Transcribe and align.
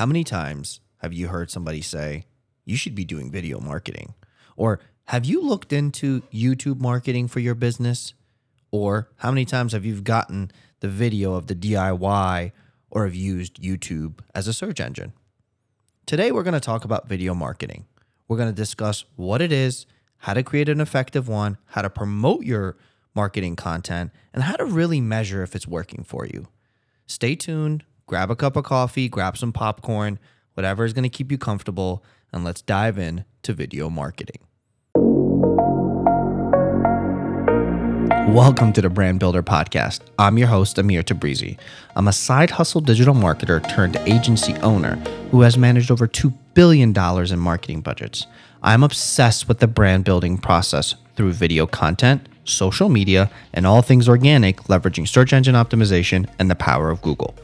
How 0.00 0.06
many 0.06 0.24
times 0.24 0.80
have 1.02 1.12
you 1.12 1.28
heard 1.28 1.50
somebody 1.50 1.82
say, 1.82 2.24
you 2.64 2.74
should 2.74 2.94
be 2.94 3.04
doing 3.04 3.30
video 3.30 3.60
marketing? 3.60 4.14
Or 4.56 4.80
have 5.08 5.26
you 5.26 5.42
looked 5.42 5.74
into 5.74 6.22
YouTube 6.32 6.80
marketing 6.80 7.28
for 7.28 7.38
your 7.38 7.54
business? 7.54 8.14
Or 8.70 9.10
how 9.16 9.30
many 9.30 9.44
times 9.44 9.74
have 9.74 9.84
you 9.84 10.00
gotten 10.00 10.52
the 10.80 10.88
video 10.88 11.34
of 11.34 11.48
the 11.48 11.54
DIY 11.54 12.52
or 12.90 13.04
have 13.04 13.14
used 13.14 13.60
YouTube 13.60 14.20
as 14.34 14.48
a 14.48 14.54
search 14.54 14.80
engine? 14.80 15.12
Today, 16.06 16.32
we're 16.32 16.44
going 16.44 16.54
to 16.54 16.60
talk 16.60 16.86
about 16.86 17.06
video 17.06 17.34
marketing. 17.34 17.84
We're 18.26 18.38
going 18.38 18.48
to 18.48 18.54
discuss 18.54 19.04
what 19.16 19.42
it 19.42 19.52
is, 19.52 19.84
how 20.16 20.32
to 20.32 20.42
create 20.42 20.70
an 20.70 20.80
effective 20.80 21.28
one, 21.28 21.58
how 21.66 21.82
to 21.82 21.90
promote 21.90 22.46
your 22.46 22.78
marketing 23.14 23.54
content, 23.54 24.12
and 24.32 24.44
how 24.44 24.56
to 24.56 24.64
really 24.64 25.02
measure 25.02 25.42
if 25.42 25.54
it's 25.54 25.68
working 25.68 26.04
for 26.04 26.24
you. 26.24 26.48
Stay 27.06 27.34
tuned, 27.34 27.84
grab 28.10 28.28
a 28.28 28.34
cup 28.34 28.56
of 28.56 28.64
coffee, 28.64 29.08
grab 29.08 29.36
some 29.36 29.52
popcorn, 29.52 30.18
whatever 30.54 30.84
is 30.84 30.92
going 30.92 31.04
to 31.04 31.08
keep 31.08 31.30
you 31.30 31.38
comfortable, 31.38 32.02
and 32.32 32.42
let's 32.42 32.60
dive 32.60 32.98
in 32.98 33.24
to 33.40 33.52
video 33.52 33.88
marketing. 33.88 34.40
Welcome 38.34 38.72
to 38.72 38.82
the 38.82 38.90
Brand 38.90 39.20
Builder 39.20 39.44
Podcast. 39.44 40.00
I'm 40.18 40.38
your 40.38 40.48
host, 40.48 40.76
Amir 40.76 41.04
Tabrizi. 41.04 41.56
I'm 41.94 42.08
a 42.08 42.12
side 42.12 42.50
hustle 42.50 42.80
digital 42.80 43.14
marketer 43.14 43.60
turned 43.70 43.94
agency 43.98 44.54
owner 44.54 44.96
who 45.30 45.42
has 45.42 45.56
managed 45.56 45.92
over 45.92 46.08
$2 46.08 46.36
billion 46.54 46.92
in 46.92 47.38
marketing 47.38 47.80
budgets. 47.80 48.26
I'm 48.60 48.82
obsessed 48.82 49.46
with 49.46 49.60
the 49.60 49.68
brand 49.68 50.04
building 50.04 50.36
process 50.36 50.96
through 51.14 51.30
video 51.34 51.64
content, 51.64 52.28
social 52.44 52.88
media, 52.88 53.30
and 53.52 53.66
all 53.66 53.82
things 53.82 54.08
organic, 54.08 54.58
leveraging 54.64 55.08
search 55.08 55.32
engine 55.32 55.54
optimization 55.54 56.28
and 56.38 56.50
the 56.50 56.54
power 56.54 56.90
of 56.90 57.02
Google. 57.02 57.34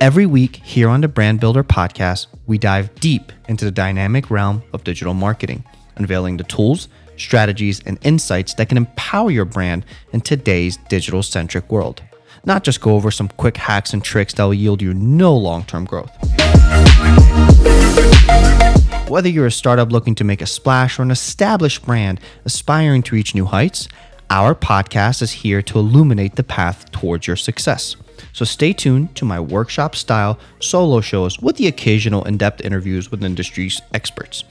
Every 0.00 0.26
week 0.26 0.56
here 0.56 0.88
on 0.88 1.00
the 1.00 1.08
Brand 1.08 1.40
Builder 1.40 1.64
Podcast, 1.64 2.26
we 2.46 2.58
dive 2.58 2.94
deep 2.96 3.32
into 3.48 3.64
the 3.64 3.70
dynamic 3.70 4.30
realm 4.30 4.62
of 4.72 4.84
digital 4.84 5.14
marketing, 5.14 5.64
unveiling 5.96 6.36
the 6.36 6.44
tools, 6.44 6.88
strategies, 7.16 7.80
and 7.86 7.98
insights 8.02 8.54
that 8.54 8.68
can 8.68 8.76
empower 8.76 9.30
your 9.30 9.44
brand 9.44 9.84
in 10.12 10.20
today's 10.20 10.76
digital 10.88 11.22
centric 11.22 11.70
world. 11.70 12.02
Not 12.44 12.64
just 12.64 12.80
go 12.80 12.94
over 12.94 13.10
some 13.10 13.28
quick 13.28 13.56
hacks 13.56 13.92
and 13.92 14.02
tricks 14.02 14.34
that 14.34 14.44
will 14.44 14.54
yield 14.54 14.82
you 14.82 14.92
no 14.94 15.36
long 15.36 15.64
term 15.64 15.84
growth. 15.84 16.10
Whether 19.08 19.28
you're 19.28 19.46
a 19.46 19.52
startup 19.52 19.92
looking 19.92 20.14
to 20.16 20.24
make 20.24 20.40
a 20.40 20.46
splash 20.46 20.98
or 20.98 21.02
an 21.02 21.10
established 21.10 21.84
brand 21.84 22.18
aspiring 22.44 23.02
to 23.04 23.14
reach 23.14 23.34
new 23.34 23.44
heights, 23.44 23.86
our 24.32 24.54
podcast 24.54 25.20
is 25.20 25.30
here 25.30 25.60
to 25.60 25.78
illuminate 25.78 26.36
the 26.36 26.42
path 26.42 26.90
towards 26.90 27.26
your 27.26 27.36
success. 27.36 27.96
So 28.32 28.46
stay 28.46 28.72
tuned 28.72 29.14
to 29.16 29.26
my 29.26 29.38
workshop 29.38 29.94
style 29.94 30.38
solo 30.58 31.02
shows 31.02 31.38
with 31.38 31.56
the 31.56 31.66
occasional 31.66 32.24
in 32.24 32.38
depth 32.38 32.62
interviews 32.62 33.10
with 33.10 33.22
industry 33.22 33.70
experts. 33.92 34.44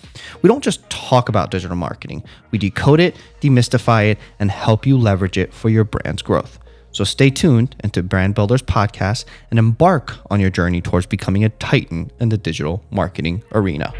We 0.44 0.50
don't 0.50 0.64
just 0.64 0.88
talk 0.92 1.30
about 1.30 1.50
digital 1.50 1.76
marketing, 1.76 2.24
we 2.52 2.60
decode 2.60 3.00
it, 3.00 3.16
demystify 3.42 4.12
it, 4.12 4.20
and 4.38 4.52
help 4.52 4.86
you 4.86 5.00
leverage 5.00 5.40
it 5.40 5.52
for 5.52 5.70
your 5.70 5.84
brand's 5.84 6.22
growth. 6.22 6.60
So 6.92 7.04
stay 7.04 7.32
tuned 7.32 7.76
into 7.84 8.04
Brand 8.04 8.36
Builders 8.36 8.62
Podcast 8.62 9.26
and 9.50 9.58
embark 9.58 10.16
on 10.30 10.40
your 10.40 10.52
journey 10.52 10.82
towards 10.82 11.08
becoming 11.08 11.44
a 11.44 11.50
titan 11.50 12.12
in 12.20 12.30
the 12.30 12.38
digital 12.38 12.84
marketing 12.92 13.44
arena. 13.52 13.92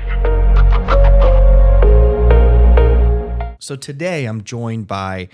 So 3.58 3.76
today 3.76 4.26
I'm 4.26 4.44
joined 4.44 4.86
by 4.86 5.30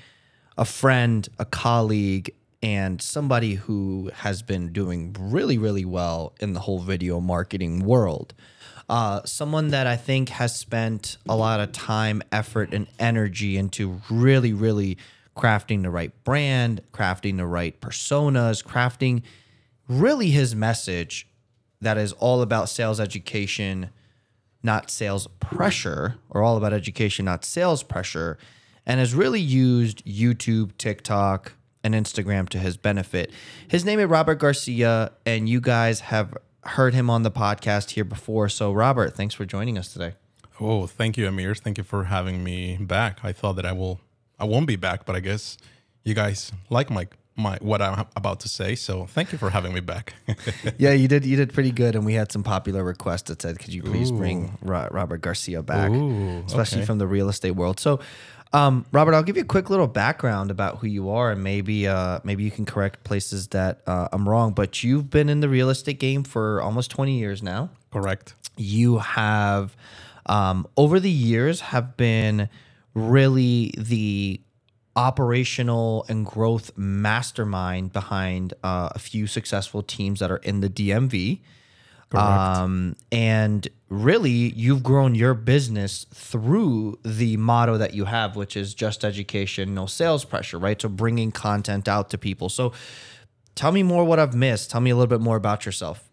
a 0.58 0.66
friend, 0.66 1.28
a 1.38 1.46
colleague, 1.46 2.34
and 2.64 3.02
somebody 3.02 3.56
who 3.56 4.10
has 4.14 4.42
been 4.42 4.74
doing 4.74 5.16
really, 5.20 5.58
really 5.58 5.86
well 5.86 6.34
in 6.40 6.54
the 6.54 6.62
whole 6.62 6.80
video 6.80 7.20
marketing 7.20 7.86
world. 7.86 8.34
Uh, 8.90 9.22
someone 9.26 9.68
that 9.70 9.86
I 9.86 9.96
think 9.96 10.30
has 10.30 10.56
spent 10.56 11.18
a 11.28 11.36
lot 11.36 11.60
of 11.60 11.72
time, 11.72 12.24
effort, 12.32 12.74
and 12.74 12.88
energy 13.00 13.58
into 13.58 14.02
really, 14.10 14.54
really 14.54 14.98
crafting 15.36 15.84
the 15.84 15.90
right 15.90 16.12
brand, 16.24 16.82
crafting 16.94 17.38
the 17.38 17.46
right 17.46 17.80
personas, 17.80 18.64
crafting 18.64 19.22
really 19.88 20.30
his 20.30 20.56
message 20.56 21.28
that 21.82 21.98
is 21.98 22.14
all 22.14 22.42
about 22.42 22.70
sales 22.70 23.00
education, 23.00 23.90
not 24.64 24.90
sales 24.90 25.28
pressure, 25.40 26.16
or 26.30 26.42
all 26.42 26.58
about 26.58 26.74
education, 26.74 27.26
not 27.26 27.46
sales 27.46 27.84
pressure, 27.84 28.38
and 28.88 29.00
has 29.00 29.14
really 29.14 29.42
used 29.42 30.04
YouTube, 30.06 30.72
TikTok, 30.78 31.52
and 31.84 31.94
Instagram 31.94 32.50
to 32.50 32.58
his 32.58 32.78
benefit. 32.78 33.32
His 33.68 33.86
name 33.86 34.00
is 34.00 34.08
Robert 34.08 34.36
Garcia, 34.36 35.12
and 35.26 35.48
you 35.48 35.62
guys 35.62 36.00
have 36.00 36.36
heard 36.64 36.94
him 36.94 37.10
on 37.10 37.22
the 37.22 37.30
podcast 37.30 37.92
here 37.92 38.06
before. 38.06 38.50
So, 38.50 38.72
Robert, 38.72 39.16
thanks 39.16 39.36
for 39.36 39.46
joining 39.46 39.78
us 39.78 39.92
today. 39.92 40.14
Oh, 40.60 40.88
thank 40.88 41.18
you, 41.18 41.28
Amir. 41.28 41.54
Thank 41.54 41.78
you 41.78 41.84
for 41.84 42.06
having 42.06 42.44
me 42.44 42.78
back. 42.78 43.20
I 43.24 43.34
thought 43.34 43.58
that 43.58 43.66
I 43.66 43.74
will, 43.74 44.00
I 44.40 44.46
won't 44.46 44.66
be 44.66 44.78
back, 44.78 45.06
but 45.06 45.16
I 45.16 45.20
guess 45.20 45.58
you 46.04 46.14
guys 46.14 46.52
like 46.70 46.90
my 46.90 47.08
my 47.38 47.58
what 47.62 47.82
I'm 47.82 48.06
about 48.16 48.40
to 48.42 48.50
say. 48.50 48.76
So 48.76 49.06
thank 49.06 49.32
you 49.32 49.38
for 49.38 49.52
having 49.52 49.74
me 49.74 49.80
back. 49.80 50.16
yeah, 50.78 50.92
you 50.92 51.08
did. 51.08 51.26
You 51.26 51.38
did 51.38 51.54
pretty 51.54 51.72
good, 51.72 51.96
and 51.96 52.06
we 52.06 52.16
had 52.16 52.32
some 52.32 52.44
popular 52.44 52.84
requests 52.84 53.24
that 53.24 53.42
said, 53.42 53.60
"Could 53.60 53.74
you 53.74 53.84
please 53.84 54.12
Ooh. 54.12 54.18
bring 54.18 54.58
Robert 54.62 55.22
Garcia 55.22 55.62
back, 55.62 55.92
Ooh, 55.92 56.44
especially 56.48 56.80
okay. 56.80 56.86
from 56.88 56.98
the 56.98 57.08
real 57.08 57.30
estate 57.30 57.52
world?" 57.52 57.80
So, 57.80 58.00
um, 58.54 58.86
Robert, 58.92 59.14
I'll 59.14 59.24
give 59.24 59.36
you 59.36 59.44
a 59.44 59.46
quick 59.46 59.70
little 59.70 59.88
background 59.88 60.52
about 60.52 60.78
who 60.78 60.88
you 60.88 61.10
are, 61.10 61.32
and 61.32 61.44
maybe 61.44 61.88
uh, 61.88 62.20
maybe 62.24 62.44
you 62.44 62.52
can 62.52 62.66
correct 62.66 63.04
places 63.04 63.50
that 63.50 63.82
uh, 63.88 64.08
I'm 64.12 64.28
wrong. 64.28 64.54
But 64.54 64.84
you've 64.84 65.10
been 65.10 65.30
in 65.30 65.42
the 65.42 65.50
real 65.50 65.70
estate 65.70 66.00
game 66.00 66.24
for 66.24 66.62
almost 66.62 66.92
20 66.92 67.18
years 67.18 67.44
now. 67.44 67.70
Correct. 67.92 68.34
You 68.56 69.00
have, 69.00 69.76
um, 70.26 70.68
over 70.78 71.00
the 71.00 71.12
years, 71.12 71.62
have 71.62 71.98
been 71.98 72.50
really 72.94 73.74
the 73.78 74.42
operational 74.96 76.06
and 76.10 76.26
growth 76.26 76.72
mastermind 76.76 77.94
behind 77.94 78.54
uh, 78.64 78.90
a 78.94 79.00
few 79.00 79.28
successful 79.28 79.84
teams 79.84 80.20
that 80.20 80.32
are 80.32 80.38
in 80.38 80.62
the 80.62 80.70
DMV. 80.70 81.40
Um, 82.14 82.96
and 83.12 83.68
really, 83.90 84.32
you've 84.32 84.84
grown 84.84 85.16
your 85.16 85.34
business 85.34 86.06
through 86.14 87.00
the 87.04 87.38
motto 87.38 87.78
that 87.78 87.94
you 87.94 88.06
have, 88.06 88.36
which 88.36 88.56
is 88.56 88.74
just 88.74 89.04
education, 89.04 89.74
no 89.74 89.86
sales 89.86 90.24
pressure, 90.26 90.58
right? 90.58 90.82
So 90.82 90.90
bringing 90.90 91.32
content 91.32 91.88
out 91.88 92.10
to 92.12 92.18
people. 92.18 92.50
So 92.50 92.74
tell 93.56 93.72
me 93.72 93.84
more 93.84 94.06
what 94.06 94.20
I've 94.20 94.36
missed. 94.36 94.72
Tell 94.72 94.82
me 94.82 94.90
a 94.90 94.96
little 94.96 95.10
bit 95.10 95.22
more 95.22 95.36
about 95.36 95.66
yourself. 95.66 96.04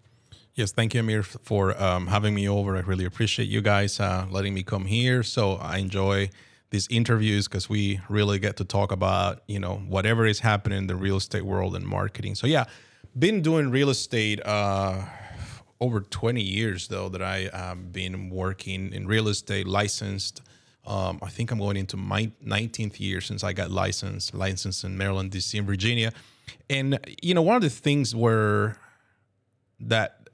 Yes, 0.55 0.71
thank 0.71 0.95
you, 0.95 1.01
Amir, 1.01 1.25
for 1.25 1.81
um, 1.83 2.07
having 2.07 2.35
me 2.35 2.49
over. 2.49 2.77
I 2.77 2.81
really 2.81 3.05
appreciate 3.05 3.49
you 3.49 3.61
guys 3.61 3.99
uh, 3.99 4.27
letting 4.31 4.55
me 4.55 4.63
come 4.63 4.87
here. 4.87 5.25
So 5.25 5.55
I 5.55 5.79
enjoy 5.79 6.31
these 6.71 6.89
interviews 6.89 7.47
because 7.49 7.69
we 7.69 8.01
really 8.09 8.39
get 8.39 8.57
to 8.57 8.65
talk 8.65 8.91
about 8.91 9.43
you 9.47 9.61
know 9.61 9.77
whatever 9.89 10.27
is 10.27 10.41
happening 10.41 10.79
in 10.79 10.87
the 10.87 10.97
real 10.97 11.17
estate 11.17 11.45
world 11.45 11.77
and 11.77 11.87
marketing. 11.87 12.35
So 12.35 12.47
yeah, 12.47 12.65
been 13.19 13.43
doing 13.43 13.71
real 13.71 13.91
estate. 13.91 14.41
Uh, 14.45 15.05
over 15.81 16.01
20 16.01 16.41
years 16.43 16.89
though 16.89 17.09
that 17.09 17.23
I 17.23 17.51
have 17.53 17.93
been 17.93 18.31
working 18.31 18.93
in 18.93 19.07
real 19.07 19.29
estate, 19.29 19.67
licensed. 19.67 20.43
Um, 20.87 21.19
I 21.23 21.31
think 21.31 21.51
I'm 21.51 21.59
going 21.59 21.77
into 21.77 21.97
my 21.97 22.31
19th 22.45 23.01
year 23.01 23.21
since 23.21 23.43
I 23.43 23.53
got 23.53 23.71
licensed, 23.71 24.35
licensed 24.35 24.85
in 24.85 24.99
Maryland, 24.99 25.31
DC, 25.31 25.57
and 25.59 25.67
Virginia. 25.67 26.13
And 26.69 26.99
you 27.23 27.35
know, 27.35 27.43
one 27.43 27.57
of 27.57 27.63
the 27.63 27.71
things 27.71 28.15
where 28.15 28.77
that 29.81 30.29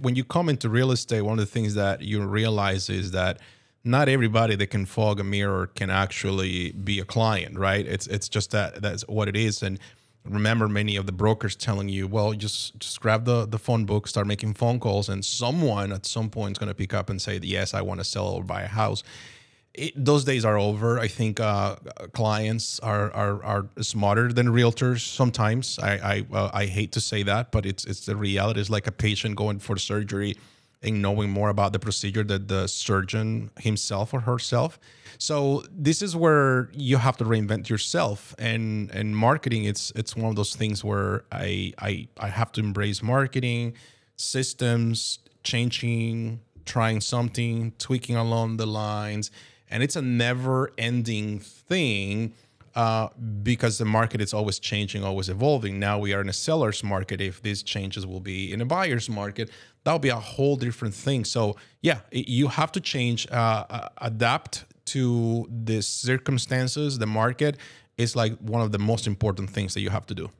when 0.00 0.16
you 0.16 0.24
come 0.24 0.48
into 0.48 0.68
real 0.68 0.90
estate, 0.90 1.22
one 1.22 1.38
of 1.38 1.44
the 1.44 1.50
things 1.50 1.74
that 1.74 2.02
you 2.02 2.24
realize 2.24 2.90
is 2.90 3.12
that 3.12 3.40
not 3.84 4.08
everybody 4.08 4.56
that 4.56 4.66
can 4.68 4.84
fog 4.86 5.20
a 5.20 5.24
mirror 5.24 5.66
can 5.66 5.90
actually 5.90 6.72
be 6.72 6.98
a 6.98 7.04
client, 7.04 7.58
right? 7.58 7.86
It's 7.86 8.06
it's 8.06 8.28
just 8.28 8.50
that 8.50 8.82
that's 8.82 9.02
what 9.02 9.28
it 9.28 9.36
is. 9.36 9.62
And 9.62 9.78
remember 10.24 10.68
many 10.68 10.96
of 10.96 11.06
the 11.06 11.12
brokers 11.12 11.56
telling 11.56 11.88
you, 11.88 12.06
well, 12.06 12.32
just 12.32 12.78
just 12.78 13.00
grab 13.00 13.24
the 13.24 13.46
the 13.46 13.58
phone 13.58 13.84
book, 13.84 14.06
start 14.08 14.26
making 14.26 14.54
phone 14.54 14.78
calls, 14.80 15.08
and 15.08 15.24
someone 15.24 15.92
at 15.92 16.06
some 16.06 16.30
point 16.30 16.52
is 16.52 16.58
going 16.58 16.68
to 16.68 16.74
pick 16.74 16.94
up 16.94 17.10
and 17.10 17.20
say, 17.20 17.38
yes, 17.42 17.74
I 17.74 17.82
want 17.82 18.00
to 18.00 18.04
sell 18.04 18.28
or 18.28 18.44
buy 18.44 18.62
a 18.62 18.68
house. 18.68 19.02
It, 19.74 19.92
those 20.04 20.24
days 20.24 20.44
are 20.44 20.58
over. 20.58 20.98
I 20.98 21.08
think 21.08 21.38
uh, 21.38 21.76
clients 22.12 22.80
are, 22.80 23.12
are 23.12 23.42
are 23.44 23.66
smarter 23.80 24.32
than 24.32 24.48
realtors 24.48 25.00
sometimes. 25.00 25.78
I 25.78 25.92
I, 25.92 26.26
uh, 26.32 26.50
I 26.52 26.66
hate 26.66 26.92
to 26.92 27.00
say 27.00 27.22
that, 27.24 27.52
but 27.52 27.64
it's 27.64 27.84
it's 27.84 28.06
the 28.06 28.16
reality. 28.16 28.60
It's 28.60 28.70
like 28.70 28.86
a 28.86 28.92
patient 28.92 29.36
going 29.36 29.60
for 29.60 29.76
surgery 29.76 30.36
and 30.82 31.02
knowing 31.02 31.30
more 31.30 31.48
about 31.48 31.72
the 31.72 31.78
procedure 31.78 32.22
that 32.24 32.48
the 32.48 32.66
surgeon 32.66 33.50
himself 33.58 34.14
or 34.14 34.20
herself. 34.20 34.78
So 35.18 35.64
this 35.70 36.02
is 36.02 36.14
where 36.14 36.70
you 36.72 36.98
have 36.98 37.16
to 37.16 37.24
reinvent 37.24 37.68
yourself 37.68 38.34
and 38.38 38.90
and 38.92 39.16
marketing 39.16 39.64
it's 39.64 39.90
it's 39.96 40.14
one 40.14 40.30
of 40.30 40.36
those 40.36 40.54
things 40.54 40.84
where 40.84 41.24
I 41.32 41.72
I 41.78 42.08
I 42.18 42.28
have 42.28 42.52
to 42.52 42.60
embrace 42.60 43.02
marketing 43.02 43.74
systems 44.16 45.18
changing 45.42 46.40
trying 46.64 47.00
something 47.00 47.72
tweaking 47.78 48.14
along 48.14 48.58
the 48.58 48.66
lines 48.66 49.30
and 49.70 49.82
it's 49.82 49.96
a 49.96 50.02
never 50.02 50.70
ending 50.78 51.40
thing 51.40 52.32
uh, 52.74 53.08
because 53.42 53.78
the 53.78 53.84
market 53.84 54.20
is 54.20 54.32
always 54.34 54.58
changing, 54.58 55.04
always 55.04 55.28
evolving. 55.28 55.78
Now 55.78 55.98
we 55.98 56.12
are 56.14 56.20
in 56.20 56.28
a 56.28 56.32
seller's 56.32 56.82
market. 56.84 57.20
If 57.20 57.42
these 57.42 57.62
changes 57.62 58.06
will 58.06 58.20
be 58.20 58.52
in 58.52 58.60
a 58.60 58.64
buyer's 58.64 59.08
market, 59.08 59.50
that'll 59.84 59.98
be 59.98 60.08
a 60.08 60.16
whole 60.16 60.56
different 60.56 60.94
thing. 60.94 61.24
So 61.24 61.56
yeah, 61.82 62.00
you 62.10 62.48
have 62.48 62.72
to 62.72 62.80
change, 62.80 63.26
uh, 63.30 63.64
uh, 63.70 63.88
adapt 63.98 64.64
to 64.86 65.48
the 65.50 65.82
circumstances. 65.82 66.98
The 66.98 67.06
market 67.06 67.56
is 67.96 68.16
like 68.16 68.38
one 68.38 68.62
of 68.62 68.72
the 68.72 68.78
most 68.78 69.06
important 69.06 69.50
things 69.50 69.74
that 69.74 69.80
you 69.80 69.90
have 69.90 70.06
to 70.06 70.14
do. 70.14 70.30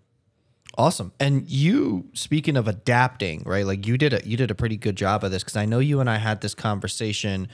Awesome. 0.78 1.12
And 1.18 1.48
you 1.50 2.08
speaking 2.14 2.56
of 2.56 2.68
adapting, 2.68 3.42
right? 3.44 3.66
Like 3.66 3.84
you 3.84 3.98
did 3.98 4.12
a 4.12 4.20
you 4.24 4.36
did 4.36 4.50
a 4.50 4.54
pretty 4.54 4.76
good 4.76 4.96
job 4.96 5.24
of 5.24 5.32
this 5.32 5.42
because 5.42 5.56
I 5.56 5.64
know 5.64 5.80
you 5.80 5.98
and 5.98 6.08
I 6.08 6.18
had 6.18 6.40
this 6.40 6.54
conversation 6.54 7.48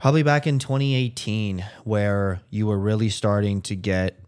probably 0.00 0.22
back 0.22 0.46
in 0.46 0.58
2018 0.58 1.64
where 1.84 2.40
you 2.50 2.66
were 2.66 2.78
really 2.78 3.08
starting 3.10 3.60
to 3.62 3.76
get 3.76 4.18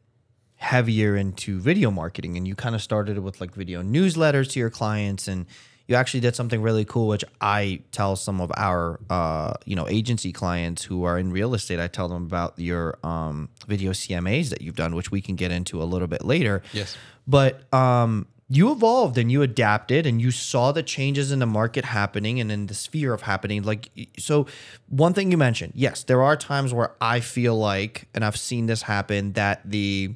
heavier 0.56 1.16
into 1.16 1.58
video 1.58 1.90
marketing 1.90 2.36
and 2.36 2.46
you 2.46 2.54
kind 2.54 2.74
of 2.74 2.82
started 2.82 3.19
with 3.19 3.40
like 3.40 3.52
video 3.54 3.82
newsletters 3.82 4.50
to 4.50 4.60
your 4.60 4.70
clients 4.70 5.26
and 5.26 5.46
you 5.88 5.96
actually 5.96 6.20
did 6.20 6.36
something 6.36 6.62
really 6.62 6.84
cool 6.84 7.08
which 7.08 7.24
i 7.40 7.80
tell 7.90 8.14
some 8.14 8.40
of 8.40 8.52
our 8.56 9.00
uh, 9.10 9.52
you 9.64 9.74
know 9.74 9.88
agency 9.88 10.30
clients 10.30 10.84
who 10.84 11.02
are 11.02 11.19
in 11.19 11.32
real 11.32 11.52
estate 11.54 11.80
i 11.80 11.88
tell 11.88 12.06
them 12.08 12.22
about 12.25 12.56
your 12.58 12.96
um, 13.02 13.48
video 13.66 13.90
cmas 13.90 14.50
that 14.50 14.60
you've 14.62 14.76
done 14.76 14.94
which 14.94 15.10
we 15.10 15.20
can 15.20 15.34
get 15.34 15.50
into 15.50 15.82
a 15.82 15.84
little 15.84 16.06
bit 16.08 16.25
later 16.25 16.62
Yes. 16.72 16.96
but 17.26 17.72
um, 17.75 18.28
you 18.56 18.70
evolved 18.70 19.16
and 19.16 19.32
you 19.32 19.43
adapted 19.43 20.06
and 20.06 20.20
you 20.20 20.31
saw 20.31 20.72
the 20.72 20.82
changes 20.82 21.32
in 21.32 21.38
the 21.38 21.46
market 21.46 21.84
happening 21.84 22.38
and 22.38 22.52
in 22.52 22.66
the 22.66 22.75
sphere 22.75 23.14
of 23.14 23.22
happening 23.22 23.62
like 23.62 23.88
so 24.19 24.46
one 24.88 25.14
thing 25.14 25.31
you 25.31 25.38
mentioned 25.38 25.72
yes 25.75 26.02
there 26.04 26.22
are 26.22 26.37
times 26.37 26.75
where 26.75 26.94
i 27.00 27.19
feel 27.19 27.56
like 27.56 28.08
and 28.14 28.25
i've 28.25 28.37
seen 28.37 28.66
this 28.66 28.82
happen 28.82 29.32
that 29.32 29.60
the 29.64 30.14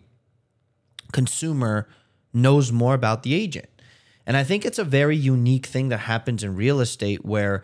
consumer 1.12 1.88
knows 2.34 2.70
more 2.70 2.94
about 2.94 3.22
the 3.22 3.34
agent. 3.34 3.68
And 4.26 4.36
i 4.36 4.44
think 4.44 4.64
it's 4.64 4.78
a 4.78 4.84
very 4.84 5.16
unique 5.16 5.66
thing 5.66 5.88
that 5.88 5.98
happens 5.98 6.42
in 6.42 6.56
real 6.56 6.80
estate 6.80 7.24
where 7.24 7.62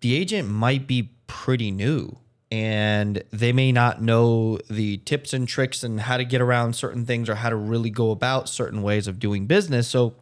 the 0.00 0.14
agent 0.14 0.48
might 0.48 0.86
be 0.86 1.10
pretty 1.26 1.70
new 1.70 2.18
and 2.52 3.24
they 3.30 3.50
may 3.50 3.72
not 3.72 4.02
know 4.02 4.58
the 4.68 4.98
tips 4.98 5.32
and 5.32 5.48
tricks 5.48 5.82
and 5.82 5.98
how 5.98 6.18
to 6.18 6.24
get 6.24 6.42
around 6.42 6.74
certain 6.74 7.06
things 7.06 7.30
or 7.30 7.36
how 7.36 7.48
to 7.48 7.56
really 7.56 7.88
go 7.88 8.10
about 8.10 8.46
certain 8.46 8.82
ways 8.82 9.06
of 9.06 9.18
doing 9.18 9.46
business. 9.46 9.88
So 9.88 10.16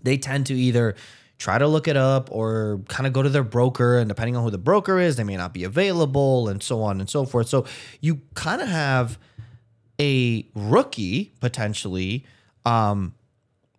they 0.00 0.16
tend 0.16 0.46
to 0.46 0.54
either 0.54 0.94
try 1.36 1.58
to 1.58 1.66
look 1.66 1.88
it 1.88 1.96
up 1.96 2.28
or 2.30 2.82
kind 2.86 3.04
of 3.04 3.12
go 3.12 3.24
to 3.24 3.28
their 3.28 3.42
broker. 3.42 3.98
And 3.98 4.08
depending 4.08 4.36
on 4.36 4.44
who 4.44 4.50
the 4.52 4.58
broker 4.58 5.00
is, 5.00 5.16
they 5.16 5.24
may 5.24 5.36
not 5.36 5.52
be 5.52 5.64
available 5.64 6.48
and 6.48 6.62
so 6.62 6.82
on 6.82 7.00
and 7.00 7.10
so 7.10 7.24
forth. 7.24 7.48
So 7.48 7.66
you 8.00 8.20
kind 8.34 8.62
of 8.62 8.68
have 8.68 9.18
a 10.00 10.46
rookie 10.54 11.32
potentially 11.40 12.26
um, 12.64 13.12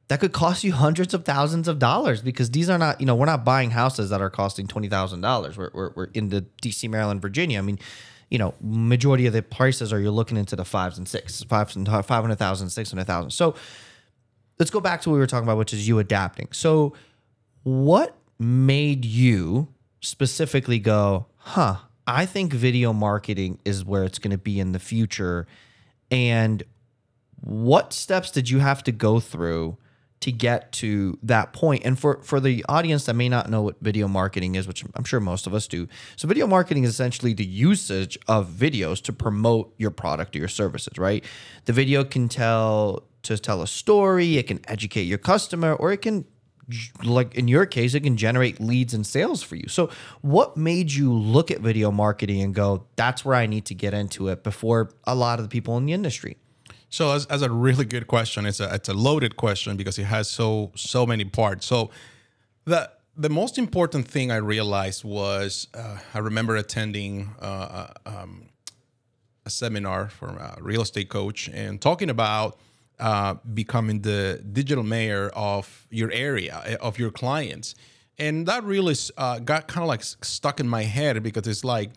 that 0.09 0.19
could 0.19 0.33
cost 0.33 0.63
you 0.63 0.73
hundreds 0.73 1.13
of 1.13 1.23
thousands 1.23 1.67
of 1.67 1.77
dollars 1.77 2.21
because 2.21 2.49
these 2.49 2.67
are 2.67 2.79
not, 2.79 2.99
you 2.99 3.05
know, 3.05 3.15
we're 3.15 3.27
not 3.27 3.45
buying 3.45 3.69
houses 3.69 4.09
that 4.09 4.21
are 4.21 4.29
costing 4.29 4.67
twenty 4.67 4.89
thousand 4.89 5.21
dollars. 5.21 5.55
We're, 5.55 5.69
we're 5.73 6.09
in 6.13 6.29
the 6.29 6.41
D.C., 6.61 6.87
Maryland, 6.87 7.21
Virginia. 7.21 7.59
I 7.59 7.61
mean, 7.61 7.79
you 8.29 8.39
know, 8.39 8.55
majority 8.59 9.27
of 9.27 9.33
the 9.33 9.43
prices 9.43 9.93
are 9.93 9.99
you're 9.99 10.11
looking 10.11 10.35
into 10.35 10.55
the 10.55 10.65
fives 10.65 10.97
and 10.97 11.07
six, 11.07 11.43
five 11.43 11.73
and 11.75 11.87
five 11.87 12.05
hundred 12.07 12.37
thousand, 12.37 12.71
six 12.71 12.89
hundred 12.89 13.05
thousand. 13.05 13.31
So 13.31 13.53
let's 14.57 14.71
go 14.71 14.79
back 14.79 15.01
to 15.01 15.09
what 15.09 15.13
we 15.13 15.19
were 15.19 15.27
talking 15.27 15.47
about, 15.47 15.57
which 15.57 15.73
is 15.73 15.87
you 15.87 15.99
adapting. 15.99 16.47
So 16.51 16.95
what 17.61 18.15
made 18.39 19.05
you 19.05 19.67
specifically 20.01 20.79
go, 20.79 21.27
huh? 21.37 21.77
I 22.07 22.25
think 22.25 22.51
video 22.51 22.93
marketing 22.93 23.59
is 23.63 23.85
where 23.85 24.03
it's 24.03 24.17
going 24.17 24.31
to 24.31 24.39
be 24.39 24.59
in 24.59 24.71
the 24.71 24.79
future, 24.79 25.45
and 26.09 26.63
what 27.41 27.93
steps 27.93 28.31
did 28.31 28.49
you 28.49 28.57
have 28.57 28.83
to 28.85 28.91
go 28.91 29.19
through 29.19 29.77
to 30.21 30.31
get 30.31 30.71
to 30.73 31.17
that 31.23 31.53
point. 31.53 31.83
And 31.85 31.97
for 31.97 32.21
for 32.23 32.39
the 32.39 32.65
audience 32.67 33.05
that 33.05 33.13
may 33.13 33.29
not 33.29 33.49
know 33.49 33.61
what 33.61 33.77
video 33.81 34.07
marketing 34.07 34.55
is 34.55 34.67
which 34.67 34.83
i'm 34.95 35.03
sure 35.03 35.19
most 35.19 35.47
of 35.47 35.53
us 35.53 35.67
do 35.67 35.87
so 36.15 36.27
video 36.27 36.47
marketing 36.47 36.83
is 36.83 36.89
essentially 36.91 37.33
the 37.33 37.45
usage 37.45 38.17
of 38.27 38.49
videos 38.49 39.01
to 39.03 39.13
promote 39.13 39.73
your 39.77 39.91
product 39.91 40.35
or 40.35 40.39
your 40.39 40.47
services 40.47 40.97
right? 40.97 41.23
The 41.65 41.73
video 41.73 42.03
can 42.03 42.27
tell 42.29 43.03
to 43.23 43.37
tell 43.37 43.61
a 43.61 43.67
story 43.67 44.37
it 44.37 44.47
can 44.47 44.59
educate 44.67 45.03
your 45.03 45.17
customer 45.17 45.73
or 45.73 45.91
it 45.91 46.01
can 46.01 46.25
like 47.03 47.33
in 47.33 47.47
your 47.47 47.65
case 47.65 47.95
it 47.95 48.01
can 48.01 48.15
generate 48.15 48.59
leads 48.59 48.93
and 48.93 49.05
sales 49.05 49.41
for 49.41 49.55
you. 49.55 49.67
So 49.67 49.89
what 50.21 50.55
made 50.55 50.91
you 50.91 51.11
look 51.13 51.49
at 51.49 51.61
video 51.61 51.91
marketing 51.91 52.41
and 52.41 52.53
go 52.53 52.85
that's 52.95 53.23
where 53.23 53.35
i 53.35 53.45
need 53.45 53.65
to 53.65 53.73
get 53.73 53.93
into 53.93 54.27
it 54.27 54.43
before 54.43 54.91
a 55.05 55.15
lot 55.15 55.39
of 55.39 55.45
the 55.45 55.49
people 55.49 55.77
in 55.77 55.85
the 55.85 55.93
industry 55.93 56.37
So 56.89 57.11
as, 57.11 57.25
as 57.27 57.41
a 57.41 57.51
really 57.51 57.85
good 57.85 58.07
question, 58.07 58.45
it's 58.45 58.59
a 58.59 58.73
it's 58.73 58.89
a 58.89 58.93
loaded 58.93 59.35
question 59.35 59.77
because 59.77 59.99
it 59.99 60.05
has 60.05 60.29
so 60.29 60.71
so 60.75 61.05
many 61.05 61.23
parts. 61.25 61.65
So 61.65 61.91
the 62.65 62.89
the 63.15 63.29
most 63.29 63.57
important 63.57 64.07
thing 64.07 64.31
I 64.31 64.37
realized 64.37 65.03
was 65.03 65.67
uh, 65.73 65.97
I 66.13 66.19
remember 66.19 66.55
attending 66.55 67.29
uh, 67.39 67.87
um, 68.05 68.49
a 69.45 69.49
seminar 69.49 70.09
from 70.09 70.37
a 70.37 70.57
real 70.61 70.81
estate 70.81 71.09
coach 71.09 71.49
and 71.49 71.79
talking 71.79 72.09
about 72.09 72.57
uh, 72.99 73.35
becoming 73.53 74.01
the 74.01 74.43
digital 74.51 74.83
mayor 74.83 75.29
of 75.35 75.87
your 75.89 76.11
area 76.11 76.61
eh, 76.65 76.75
of 76.81 76.97
your 76.97 77.11
clients, 77.11 77.75
and 78.17 78.47
that 78.47 78.63
really 78.63 78.95
uh, 79.17 79.37
got 79.39 79.67
kind 79.67 79.83
of 79.83 79.87
like 79.87 80.03
stuck 80.03 80.59
in 80.59 80.67
my 80.67 80.83
head 80.83 81.21
because 81.21 81.47
it's 81.47 81.63
like 81.63 81.91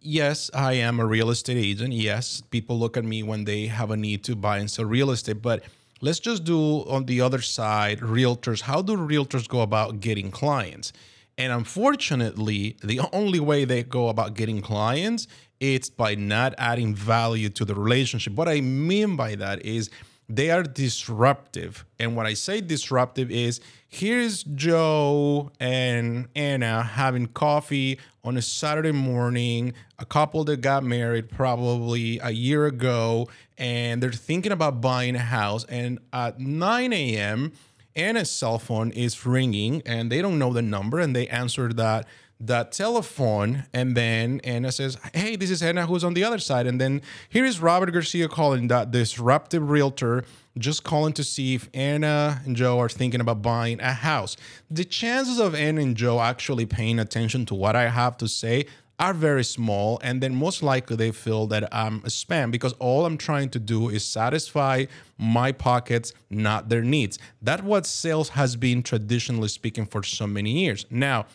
yes, 0.00 0.50
I 0.54 0.74
am 0.74 1.00
a 1.00 1.06
real 1.06 1.30
estate 1.30 1.56
agent. 1.56 1.92
Yes, 1.92 2.42
people 2.50 2.78
look 2.78 2.96
at 2.96 3.04
me 3.04 3.22
when 3.22 3.44
they 3.44 3.66
have 3.66 3.90
a 3.90 3.96
need 3.96 4.24
to 4.24 4.36
buy 4.36 4.58
and 4.58 4.70
sell 4.70 4.84
real 4.84 5.10
estate. 5.10 5.42
But 5.42 5.62
let's 6.00 6.20
just 6.20 6.44
do 6.44 6.80
on 6.88 7.06
the 7.06 7.20
other 7.20 7.40
side, 7.40 8.00
realtors. 8.00 8.62
How 8.62 8.82
do 8.82 8.96
realtors 8.96 9.48
go 9.48 9.60
about 9.60 10.00
getting 10.00 10.30
clients? 10.30 10.92
And 11.38 11.52
unfortunately, 11.52 12.76
the 12.82 13.00
only 13.12 13.40
way 13.40 13.64
they 13.64 13.82
go 13.82 14.08
about 14.08 14.34
getting 14.34 14.60
clients 14.60 15.26
it's 15.62 15.88
by 15.88 16.16
not 16.16 16.54
adding 16.58 16.92
value 16.92 17.48
to 17.48 17.64
the 17.64 17.74
relationship. 17.74 18.32
What 18.34 18.48
I 18.48 18.60
mean 18.60 19.14
by 19.14 19.36
that 19.36 19.64
is 19.64 19.90
they 20.28 20.50
are 20.50 20.62
disruptive. 20.62 21.84
And 21.98 22.16
what 22.16 22.26
I 22.26 22.34
say 22.34 22.60
disruptive 22.60 23.30
is 23.30 23.60
here's 23.88 24.42
Joe 24.42 25.50
and 25.60 26.28
Anna 26.34 26.82
having 26.82 27.26
coffee 27.26 27.98
on 28.24 28.36
a 28.36 28.42
Saturday 28.42 28.92
morning, 28.92 29.74
a 29.98 30.04
couple 30.04 30.44
that 30.44 30.60
got 30.60 30.84
married 30.84 31.28
probably 31.30 32.18
a 32.20 32.30
year 32.30 32.66
ago, 32.66 33.28
and 33.58 34.02
they're 34.02 34.12
thinking 34.12 34.52
about 34.52 34.80
buying 34.80 35.16
a 35.16 35.20
house. 35.20 35.64
And 35.64 35.98
at 36.12 36.40
9 36.40 36.92
a.m., 36.92 37.52
Anna's 37.94 38.30
cell 38.30 38.58
phone 38.58 38.90
is 38.92 39.26
ringing 39.26 39.82
and 39.84 40.10
they 40.10 40.22
don't 40.22 40.38
know 40.38 40.52
the 40.52 40.62
number 40.62 40.98
and 40.98 41.14
they 41.14 41.28
answer 41.28 41.72
that 41.74 42.06
that 42.46 42.72
telephone 42.72 43.64
and 43.72 43.96
then 43.96 44.40
Anna 44.42 44.72
says, 44.72 44.98
Hey, 45.14 45.36
this 45.36 45.50
is 45.50 45.62
Anna 45.62 45.86
who's 45.86 46.02
on 46.02 46.14
the 46.14 46.24
other 46.24 46.38
side. 46.38 46.66
And 46.66 46.80
then 46.80 47.02
here 47.28 47.44
is 47.44 47.60
Robert 47.60 47.90
Garcia 47.92 48.28
calling 48.28 48.68
that 48.68 48.90
disruptive 48.90 49.70
realtor, 49.70 50.24
just 50.58 50.82
calling 50.82 51.12
to 51.14 51.24
see 51.24 51.54
if 51.54 51.68
Anna 51.72 52.42
and 52.44 52.56
Joe 52.56 52.80
are 52.80 52.88
thinking 52.88 53.20
about 53.20 53.42
buying 53.42 53.80
a 53.80 53.92
house. 53.92 54.36
The 54.70 54.84
chances 54.84 55.38
of 55.38 55.54
Anna 55.54 55.82
and 55.82 55.96
Joe 55.96 56.20
actually 56.20 56.66
paying 56.66 56.98
attention 56.98 57.46
to 57.46 57.54
what 57.54 57.76
I 57.76 57.88
have 57.88 58.16
to 58.18 58.28
say 58.28 58.66
are 58.98 59.14
very 59.14 59.42
small 59.42 59.98
and 60.02 60.22
then 60.22 60.34
most 60.34 60.62
likely 60.62 60.96
they 60.96 61.10
feel 61.10 61.46
that 61.48 61.68
I'm 61.74 61.96
a 61.98 62.08
spam 62.08 62.50
because 62.50 62.72
all 62.74 63.06
I'm 63.06 63.18
trying 63.18 63.50
to 63.50 63.58
do 63.58 63.88
is 63.88 64.04
satisfy 64.04 64.84
my 65.18 65.50
pockets, 65.50 66.12
not 66.30 66.68
their 66.68 66.82
needs. 66.82 67.18
That's 67.40 67.62
what 67.62 67.86
sales 67.86 68.30
has 68.30 68.54
been 68.54 68.82
traditionally 68.82 69.48
speaking 69.48 69.86
for 69.86 70.02
so 70.02 70.26
many 70.26 70.50
years. 70.50 70.86
Now, 70.90 71.26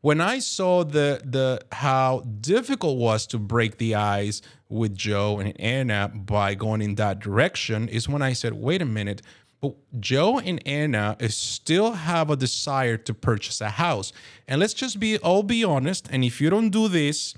when 0.00 0.20
I 0.20 0.38
saw 0.38 0.84
the 0.84 1.20
the 1.24 1.60
how 1.72 2.20
difficult 2.40 2.98
it 2.98 3.00
was 3.00 3.26
to 3.28 3.38
break 3.38 3.78
the 3.78 3.94
ice 3.94 4.40
with 4.68 4.94
Joe 4.94 5.38
and 5.38 5.58
Anna 5.60 6.10
by 6.14 6.54
going 6.54 6.80
in 6.80 6.94
that 6.96 7.20
direction 7.20 7.88
is 7.88 8.08
when 8.08 8.22
I 8.22 8.32
said, 8.32 8.54
wait 8.54 8.80
a 8.80 8.86
minute, 8.86 9.20
but 9.60 9.74
Joe 10.00 10.38
and 10.38 10.66
Anna 10.66 11.16
uh, 11.20 11.28
still 11.28 11.92
have 11.92 12.30
a 12.30 12.36
desire 12.36 12.96
to 12.96 13.12
purchase 13.12 13.60
a 13.60 13.70
house. 13.70 14.12
And 14.48 14.60
let's 14.60 14.74
just 14.74 14.98
be 14.98 15.18
all 15.18 15.42
be 15.42 15.64
honest. 15.64 16.08
And 16.10 16.24
if 16.24 16.40
you 16.40 16.48
don't 16.50 16.70
do 16.70 16.88
this, 16.88 17.34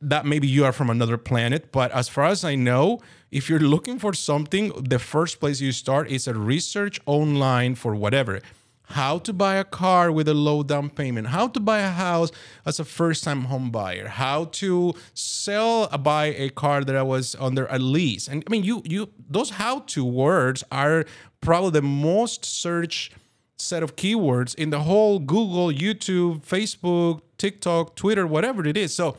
that 0.00 0.24
maybe 0.24 0.46
you 0.46 0.64
are 0.64 0.72
from 0.72 0.90
another 0.90 1.16
planet. 1.16 1.72
But 1.72 1.90
as 1.90 2.08
far 2.08 2.26
as 2.26 2.44
I 2.44 2.54
know, 2.54 3.00
if 3.32 3.48
you're 3.48 3.58
looking 3.58 3.98
for 3.98 4.12
something, 4.12 4.68
the 4.88 5.00
first 5.00 5.40
place 5.40 5.60
you 5.60 5.72
start 5.72 6.08
is 6.08 6.28
a 6.28 6.34
research 6.34 7.00
online 7.06 7.74
for 7.74 7.96
whatever 7.96 8.40
how 8.88 9.18
to 9.18 9.32
buy 9.32 9.56
a 9.56 9.64
car 9.64 10.10
with 10.10 10.28
a 10.28 10.34
low 10.34 10.62
down 10.62 10.90
payment, 10.90 11.28
how 11.28 11.48
to 11.48 11.60
buy 11.60 11.80
a 11.80 11.90
house 11.90 12.30
as 12.64 12.80
a 12.80 12.84
first 12.84 13.24
time 13.24 13.44
home 13.44 13.70
buyer, 13.70 14.08
how 14.08 14.46
to 14.46 14.94
sell 15.14 15.84
a 15.92 15.98
buy 15.98 16.26
a 16.26 16.48
car 16.50 16.84
that 16.84 16.96
I 16.96 17.02
was 17.02 17.36
under 17.38 17.66
a 17.70 17.78
lease. 17.78 18.28
And 18.28 18.42
I 18.46 18.50
mean 18.50 18.64
you 18.64 18.82
you 18.84 19.10
those 19.28 19.50
how 19.50 19.80
to 19.80 20.04
words 20.04 20.64
are 20.72 21.04
probably 21.40 21.70
the 21.70 21.82
most 21.82 22.44
searched 22.44 23.12
set 23.56 23.82
of 23.82 23.96
keywords 23.96 24.54
in 24.54 24.70
the 24.70 24.80
whole 24.80 25.18
Google, 25.18 25.68
YouTube, 25.68 26.46
Facebook, 26.46 27.20
TikTok, 27.36 27.96
Twitter, 27.96 28.26
whatever 28.26 28.66
it 28.66 28.76
is. 28.76 28.94
So 28.94 29.16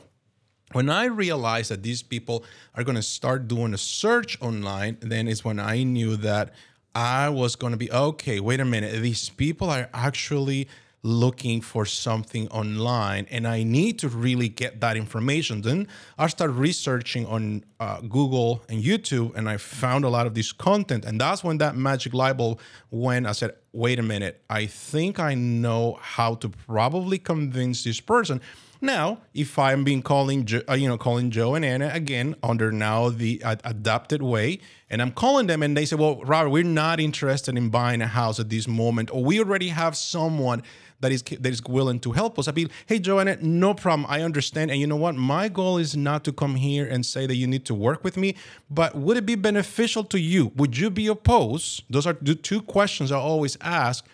when 0.72 0.90
I 0.90 1.06
realized 1.06 1.72
that 1.72 1.84
these 1.84 2.04
people 2.04 2.44
are 2.76 2.84
going 2.84 2.96
to 2.96 3.02
start 3.02 3.48
doing 3.48 3.74
a 3.74 3.78
search 3.78 4.40
online, 4.42 4.98
then 5.02 5.28
is 5.28 5.44
when 5.44 5.60
I 5.60 5.84
knew 5.84 6.16
that 6.18 6.54
I 6.96 7.29
was 7.29 7.55
going 7.55 7.72
to 7.72 7.77
be 7.77 7.91
okay. 7.91 8.39
Wait 8.39 8.60
a 8.60 8.65
minute, 8.65 9.01
these 9.01 9.29
people 9.29 9.69
are 9.69 9.89
actually 9.93 10.67
looking 11.01 11.62
for 11.62 11.86
something 11.86 12.48
online 12.50 13.25
and 13.31 13.48
I 13.48 13.63
need 13.63 14.00
to 14.00 14.10
really 14.10 14.50
get 14.50 14.81
that 14.81 14.98
information. 14.98 15.62
Then 15.62 15.88
I 16.17 16.27
started 16.27 16.53
researching 16.53 17.25
on 17.25 17.63
uh, 17.79 18.01
Google 18.01 18.63
and 18.67 18.84
YouTube 18.84 19.36
and 19.36 19.48
I 19.48 19.58
found 19.58 20.03
a 20.03 20.10
lot 20.10 20.27
of 20.27 20.34
this 20.34 20.51
content. 20.51 21.05
And 21.05 21.19
that's 21.22 21.43
when 21.43 21.58
that 21.60 21.75
magic 21.75 22.13
light 22.13 22.34
bulb 22.34 22.60
went. 22.91 23.27
I 23.27 23.31
said, 23.31 23.55
wait 23.72 24.00
a 24.00 24.03
minute, 24.03 24.41
I 24.50 24.65
think 24.65 25.19
I 25.19 25.36
know 25.36 25.98
how 26.01 26.36
to 26.36 26.50
probably 26.50 27.17
convince 27.17 27.84
this 27.84 28.01
person. 28.01 28.41
Now, 28.81 29.19
if 29.33 29.59
I'm 29.59 29.83
being 29.83 30.01
calling, 30.01 30.48
uh, 30.69 30.74
you 30.74 30.88
know, 30.88 30.98
calling 30.98 31.31
Joe 31.31 31.55
and 31.55 31.65
Anna 31.65 31.89
again 31.93 32.36
under 32.41 32.71
now 32.71 33.09
the 33.09 33.41
adapted 33.43 34.21
way, 34.21 34.59
and 34.89 35.01
I'm 35.01 35.12
calling 35.12 35.48
them 35.48 35.62
and 35.62 35.75
they 35.75 35.86
say, 35.86 35.98
well, 35.98 36.21
Robert, 36.24 36.50
we're 36.50 36.63
not 36.63 37.00
interested 37.00 37.57
in 37.57 37.69
buying 37.69 38.01
a 38.01 38.07
house 38.07 38.39
at 38.39 38.50
this 38.50 38.67
moment, 38.67 39.12
or 39.12 39.24
we 39.24 39.39
already 39.39 39.67
have 39.69 39.98
someone 39.98 40.63
that 41.01 41.12
is 41.12 41.21
that 41.24 41.48
is 41.48 41.62
willing 41.63 42.00
to 42.01 42.12
help 42.12 42.39
us. 42.39 42.48
I'd 42.48 42.55
be, 42.55 42.69
hey, 42.86 43.00
Joanna, 43.00 43.38
no 43.41 43.74
problem. 43.74 44.05
I 44.09 44.21
understand. 44.21 44.71
And 44.71 44.79
you 44.79 44.88
know 44.88 44.95
what? 44.95 45.15
My 45.15 45.50
goal 45.50 45.77
is 45.77 45.95
not 45.95 46.24
to 46.25 46.33
come 46.33 46.55
here 46.55 46.86
and 46.86 47.05
say 47.05 47.25
that 47.25 47.36
you 47.36 47.48
need 47.48 47.65
to 47.65 47.75
work 47.75 48.03
with 48.03 48.17
me, 48.17 48.36
but 48.69 48.95
would 48.95 49.17
it 49.17 49.25
be 49.25 49.36
beneficial 49.36 50.03
to 50.05 50.19
you? 50.19 50.51
Would 50.55 50.77
you 50.77 50.89
be 50.89 51.07
opposed? 51.07 51.83
Those 51.89 52.05
are 52.05 52.17
the 52.21 52.36
two 52.36 52.62
questions 52.62 53.12
I 53.12 53.17
always 53.17 53.57
ask. 53.62 54.05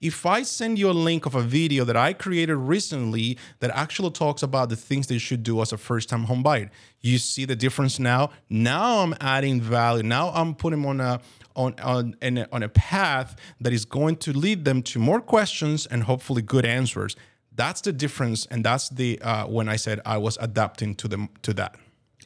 If 0.00 0.26
I 0.26 0.42
send 0.42 0.78
you 0.78 0.90
a 0.90 0.92
link 0.92 1.24
of 1.24 1.34
a 1.34 1.40
video 1.40 1.84
that 1.84 1.96
I 1.96 2.12
created 2.12 2.56
recently 2.56 3.38
that 3.60 3.70
actually 3.70 4.10
talks 4.10 4.42
about 4.42 4.68
the 4.68 4.76
things 4.76 5.06
that 5.06 5.14
you 5.14 5.20
should 5.20 5.42
do 5.42 5.60
as 5.62 5.72
a 5.72 5.78
first 5.78 6.08
time 6.08 6.24
home 6.24 6.42
buyer, 6.42 6.70
you 7.00 7.18
see 7.18 7.44
the 7.44 7.56
difference 7.56 7.98
now. 7.98 8.30
Now 8.48 9.00
I'm 9.00 9.14
adding 9.20 9.60
value. 9.60 10.02
Now 10.02 10.30
I'm 10.30 10.54
putting 10.54 10.82
them 10.82 10.88
on 10.88 11.00
a 11.00 11.20
on 11.56 11.74
on 11.80 12.16
on 12.52 12.62
a 12.62 12.68
path 12.68 13.36
that 13.60 13.72
is 13.72 13.84
going 13.84 14.16
to 14.16 14.32
lead 14.32 14.64
them 14.64 14.82
to 14.82 14.98
more 14.98 15.20
questions 15.20 15.86
and 15.86 16.02
hopefully 16.02 16.42
good 16.42 16.66
answers. 16.66 17.16
That's 17.56 17.80
the 17.80 17.92
difference, 17.92 18.46
and 18.46 18.64
that's 18.64 18.88
the 18.88 19.20
uh, 19.20 19.46
when 19.46 19.68
I 19.68 19.76
said 19.76 20.00
I 20.04 20.18
was 20.18 20.36
adapting 20.40 20.96
to 20.96 21.08
them 21.08 21.28
to 21.42 21.54
that. 21.54 21.76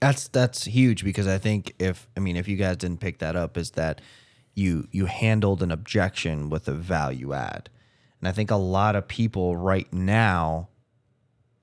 That's 0.00 0.28
that's 0.28 0.64
huge 0.64 1.04
because 1.04 1.26
I 1.26 1.38
think 1.38 1.74
if 1.78 2.08
I 2.16 2.20
mean 2.20 2.36
if 2.36 2.48
you 2.48 2.56
guys 2.56 2.76
didn't 2.78 3.00
pick 3.00 3.18
that 3.18 3.36
up 3.36 3.56
is 3.56 3.72
that 3.72 4.00
you 4.58 4.88
you 4.90 5.06
handled 5.06 5.62
an 5.62 5.70
objection 5.70 6.50
with 6.50 6.68
a 6.68 6.72
value 6.72 7.32
add. 7.32 7.70
And 8.20 8.28
I 8.28 8.32
think 8.32 8.50
a 8.50 8.56
lot 8.56 8.96
of 8.96 9.06
people 9.06 9.56
right 9.56 9.90
now 9.92 10.68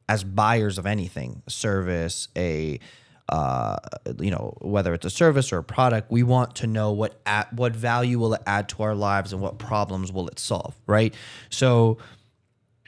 as 0.08 0.24
buyers 0.24 0.78
of 0.78 0.86
anything, 0.86 1.42
a 1.48 1.52
service, 1.52 2.28
a 2.36 2.80
uh, 3.28 3.78
you 4.20 4.30
know, 4.30 4.56
whether 4.62 4.94
it's 4.94 5.06
a 5.06 5.10
service 5.10 5.52
or 5.52 5.58
a 5.58 5.64
product, 5.64 6.12
we 6.12 6.22
want 6.22 6.56
to 6.58 6.68
know 6.68 6.92
what 6.92 7.20
at, 7.26 7.52
what 7.54 7.76
value 7.76 8.20
will 8.20 8.36
it 8.36 8.42
add 8.46 8.70
to 8.70 8.84
our 8.84 8.94
lives 8.94 9.34
and 9.34 9.42
what 9.42 9.58
problems 9.58 10.12
will 10.12 10.28
it 10.28 10.38
solve, 10.38 10.76
right? 10.86 11.14
So, 11.50 11.98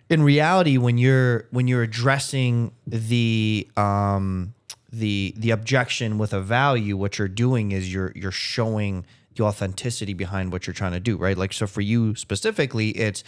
in 0.09 0.21
reality, 0.21 0.77
when 0.77 0.99
you're 0.99 1.47
when 1.49 1.67
you're 1.67 1.81
addressing 1.81 2.71
the 2.85 3.67
um, 3.75 4.53
the 4.93 5.33
the 5.35 5.49
objection 5.49 6.19
with 6.19 6.33
a 6.33 6.41
value, 6.41 6.95
what 6.95 7.17
you're 7.17 7.27
doing 7.27 7.71
is 7.71 7.91
you're 7.91 8.13
you're 8.15 8.31
showing 8.31 9.05
the 9.37 9.43
authenticity 9.43 10.13
behind 10.13 10.51
what 10.51 10.67
you're 10.67 10.73
trying 10.73 10.91
to 10.93 10.99
do, 10.99 11.17
right? 11.17 11.37
Like 11.37 11.53
so, 11.53 11.67
for 11.67 11.81
you 11.81 12.15
specifically, 12.15 12.89
it's 12.89 13.23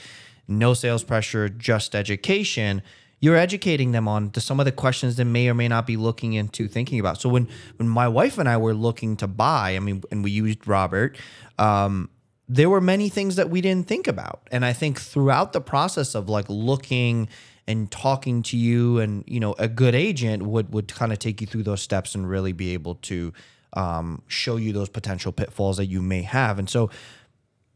no 0.48 0.74
sales 0.74 1.04
pressure, 1.04 1.48
just 1.48 1.96
education 1.96 2.82
you're 3.20 3.36
educating 3.36 3.92
them 3.92 4.08
on 4.08 4.32
to 4.32 4.42
some 4.42 4.60
of 4.60 4.66
the 4.66 4.72
questions 4.72 5.18
they 5.18 5.24
may 5.24 5.50
or 5.50 5.54
may 5.54 5.68
not 5.68 5.86
be 5.86 5.98
looking 5.98 6.34
into 6.34 6.68
thinking 6.68 7.00
about. 7.00 7.20
So 7.20 7.30
when 7.30 7.48
when 7.78 7.90
my 7.90 8.08
wife 8.08 8.38
and 8.38 8.48
I 8.48 8.58
were 8.58 8.74
looking 8.74 9.18
to 9.18 9.28
buy, 9.28 9.76
I 9.76 9.80
mean, 9.80 10.04
and 10.12 10.24
we 10.24 10.32
used 10.32 10.68
Robert, 10.68 11.18
um, 11.58 12.10
there 12.48 12.70
were 12.70 12.82
many 12.82 13.10
things 13.10 13.36
that 13.36 13.50
we 13.50 13.62
didn't 13.62 13.88
think 13.88 14.08
about, 14.08 14.48
and 14.52 14.64
I 14.64 14.74
think 14.74 15.00
throughout 15.00 15.54
the 15.54 15.62
process 15.62 16.16
of 16.16 16.30
like 16.30 16.46
looking 16.48 17.28
and 17.68 17.92
talking 17.92 18.42
to 18.44 18.58
you, 18.58 19.00
and 19.00 19.24
you 19.28 19.40
know, 19.40 19.54
a 19.60 19.68
good 19.68 19.96
agent 19.96 20.44
would 20.44 20.74
would 20.74 20.94
kind 20.94 21.12
of 21.12 21.20
take 21.20 21.42
you 21.42 21.48
through 21.48 21.64
those 21.64 21.82
steps 21.82 22.16
and 22.16 22.30
really 22.30 22.54
be 22.54 22.74
able 22.74 22.96
to 22.96 23.34
um, 23.74 24.22
show 24.28 24.56
you 24.56 24.74
those 24.74 24.90
potential 24.90 25.32
pitfalls 25.32 25.78
that 25.78 25.86
you 25.86 26.02
may 26.02 26.22
have, 26.24 26.60
and 26.60 26.70
so. 26.70 26.90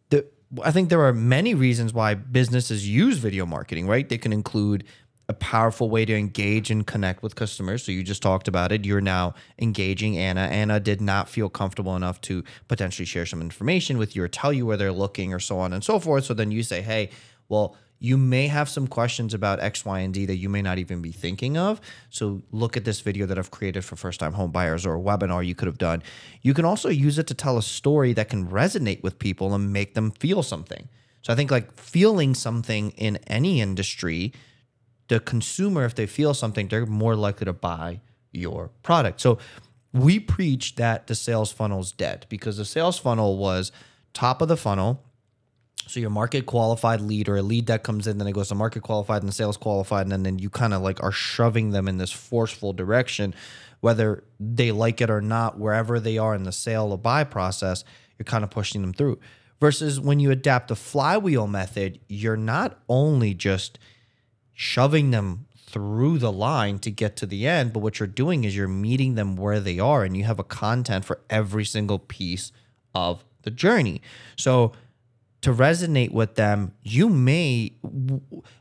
The, 0.10 0.26
I 0.64 0.70
think 0.70 0.90
there 0.90 1.02
are 1.02 1.14
many 1.14 1.56
reasons 1.56 1.94
why 1.94 2.14
businesses 2.14 2.88
use 2.88 3.18
video 3.18 3.44
marketing, 3.44 3.88
right? 3.88 4.08
They 4.08 4.20
can 4.20 4.32
include 4.32 4.84
a 5.30 5.34
powerful 5.34 5.90
way 5.90 6.04
to 6.06 6.16
engage 6.16 6.70
and 6.70 6.86
connect 6.86 7.24
with 7.24 7.36
customers. 7.36 7.84
So 7.84 7.92
you 7.92 8.04
just 8.04 8.22
talked 8.22 8.48
about 8.48 8.72
it. 8.72 8.86
You're 8.86 9.02
now 9.02 9.36
engaging 9.58 10.18
Anna. 10.18 10.42
Anna 10.42 10.80
did 10.80 11.00
not 11.00 11.30
feel 11.30 11.50
comfortable 11.50 11.96
enough 11.96 12.20
to 12.22 12.44
potentially 12.68 13.06
share 13.06 13.26
some 13.26 13.42
information 13.42 13.98
with 13.98 14.16
you 14.16 14.24
or 14.24 14.28
tell 14.28 14.52
you 14.52 14.66
where 14.66 14.76
they're 14.76 14.92
looking 14.92 15.34
or 15.34 15.40
so 15.40 15.60
on 15.60 15.72
and 15.72 15.84
so 15.84 15.98
forth. 15.98 16.26
So 16.26 16.34
then 16.34 16.52
you 16.52 16.62
say, 16.62 16.82
hey, 16.82 17.10
well, 17.48 17.78
you 18.04 18.18
may 18.18 18.48
have 18.48 18.68
some 18.68 18.86
questions 18.86 19.34
about 19.34 19.62
X, 19.62 19.86
Y, 19.86 20.00
and 20.02 20.14
D 20.14 20.26
that 20.26 20.36
you 20.36 20.50
may 20.50 20.62
not 20.62 20.78
even 20.78 21.02
be 21.02 21.14
thinking 21.14 21.58
of. 21.58 21.80
So 22.10 22.42
look 22.52 22.76
at 22.76 22.84
this 22.84 23.00
video 23.00 23.26
that 23.28 23.40
I've 23.40 23.50
created 23.50 23.86
for 23.86 23.96
first 23.96 24.20
time 24.20 24.34
home 24.34 24.52
buyers 24.52 24.86
or 24.86 24.96
a 24.96 25.00
webinar 25.00 25.46
you 25.46 25.56
could 25.56 25.68
have 25.68 25.78
done. 25.78 26.04
You 26.42 26.54
can 26.54 26.66
also 26.66 26.90
use 26.90 27.18
it 27.18 27.28
to 27.28 27.34
tell 27.34 27.58
a 27.58 27.64
story 27.64 28.12
that 28.12 28.28
can 28.28 28.50
resonate 28.50 29.02
with 29.04 29.20
people 29.20 29.56
and 29.56 29.72
make 29.72 29.94
them 29.94 30.12
feel 30.12 30.44
something. 30.44 30.90
So 31.22 31.32
I 31.32 31.38
think 31.38 31.50
like 31.50 31.72
feeling 31.80 32.36
something 32.36 32.92
in 32.92 33.20
any 33.28 33.62
industry 33.62 34.34
the 35.08 35.22
consumer, 35.22 35.86
if 35.86 35.96
they 35.96 36.06
feel 36.06 36.34
something, 36.34 36.68
they're 36.68 36.86
more 36.86 37.16
likely 37.16 37.46
to 37.46 37.54
buy 37.54 38.02
your 38.32 38.72
product. 38.82 39.22
So 39.22 39.38
we 39.94 40.20
preach 40.20 40.76
that 40.76 41.08
the 41.08 41.16
sales 41.16 41.52
funnel 41.54 41.80
is 41.80 41.92
dead 41.94 42.26
because 42.28 42.58
the 42.58 42.66
sales 42.66 42.98
funnel 42.98 43.38
was 43.38 43.72
top 44.14 44.42
of 44.42 44.48
the 44.50 44.58
funnel. 44.58 45.04
So 45.88 46.00
your 46.00 46.10
market 46.10 46.46
qualified 46.46 47.02
lead 47.02 47.30
or 47.30 47.38
a 47.38 47.42
lead 47.42 47.68
that 47.68 47.84
comes 47.84 48.08
in, 48.08 48.18
then 48.18 48.28
it 48.28 48.34
goes 48.34 48.50
to 48.50 48.56
market 48.56 48.84
qualified 48.84 49.24
and 49.24 49.34
sales 49.34 49.58
qualified, 49.58 50.12
and 50.12 50.26
then, 50.26 50.40
you 50.40 50.50
kind 50.50 50.74
of 50.74 50.82
like 50.82 51.02
are 51.04 51.12
shoving 51.12 51.72
them 51.72 51.88
in 51.88 51.98
this 51.98 52.12
forceful 52.12 52.74
direction, 52.74 53.36
whether 53.82 54.24
they 54.40 54.72
like 54.72 55.02
it 55.02 55.10
or 55.10 55.22
not, 55.22 55.60
wherever 55.60 56.00
they 56.00 56.18
are 56.18 56.34
in 56.34 56.44
the 56.44 56.52
sale 56.52 56.92
or 56.92 56.98
buy 56.98 57.24
process, 57.24 57.84
you're 58.18 58.26
kind 58.26 58.44
of 58.44 58.50
pushing 58.50 58.82
them 58.82 58.94
through. 58.94 59.20
Versus 59.60 60.00
when 60.00 60.20
you 60.20 60.32
adapt 60.32 60.70
the 60.70 60.76
flywheel 60.76 61.48
method, 61.48 62.00
you're 62.08 62.38
not 62.38 62.80
only 62.88 63.34
just– 63.34 63.78
shoving 64.54 65.12
them 65.12 65.48
through 65.58 66.20
the 66.20 66.32
line 66.32 66.78
to 66.78 66.92
get 66.92 67.16
to 67.18 67.26
the 67.26 67.48
end, 67.48 67.74
but 67.74 67.80
what 67.80 68.00
you're 68.00 68.08
doing 68.08 68.44
is 68.44 68.56
you're 68.56 68.68
meeting 68.68 69.16
them 69.16 69.36
where 69.36 69.60
they 69.60 69.80
are 69.80 70.04
and 70.04 70.16
you 70.16 70.24
have 70.24 70.40
a 70.40 70.44
content 70.44 71.04
for 71.04 71.20
every 71.30 71.66
single 71.66 71.98
piece 71.98 72.52
of 72.94 73.26
the 73.42 73.50
journey. 73.50 74.00
So 74.38 74.74
to 75.44 75.54
resonate 75.54 76.12
with 76.12 76.36
them, 76.36 76.74
you 76.84 77.10
may 77.10 77.74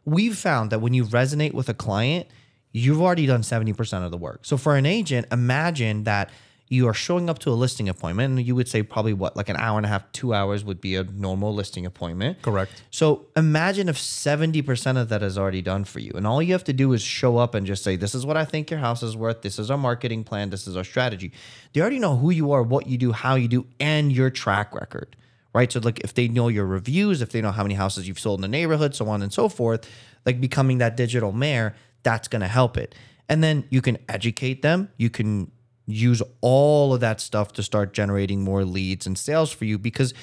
we've 0.05 0.37
found 0.37 0.71
that 0.71 0.81
when 0.81 0.95
you 0.95 1.05
resonate 1.05 1.55
with 1.55 1.69
a 1.69 1.75
client, 1.75 2.27
you've 2.73 3.01
already 3.01 3.25
done 3.25 3.43
70% 3.43 4.05
of 4.05 4.11
the 4.11 4.17
work. 4.17 4.41
So 4.45 4.57
for 4.57 4.77
an 4.77 4.85
agent, 4.85 5.29
imagine 5.31 6.05
that 6.05 6.31
you 6.69 6.89
are 6.89 6.95
showing 6.95 7.29
up 7.31 7.39
to 7.39 7.51
a 7.51 7.53
listing 7.53 7.89
appointment 7.89 8.37
and 8.37 8.47
you 8.47 8.57
would 8.57 8.67
say 8.67 8.83
probably 8.83 9.13
what 9.13 9.37
like 9.37 9.49
an 9.49 9.57
hour 9.59 9.77
and 9.77 9.87
a 9.87 9.89
half 9.89 10.11
two 10.11 10.35
hours 10.35 10.65
would 10.65 10.81
be 10.81 10.97
a 10.97 11.05
normal 11.05 11.55
listing 11.55 11.87
appointment. 11.87 12.43
Correct. 12.43 12.83
So 12.91 13.27
imagine 13.37 13.89
if 13.89 13.97
70% 13.97 15.01
of 15.01 15.09
that 15.11 15.23
is 15.23 15.39
already 15.39 15.63
done 15.63 15.85
for 15.85 16.01
you 16.01 16.13
and 16.17 16.27
all 16.27 16.43
you 16.43 16.53
have 16.53 16.65
to 16.65 16.73
do 16.73 16.95
is 16.95 17.03
show 17.03 17.37
up 17.37 17.55
and 17.55 17.65
just 17.65 17.85
say 17.85 17.95
this 17.95 18.15
is 18.15 18.25
what 18.25 18.37
i 18.39 18.45
think 18.45 18.71
your 18.71 18.81
house 18.81 19.03
is 19.03 19.17
worth. 19.17 19.43
This 19.43 19.59
is 19.59 19.71
our 19.71 19.79
marketing 19.79 20.25
plan. 20.25 20.51
This 20.51 20.67
is 20.67 20.77
our 20.77 20.85
strategy. 20.85 21.33
They 21.75 21.81
already 21.81 22.01
know 22.01 22.17
who 22.17 22.31
you 22.31 22.51
are 22.53 22.63
what 22.63 22.87
you 22.89 22.99
do 22.99 23.13
how 23.13 23.37
you 23.37 23.49
do 23.49 23.67
and 23.79 24.11
your 24.11 24.31
track 24.31 24.75
record 24.75 25.15
right 25.55 25.73
so 25.73 25.81
like 25.81 26.01
if 26.01 26.15
they 26.15 26.29
know 26.29 26.49
your 26.49 26.67
reviews 26.67 27.23
if 27.23 27.31
they 27.31 27.41
know 27.41 27.53
how 27.53 27.63
many 27.63 27.75
houses 27.75 28.07
you've 28.07 28.19
sold 28.19 28.39
in 28.39 28.43
the 28.43 28.49
neighborhood 28.49 28.95
so 28.95 29.09
on 29.09 29.23
and 29.23 29.33
so 29.33 29.49
forth 29.49 29.89
like 30.25 30.41
becoming 30.41 30.79
that 30.79 30.97
digital 30.97 31.33
mayor 31.33 31.75
that's 32.03 32.29
going 32.29 32.43
to 32.43 32.49
help 32.49 32.77
it 32.77 32.95
and 33.29 33.43
then 33.43 33.65
you 33.71 33.81
can 33.81 33.99
educate 34.09 34.63
them 34.63 34.89
you 34.97 35.11
can 35.11 35.51
use 35.87 36.23
all 36.41 36.95
of 36.95 37.01
that 37.01 37.21
stuff 37.21 37.53
to 37.53 37.63
start 37.63 37.93
generating 37.93 38.43
more 38.43 38.65
leads 38.65 39.07
and 39.07 39.19
sales 39.19 39.51
for 39.53 39.65
you 39.65 39.79
because 39.79 40.15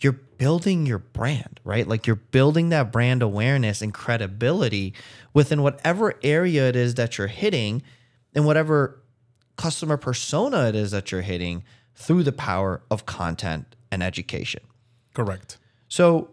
you're 0.00 0.12
building 0.12 0.86
your 0.86 0.98
brand, 0.98 1.60
right? 1.64 1.86
Like 1.86 2.06
you're 2.06 2.16
building 2.16 2.68
that 2.68 2.92
brand 2.92 3.22
awareness 3.22 3.82
and 3.82 3.92
credibility 3.92 4.94
within 5.34 5.62
whatever 5.62 6.14
area 6.22 6.68
it 6.68 6.76
is 6.76 6.94
that 6.94 7.18
you're 7.18 7.26
hitting 7.26 7.82
and 8.34 8.44
whatever 8.44 9.02
customer 9.56 9.96
persona 9.96 10.68
it 10.68 10.76
is 10.76 10.92
that 10.92 11.10
you're 11.10 11.22
hitting 11.22 11.64
through 11.94 12.22
the 12.22 12.32
power 12.32 12.82
of 12.90 13.06
content 13.06 13.74
and 13.90 14.02
education. 14.02 14.62
Correct. 15.18 15.58
So 15.88 16.30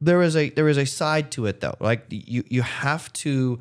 there 0.00 0.20
is 0.20 0.34
a 0.34 0.50
there 0.50 0.68
is 0.68 0.76
a 0.76 0.84
side 0.84 1.30
to 1.32 1.46
it 1.46 1.60
though. 1.60 1.76
Like 1.78 2.06
you 2.10 2.42
you 2.48 2.62
have 2.62 3.12
to 3.24 3.60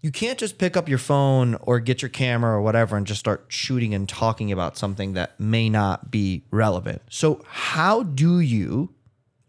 you 0.00 0.10
can't 0.10 0.38
just 0.38 0.56
pick 0.56 0.74
up 0.74 0.88
your 0.88 0.96
phone 0.96 1.54
or 1.60 1.80
get 1.80 2.00
your 2.00 2.08
camera 2.08 2.52
or 2.52 2.62
whatever 2.62 2.96
and 2.96 3.06
just 3.06 3.20
start 3.20 3.44
shooting 3.48 3.92
and 3.92 4.08
talking 4.08 4.50
about 4.50 4.78
something 4.78 5.12
that 5.12 5.38
may 5.38 5.68
not 5.68 6.10
be 6.10 6.44
relevant. 6.50 7.02
So, 7.10 7.42
how 7.46 8.04
do 8.04 8.40
you 8.40 8.94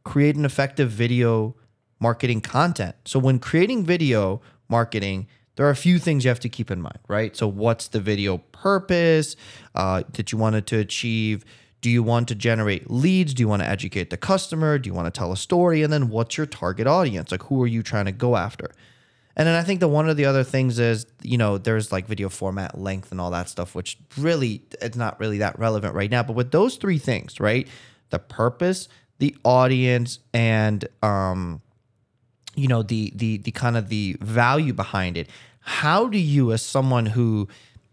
create 0.04 0.36
an 0.36 0.44
effective 0.44 0.90
video 0.92 1.56
marketing 2.02 2.42
content? 2.42 2.96
So, 3.06 3.20
when 3.20 3.40
creating 3.40 3.86
video 3.86 4.42
marketing, 4.68 5.28
there 5.56 5.66
are 5.66 5.72
a 5.72 5.78
few 5.78 5.98
things 5.98 6.26
you 6.26 6.30
have 6.30 6.42
to 6.42 6.50
keep 6.50 6.72
in 6.72 6.82
mind, 6.82 7.00
right? 7.08 7.36
So, 7.38 7.48
what's 7.48 7.88
the 7.88 8.02
video 8.02 8.40
purpose 8.54 9.38
uh, 9.76 10.04
that 10.14 10.34
you 10.34 10.38
wanted 10.38 10.68
to 10.68 10.80
achieve? 10.80 11.46
Do 11.86 11.92
you 11.92 12.02
want 12.02 12.28
to 12.30 12.34
generate 12.34 12.90
leads? 12.90 13.36
Do 13.36 13.44
you 13.44 13.48
want 13.48 13.62
to 13.62 13.70
educate 13.70 14.10
the 14.10 14.18
customer? 14.18 14.80
Do 14.80 14.88
you 14.88 14.96
want 14.96 15.06
to 15.06 15.16
tell 15.16 15.32
a 15.32 15.38
story? 15.38 15.84
And 15.84 15.94
then, 15.94 16.10
what's 16.10 16.36
your 16.36 16.48
target 16.48 16.88
audience? 16.88 17.32
Like, 17.32 17.44
who 17.44 17.62
are 17.62 17.68
you 17.68 17.84
trying 17.84 18.06
to 18.06 18.12
go 18.12 18.38
after? 18.38 18.72
And 19.36 19.48
then 19.48 19.54
I 19.54 19.62
think 19.62 19.82
that 19.82 19.90
one 19.90 20.10
of 20.10 20.18
the 20.18 20.26
other 20.26 20.44
things 20.44 20.80
is, 20.80 21.06
you 21.22 21.38
know, 21.38 21.60
there's 21.60 21.92
like 21.92 22.08
video 22.08 22.28
format 22.28 22.76
length 22.76 23.12
and 23.12 23.22
all 23.22 23.30
that 23.30 23.50
stuff, 23.50 23.76
which 23.76 24.00
really, 24.18 24.64
it's 24.82 24.98
not 24.98 25.20
really 25.20 25.38
that 25.38 25.60
relevant 25.60 25.94
right 25.94 26.10
now. 26.10 26.24
But 26.24 26.36
with 26.36 26.50
those 26.50 26.78
three 26.78 26.98
things, 26.98 27.40
right? 27.40 27.68
The 28.10 28.18
purpose, 28.18 28.90
the 29.20 29.38
audience, 29.44 30.18
and, 30.34 30.88
um, 31.04 31.62
you 32.56 32.68
know 32.68 32.82
the 32.82 33.14
the 33.14 33.38
the 33.38 33.52
kind 33.52 33.78
of 33.78 33.90
the 33.90 34.18
value 34.22 34.74
behind 34.74 35.18
it 35.18 35.30
how 35.60 36.08
do 36.08 36.18
you 36.18 36.52
as 36.52 36.62
someone 36.64 37.06
who 37.06 37.48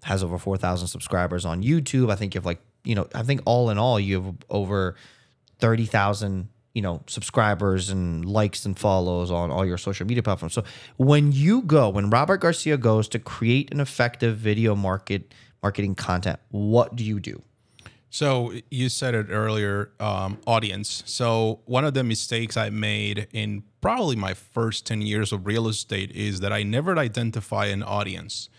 has 0.05 0.23
over 0.23 0.39
4000 0.39 0.87
subscribers 0.87 1.45
on 1.45 1.65
youtube 1.65 2.13
i 2.13 2.15
think 2.15 2.33
you 2.33 2.39
have 2.39 2.47
like 2.47 2.61
you 2.85 2.95
know 2.95 3.07
i 3.15 3.23
think 3.23 3.41
all 3.45 3.71
in 3.71 3.79
all 3.79 3.99
you 3.99 4.23
have 4.23 4.35
over 4.51 4.97
30000 5.61 6.49
you 6.75 6.83
know 6.83 7.03
subscribers 7.07 7.91
and 7.91 8.25
likes 8.25 8.65
and 8.65 8.79
follows 8.79 9.31
on 9.31 9.51
all 9.51 9.65
your 9.65 9.79
social 9.79 10.07
media 10.07 10.23
platforms 10.23 10.55
so 10.55 10.65
when 10.97 11.33
you 11.33 11.63
go 11.63 11.89
when 11.89 12.11
robert 12.11 12.39
garcia 12.39 12.77
goes 12.77 13.09
to 13.09 13.19
create 13.19 13.73
an 13.73 13.81
effective 13.81 14.37
video 14.37 14.75
market 14.75 15.35
marketing 15.63 15.95
content 15.95 16.39
what 16.51 16.97
do 16.97 17.05
you 17.05 17.21
do 17.21 17.43
So 18.15 18.53
you 18.71 18.91
said 18.91 19.15
it 19.15 19.29
earlier, 19.31 19.91
um, 19.99 20.37
audience. 20.47 21.03
So 21.07 21.61
one 21.65 21.87
of 21.87 21.95
the 21.95 22.05
mistakes 22.05 22.59
I 22.59 22.69
made 22.69 23.27
in 23.33 23.63
probably 23.81 24.17
my 24.17 24.35
first 24.35 24.85
10 24.85 25.01
years 25.01 25.33
of 25.33 25.47
real 25.47 25.67
estate 25.67 26.11
is 26.11 26.41
that 26.41 26.53
I 26.53 26.63
never 26.63 26.99
identify 26.99 27.67
an 27.73 27.83
audience. 27.83 28.51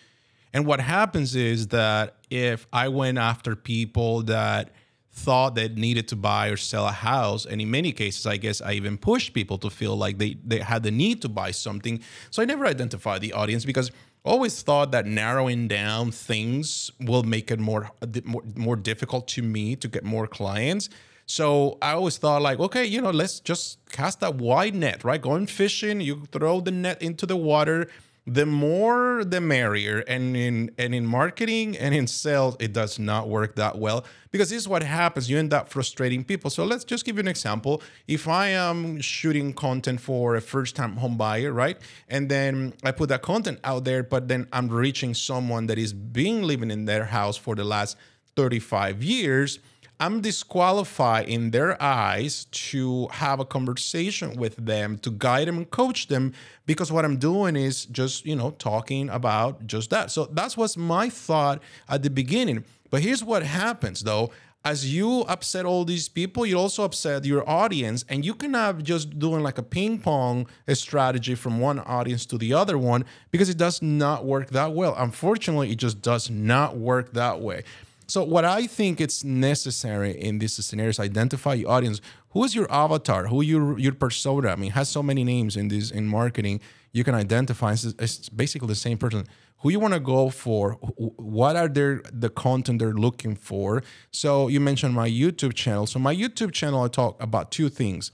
And 0.53 0.65
what 0.65 0.79
happens 0.79 1.35
is 1.35 1.67
that 1.69 2.15
if 2.29 2.67
I 2.71 2.87
went 2.87 3.17
after 3.17 3.55
people 3.55 4.21
that 4.23 4.69
thought 5.11 5.55
they 5.55 5.67
needed 5.67 6.07
to 6.07 6.15
buy 6.15 6.47
or 6.47 6.57
sell 6.57 6.87
a 6.87 6.91
house, 6.91 7.45
and 7.45 7.61
in 7.61 7.69
many 7.69 7.91
cases, 7.91 8.25
I 8.25 8.37
guess 8.37 8.61
I 8.61 8.73
even 8.73 8.97
pushed 8.97 9.33
people 9.33 9.57
to 9.59 9.69
feel 9.69 9.95
like 9.95 10.17
they, 10.17 10.37
they 10.45 10.59
had 10.59 10.83
the 10.83 10.91
need 10.91 11.21
to 11.23 11.29
buy 11.29 11.51
something. 11.51 12.01
So 12.31 12.41
I 12.41 12.45
never 12.45 12.65
identified 12.65 13.21
the 13.21 13.33
audience 13.33 13.65
because 13.65 13.89
I 14.25 14.29
always 14.29 14.61
thought 14.61 14.91
that 14.91 15.05
narrowing 15.05 15.67
down 15.67 16.11
things 16.11 16.91
will 16.99 17.23
make 17.23 17.51
it 17.51 17.59
more, 17.59 17.91
more 18.23 18.43
more 18.55 18.75
difficult 18.75 19.27
to 19.29 19.41
me 19.41 19.75
to 19.75 19.87
get 19.87 20.03
more 20.03 20.27
clients. 20.27 20.89
So 21.25 21.77
I 21.81 21.93
always 21.93 22.17
thought 22.17 22.41
like, 22.41 22.59
okay, 22.59 22.85
you 22.85 23.01
know, 23.01 23.11
let's 23.11 23.39
just 23.39 23.79
cast 23.91 24.19
that 24.21 24.35
wide 24.35 24.75
net, 24.75 25.03
right? 25.03 25.21
Going 25.21 25.47
fishing, 25.47 26.01
you 26.01 26.25
throw 26.31 26.59
the 26.59 26.71
net 26.71 27.01
into 27.01 27.25
the 27.25 27.37
water. 27.37 27.87
The 28.25 28.45
more, 28.45 29.25
the 29.25 29.41
merrier. 29.41 29.99
And 30.07 30.37
in 30.37 30.71
and 30.77 30.95
in 30.95 31.05
marketing 31.05 31.77
and 31.77 31.93
in 31.93 32.07
sales, 32.07 32.55
it 32.59 32.71
does 32.71 32.97
not 32.97 33.27
work 33.27 33.55
that 33.55 33.77
well 33.77 34.05
because 34.31 34.49
this 34.49 34.59
is 34.59 34.67
what 34.67 34.81
happens. 34.81 35.29
You 35.29 35.37
end 35.37 35.53
up 35.53 35.67
frustrating 35.67 36.23
people. 36.23 36.49
So 36.49 36.63
let's 36.63 36.85
just 36.85 37.03
give 37.03 37.17
you 37.17 37.19
an 37.19 37.27
example. 37.27 37.81
If 38.07 38.27
I 38.27 38.47
am 38.49 39.01
shooting 39.01 39.53
content 39.53 39.99
for 39.99 40.35
a 40.35 40.41
first-time 40.41 40.97
home 40.97 41.17
buyer, 41.17 41.51
right, 41.51 41.77
and 42.07 42.29
then 42.29 42.73
I 42.83 42.91
put 42.91 43.09
that 43.09 43.21
content 43.21 43.59
out 43.63 43.83
there, 43.83 44.03
but 44.03 44.29
then 44.29 44.47
I'm 44.53 44.69
reaching 44.69 45.13
someone 45.13 45.67
that 45.67 45.77
is 45.77 45.91
being 45.91 46.43
living 46.43 46.71
in 46.71 46.85
their 46.85 47.05
house 47.05 47.35
for 47.35 47.55
the 47.55 47.65
last 47.65 47.97
35 48.35 49.03
years 49.03 49.59
I'm 49.99 50.21
disqualified 50.21 51.29
in 51.29 51.51
their 51.51 51.81
eyes 51.81 52.45
to 52.51 53.07
have 53.11 53.39
a 53.39 53.45
conversation 53.45 54.35
with 54.35 54.55
them, 54.57 54.97
to 54.99 55.11
guide 55.11 55.47
them 55.47 55.57
and 55.57 55.69
coach 55.69 56.07
them, 56.07 56.33
because 56.65 56.91
what 56.91 57.05
I'm 57.05 57.17
doing 57.17 57.55
is 57.55 57.85
just, 57.85 58.25
you 58.25 58.35
know, 58.35 58.51
talking 58.51 59.09
about 59.09 59.65
just 59.67 59.89
that. 59.91 60.11
So 60.11 60.25
that's 60.25 60.57
what's 60.57 60.75
my 60.75 61.09
thought 61.09 61.61
at 61.87 62.03
the 62.03 62.09
beginning. 62.09 62.65
But 62.89 63.01
here's 63.01 63.23
what 63.23 63.43
happens 63.43 64.03
though. 64.03 64.31
As 64.65 64.93
you 64.93 65.21
upset 65.21 65.65
all 65.65 65.83
these 65.83 66.07
people, 66.07 66.45
you 66.45 66.57
also 66.57 66.85
upset 66.85 67.25
your 67.25 67.47
audience, 67.49 68.05
and 68.07 68.25
you 68.25 68.33
cannot 68.33 68.81
just 68.81 69.19
doing 69.19 69.43
like 69.43 69.57
a 69.57 69.63
ping 69.63 69.99
pong 69.99 70.47
strategy 70.73 71.35
from 71.35 71.59
one 71.59 71.79
audience 71.79 72.25
to 72.27 72.37
the 72.37 72.53
other 72.53 72.77
one 72.77 73.03
because 73.29 73.49
it 73.49 73.57
does 73.57 73.81
not 73.81 74.23
work 74.23 74.51
that 74.51 74.71
well. 74.71 74.95
Unfortunately, 74.97 75.71
it 75.71 75.79
just 75.79 76.01
does 76.01 76.29
not 76.29 76.77
work 76.77 77.11
that 77.11 77.41
way. 77.41 77.63
So 78.07 78.23
what 78.23 78.45
I 78.45 78.67
think 78.67 78.99
it's 78.99 79.23
necessary 79.23 80.11
in 80.11 80.39
this 80.39 80.55
scenario 80.55 80.89
is 80.89 80.99
identify 80.99 81.53
your 81.53 81.71
audience. 81.71 82.01
Who 82.29 82.43
is 82.43 82.55
your 82.55 82.71
avatar? 82.71 83.27
Who 83.27 83.41
your 83.41 83.79
your 83.79 83.93
persona? 83.93 84.49
I 84.49 84.55
mean, 84.55 84.71
has 84.71 84.89
so 84.89 85.01
many 85.01 85.23
names 85.23 85.55
in 85.55 85.67
this 85.67 85.91
in 85.91 86.07
marketing. 86.07 86.59
You 86.91 87.03
can 87.03 87.15
identify. 87.15 87.73
It's, 87.73 87.85
it's 87.85 88.29
basically 88.29 88.67
the 88.67 88.75
same 88.75 88.97
person. 88.97 89.25
Who 89.59 89.69
you 89.69 89.79
want 89.79 89.93
to 89.93 89.99
go 89.99 90.29
for? 90.29 90.73
What 90.97 91.55
are 91.55 91.69
their 91.69 92.01
the 92.11 92.29
content 92.29 92.79
they're 92.79 92.93
looking 92.93 93.35
for? 93.35 93.83
So 94.11 94.49
you 94.49 94.59
mentioned 94.59 94.93
my 94.93 95.09
YouTube 95.09 95.53
channel. 95.53 95.87
So 95.87 95.99
my 95.99 96.13
YouTube 96.13 96.51
channel, 96.51 96.83
I 96.83 96.89
talk 96.89 97.21
about 97.23 97.51
two 97.51 97.69
things 97.69 98.11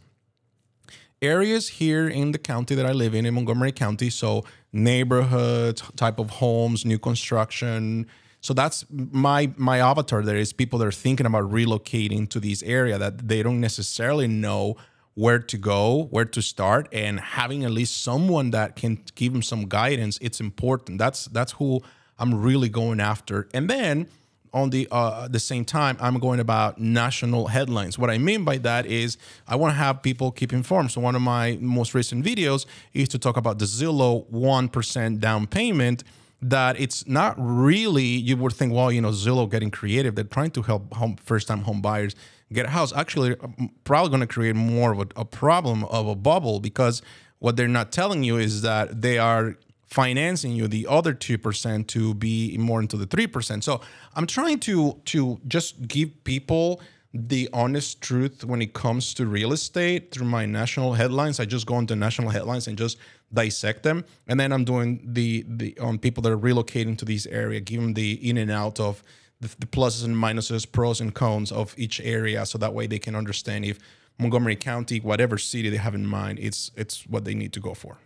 areas 1.22 1.68
here 1.68 2.08
in 2.08 2.32
the 2.32 2.38
county 2.38 2.76
that 2.76 2.86
I 2.86 2.94
live 2.94 3.14
in, 3.14 3.26
in 3.26 3.34
Montgomery 3.34 3.72
County. 3.72 4.10
So 4.10 4.46
neighborhoods, 4.72 5.84
type 5.96 6.20
of 6.20 6.30
homes, 6.30 6.86
new 6.86 7.00
construction, 7.00 8.08
so 8.42 8.54
that's 8.54 8.86
my 8.90 9.52
my 9.58 9.80
avatar. 9.80 10.22
There 10.24 10.38
is 10.38 10.54
people 10.54 10.80
that 10.80 10.88
are 10.88 10.92
thinking 10.92 11.26
about 11.26 11.52
relocating 11.52 12.30
to 12.30 12.40
this 12.40 12.64
area 12.64 12.98
that 12.98 13.28
they 13.28 13.44
don't 13.44 13.60
necessarily 13.60 14.28
know 14.28 14.78
where 15.16 15.40
to 15.40 15.58
go, 15.58 16.08
where 16.12 16.26
to 16.26 16.42
start, 16.42 16.88
and 16.94 17.20
having 17.20 17.66
at 17.66 17.72
least 17.72 18.02
someone 18.02 18.52
that 18.52 18.78
can 18.78 19.04
give 19.16 19.34
them 19.34 19.42
some 19.42 19.68
guidance. 19.68 20.18
It's 20.22 20.40
important. 20.40 21.00
That's 21.00 21.26
that's 21.26 21.54
who 21.54 21.82
I'm 22.18 22.42
really 22.42 22.70
going 22.70 23.02
after. 23.02 23.50
And 23.54 23.70
then 23.70 24.08
on 24.54 24.70
the 24.70 24.88
uh, 24.90 25.28
the 25.28 25.40
same 25.40 25.66
time, 25.66 25.98
I'm 26.00 26.20
going 26.20 26.40
about 26.40 26.80
national 26.80 27.48
headlines. 27.48 28.00
What 28.00 28.10
I 28.10 28.18
mean 28.18 28.46
by 28.46 28.58
that 28.60 28.86
is 28.86 29.18
I 29.48 29.58
want 29.58 29.74
to 29.74 29.78
have 29.78 30.02
people 30.02 30.32
keep 30.32 30.54
informed. 30.54 30.92
So 30.92 31.02
one 31.02 31.16
of 31.16 31.22
my 31.22 31.58
most 31.60 31.94
recent 31.94 32.26
videos 32.26 32.66
is 32.94 33.10
to 33.10 33.20
talk 33.20 33.36
about 33.36 33.60
the 33.60 33.66
Zillow 33.66 34.30
one 34.30 34.70
percent 34.70 35.20
down 35.20 35.48
payment 35.48 36.04
that 36.42 36.80
it's 36.80 37.06
not 37.08 37.36
really 37.38 38.04
you 38.04 38.38
would 38.38 38.54
think 38.54 38.74
well 38.74 38.92
you 38.92 39.02
know 39.02 39.10
zillow 39.10 39.50
getting 39.50 39.70
creative 39.70 40.16
they're 40.16 40.24
trying 40.24 40.52
to 40.52 40.62
help 40.62 40.94
home 40.94 41.16
first 41.18 41.48
time 41.48 41.62
home 41.62 41.82
buyers 41.82 42.16
get 42.54 42.66
a 42.66 42.70
house 42.70 42.94
actually 42.94 43.34
uh, 43.34 43.48
probably 43.84 44.10
going 44.10 44.22
to 44.22 44.28
create 44.28 44.56
more 44.56 44.94
of 44.94 45.00
a, 45.00 45.08
a, 45.18 45.26
problem 45.26 45.84
of 45.86 46.08
a 46.08 46.16
bubble 46.16 46.60
because 46.60 47.02
what 47.40 47.56
they're 47.58 47.68
not 47.68 47.92
telling 47.92 48.24
you 48.24 48.38
is 48.38 48.62
that 48.62 49.02
they 49.02 49.18
are 49.18 49.58
financing 49.86 50.52
you 50.52 50.68
the 50.68 50.86
other 50.88 51.14
2% 51.14 51.88
to 51.88 52.14
be 52.14 52.58
more 52.58 52.80
into 52.80 52.96
the 52.96 53.08
3% 53.08 53.64
so 53.64 53.82
i'm 54.16 54.26
trying 54.26 54.60
to 54.60 55.00
to 55.06 55.40
just 55.48 55.88
give 55.88 56.24
people 56.24 56.80
the 57.14 57.50
honest 57.54 58.02
truth 58.02 58.44
when 58.46 58.62
it 58.62 58.74
comes 58.74 59.14
to 59.16 59.26
real 59.26 59.52
estate 59.52 60.12
through 60.12 60.28
my 60.28 60.46
national 60.46 60.94
headlines. 60.94 61.40
I 61.40 61.46
just 61.46 61.66
go 61.66 61.80
into 61.80 61.96
national 61.96 62.30
headlines 62.30 62.68
and 62.68 62.78
just 62.78 62.98
dissect 63.34 63.84
them, 63.84 64.06
and 64.28 64.40
then 64.40 64.52
I'm 64.52 64.64
doing 64.64 65.02
the 65.04 65.46
the 65.48 65.78
on 65.80 66.00
people 66.00 66.24
that 66.24 66.32
are 66.32 66.38
relocating 66.38 66.98
to 66.98 67.06
this 67.06 67.26
area, 67.28 67.60
give 67.60 67.82
them 67.82 67.94
the 67.94 68.14
in 68.28 68.38
and 68.38 68.52
out 68.52 68.80
of 68.80 69.04
the, 69.40 69.50
the 69.60 69.66
pluses 69.66 70.04
and 70.04 70.16
minuses, 70.16 70.70
pros 70.70 71.00
and 71.00 71.14
cons 71.14 71.52
of 71.52 71.74
each 71.78 72.02
area, 72.02 72.46
so 72.46 72.58
that 72.58 72.74
way 72.74 72.88
they 72.88 73.00
can 73.00 73.16
understand 73.16 73.66
if 73.66 73.80
Montgomery 74.18 74.56
County, 74.56 75.00
whatever 75.00 75.38
city 75.38 75.70
they 75.70 75.78
have 75.78 75.96
in 75.96 76.06
mind, 76.06 76.40
it's 76.40 76.72
it's 76.76 77.08
what 77.08 77.24
they 77.26 77.34
need 77.34 77.54
to 77.54 77.60
go 77.60 77.74
for. 77.74 77.98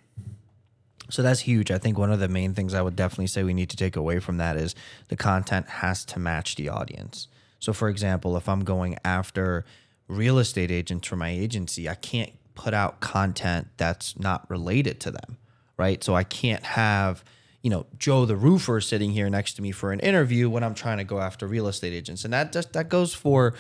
So 1.10 1.22
that's 1.22 1.42
huge. 1.42 1.70
I 1.70 1.78
think 1.78 1.98
one 1.98 2.12
of 2.12 2.20
the 2.20 2.28
main 2.28 2.54
things 2.54 2.74
I 2.74 2.82
would 2.82 2.96
definitely 2.96 3.28
say 3.28 3.44
we 3.44 3.54
need 3.54 3.70
to 3.72 3.78
take 3.78 3.96
away 3.96 4.20
from 4.20 4.38
that 4.38 4.58
is 4.58 4.74
the 5.10 5.16
content 5.16 5.68
has 5.68 6.06
to 6.06 6.20
match 6.20 6.56
the 6.56 6.70
audience. 6.70 7.28
So, 7.60 7.74
for 7.74 7.90
example, 7.90 8.36
if 8.38 8.48
I'm 8.48 8.64
going 8.64 8.98
after 9.04 9.66
real 10.08 10.38
estate 10.38 10.72
agents 10.72 11.08
for 11.08 11.16
my 11.16 11.30
agency, 11.30 11.90
I 11.90 11.96
can't 11.96 12.32
put 12.56 12.74
out 12.74 13.00
content 13.00 13.68
that's 13.78 14.18
not 14.20 14.50
related 14.50 15.00
to 15.02 15.12
them, 15.12 15.38
right? 15.78 16.04
So 16.04 16.16
I 16.16 16.24
can't 16.24 16.64
have, 16.64 17.24
you 17.62 17.70
know, 17.70 17.86
Joe 17.98 18.26
the 18.26 18.36
roofer 18.36 18.82
sitting 18.82 19.12
here 19.12 19.30
next 19.30 19.54
to 19.54 19.62
me 19.62 19.72
for 19.72 19.92
an 19.92 20.00
interview 20.00 20.50
when 20.50 20.64
I'm 20.64 20.74
trying 20.74 20.98
to 20.98 21.04
go 21.04 21.20
after 21.20 21.48
real 21.48 21.68
estate 21.68 21.94
agents. 21.94 22.24
And 22.24 22.34
that 22.34 22.52
just 22.52 22.74
that 22.74 22.90
goes 22.90 23.14
for 23.14 23.56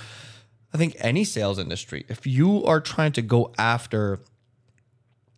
I 0.73 0.77
think 0.77 0.95
any 0.99 1.23
sales 1.23 1.59
industry. 1.59 2.05
If 2.09 2.25
you 2.25 2.65
are 2.65 2.81
trying 2.81 3.11
to 3.13 3.21
go 3.21 3.53
after 3.57 4.19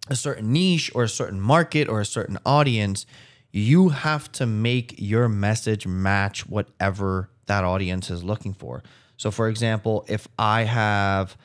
a 0.09 0.15
certain 0.15 0.53
niche 0.53 0.91
or 0.95 1.03
a 1.03 1.09
certain 1.09 1.41
market 1.41 1.89
or 1.89 1.99
a 1.99 2.05
certain 2.05 2.37
audience, 2.45 3.05
you 3.51 3.89
have 3.89 4.31
to 4.33 4.45
make 4.45 4.95
your 4.97 5.27
message 5.27 5.85
match 5.85 6.47
whatever 6.47 7.29
that 7.47 7.63
audience 7.63 8.09
is 8.09 8.23
looking 8.23 8.53
for. 8.53 8.83
So, 9.17 9.31
for 9.31 9.47
example, 9.49 10.05
if 10.07 10.27
I 10.37 10.63
have 10.63 11.37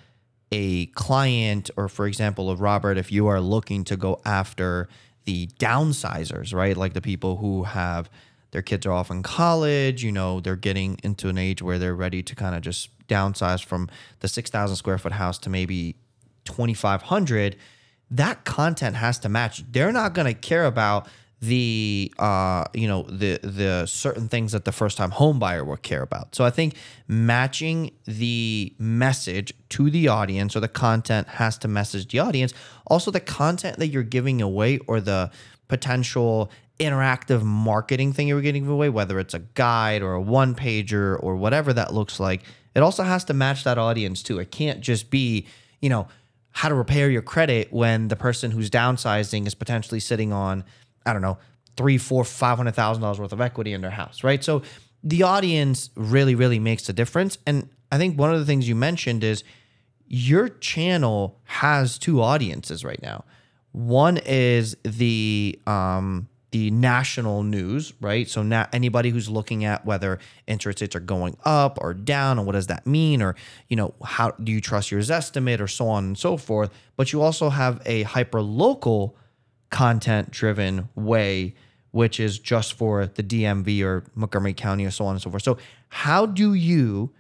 a 0.53 0.87
client, 0.87 1.71
or 1.77 1.89
for 1.89 2.07
example, 2.07 2.51
of 2.51 2.61
Robert, 2.61 2.99
if 2.99 3.13
you 3.13 3.27
are 3.29 3.41
looking 3.41 3.85
to 3.85 3.97
go 3.97 4.21
after 4.25 4.89
the 5.25 5.47
downsizers, 5.59 6.53
right? 6.53 6.77
Like 6.77 6.93
the 6.93 7.01
people 7.01 7.37
who 7.37 7.65
have 7.65 8.11
their 8.51 8.63
kids 8.63 8.85
are 8.87 8.93
off 8.93 9.11
in 9.11 9.23
college, 9.23 10.03
you 10.03 10.11
know, 10.11 10.41
they're 10.41 10.57
getting 10.57 10.99
into 11.05 11.29
an 11.29 11.39
age 11.39 11.63
where 11.63 11.79
they're 11.79 11.95
ready 11.95 12.23
to 12.23 12.35
kind 12.35 12.55
of 12.55 12.63
just 12.63 12.89
downsize 13.07 13.65
from 13.65 13.89
the 14.21 14.29
6,000 14.29 14.77
square 14.77 14.99
foot 14.99 15.13
house 15.13 15.39
to 15.39 15.51
maybe 15.51 15.97
2,500. 16.45 17.57
That 18.11 18.45
content 18.45 18.97
has 18.97 19.21
to 19.21 19.29
match. 19.29 19.63
They're 19.71 19.93
not 19.93 20.15
going 20.15 20.27
to 20.27 20.35
care 20.35 20.65
about 20.67 21.07
the 21.43 22.13
uh 22.19 22.65
you 22.75 22.87
know 22.87 23.03
the 23.05 23.39
the 23.43 23.87
certain 23.87 24.29
things 24.29 24.53
that 24.53 24.65
the 24.67 24.73
first 24.73 24.99
time 24.99 25.11
home 25.11 25.39
buyer 25.39 25.65
will 25.65 25.77
care 25.77 26.03
about. 26.03 26.35
So 26.35 26.45
i 26.45 26.51
think 26.51 26.77
matching 27.09 27.93
the 28.05 28.75
message 28.79 29.53
to 29.71 29.91
the 29.91 30.09
audience 30.09 30.55
or 30.55 30.61
the 30.61 30.69
content 30.69 31.29
has 31.29 31.57
to 31.59 31.69
message 31.69 32.09
the 32.13 32.19
audience. 32.19 32.53
Also 32.87 33.11
the 33.11 33.21
content 33.21 33.79
that 33.79 33.89
you're 33.89 34.03
giving 34.03 34.43
away 34.43 34.79
or 34.87 35.01
the 35.01 35.31
potential 35.69 36.51
interactive 36.79 37.43
marketing 37.43 38.13
thing 38.13 38.27
you're 38.27 38.41
giving 38.41 38.67
away 38.67 38.89
whether 38.89 39.19
it's 39.19 39.35
a 39.35 39.39
guide 39.39 40.01
or 40.01 40.15
a 40.15 40.21
one 40.21 40.55
pager 40.55 41.23
or 41.23 41.37
whatever 41.37 41.75
that 41.75 41.93
looks 41.93 42.19
like 42.19 42.43
it 42.75 42.81
also 42.81 43.03
has 43.03 43.25
to 43.25 43.35
match 43.35 43.65
that 43.65 43.79
audience 43.79 44.23
too. 44.23 44.39
It 44.39 44.51
can't 44.51 44.81
just 44.81 45.11
be 45.11 45.47
you 45.81 45.89
know 45.89 46.09
how 46.53 46.69
to 46.69 46.75
repair 46.75 47.09
your 47.09 47.23
credit 47.23 47.73
when 47.73 48.09
the 48.09 48.17
person 48.17 48.51
who's 48.51 48.71
downsizing 48.71 49.47
is 49.47 49.55
potentially 49.55 50.01
sitting 50.01 50.33
on 50.33 50.65
I 51.07 51.13
don't 51.13 51.23
know, 51.23 51.39
three, 51.77 51.99
four, 51.99 52.25
five 52.25 52.57
hundred 52.57 52.75
thousand 52.75 53.03
dollars 53.03 53.19
worth 53.19 53.33
of 53.33 53.41
equity 53.41 53.73
in 53.73 53.81
their 53.81 53.91
house, 53.91 54.23
right? 54.23 54.43
So 54.43 54.63
the 55.03 55.23
audience 55.23 55.91
really, 55.95 56.35
really 56.35 56.59
makes 56.59 56.89
a 56.89 56.93
difference. 56.93 57.39
And 57.47 57.69
I 57.91 57.99
think 57.99 58.19
one 58.19 58.33
of 58.33 58.39
the 58.39 58.47
things 58.47 58.69
you 58.69 58.75
mentioned 58.75 59.25
is 59.25 59.45
your 60.07 60.49
channel 60.49 61.39
has 61.45 61.99
two 61.99 62.21
audiences 62.21 62.85
right 62.85 63.01
now. 63.01 63.25
One 63.73 64.19
is 64.19 64.77
the 64.83 65.59
um, 65.67 66.29
the 66.51 66.71
national 66.73 67.45
news, 67.45 67.93
right? 68.01 68.29
So 68.29 68.43
now 68.43 68.67
anybody 68.73 69.11
who's 69.11 69.29
looking 69.29 69.65
at 69.65 69.87
whether 69.87 70.19
interest 70.49 70.81
rates 70.81 70.97
are 70.97 71.01
going 71.01 71.37
up 71.45 71.79
or 71.81 71.95
down, 71.95 72.39
and 72.39 72.47
what 72.47 72.55
does 72.55 72.67
that 72.67 72.87
mean, 72.87 73.23
or 73.23 73.37
you 73.69 73.77
know, 73.77 73.95
how 74.03 74.33
do 74.33 74.51
you 74.51 74.61
trust 74.61 74.91
your 74.91 75.01
estimate, 75.01 75.61
or 75.61 75.69
so 75.69 75.89
on 75.89 76.05
and 76.05 76.19
so 76.19 76.37
forth. 76.37 76.71
But 76.97 77.13
you 77.13 77.23
also 77.23 77.49
have 77.49 77.81
a 77.87 78.03
hyper 78.03 78.43
local 78.43 79.17
content 79.71 80.31
driven 80.31 80.89
way, 80.95 81.55
which 81.93 82.21
is 82.21 82.39
just 82.39 82.75
for 82.75 83.07
the 83.07 83.23
DMV 83.23 83.83
or 83.83 84.05
Montgomery 84.15 84.55
County 84.55 84.85
or 84.85 84.91
so 84.91 85.07
on 85.07 85.13
and 85.15 85.23
so 85.23 85.31
forth. 85.31 85.43
So 85.43 85.59
how 85.89 86.27
do 86.27 86.55
you 86.55 87.13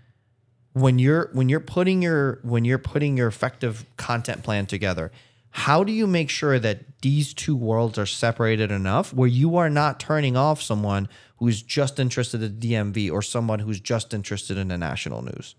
when 0.72 0.98
you're 0.98 1.30
when 1.32 1.48
you're 1.48 1.60
putting 1.60 2.02
your 2.02 2.38
when 2.42 2.64
you're 2.64 2.78
putting 2.78 3.16
your 3.16 3.28
effective 3.28 3.84
content 3.96 4.42
plan 4.42 4.66
together, 4.66 5.10
how 5.50 5.82
do 5.82 5.92
you 5.92 6.06
make 6.06 6.30
sure 6.30 6.58
that 6.58 7.00
these 7.02 7.34
two 7.34 7.56
worlds 7.56 7.98
are 7.98 8.06
separated 8.06 8.70
enough 8.70 9.12
where 9.12 9.28
you 9.28 9.56
are 9.56 9.70
not 9.70 9.98
turning 9.98 10.36
off 10.36 10.62
someone 10.62 11.08
who's 11.38 11.62
just 11.62 11.98
interested 11.98 12.42
in 12.42 12.58
the 12.58 12.72
DMV 12.72 13.10
or 13.10 13.22
someone 13.22 13.60
who's 13.60 13.80
just 13.80 14.14
interested 14.14 14.56
in 14.56 14.68
the 14.68 14.78
national 14.78 15.22
news? 15.22 15.54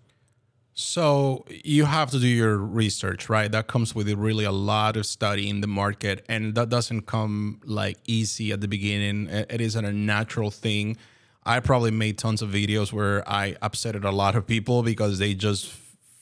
So 0.74 1.44
you 1.48 1.84
have 1.84 2.10
to 2.12 2.18
do 2.18 2.26
your 2.26 2.56
research, 2.56 3.28
right? 3.28 3.50
That 3.52 3.66
comes 3.66 3.94
with 3.94 4.10
really 4.10 4.44
a 4.44 4.52
lot 4.52 4.96
of 4.96 5.04
study 5.04 5.50
in 5.50 5.60
the 5.60 5.66
market, 5.66 6.24
and 6.28 6.54
that 6.54 6.70
doesn't 6.70 7.02
come 7.02 7.60
like 7.64 7.98
easy 8.06 8.52
at 8.52 8.62
the 8.62 8.68
beginning. 8.68 9.28
It 9.28 9.60
isn't 9.60 9.84
a 9.84 9.92
natural 9.92 10.50
thing. 10.50 10.96
I 11.44 11.60
probably 11.60 11.90
made 11.90 12.16
tons 12.18 12.40
of 12.40 12.50
videos 12.50 12.92
where 12.92 13.28
I 13.28 13.56
upsetted 13.62 14.04
a 14.04 14.10
lot 14.10 14.34
of 14.34 14.46
people 14.46 14.82
because 14.82 15.18
they 15.18 15.34
just 15.34 15.68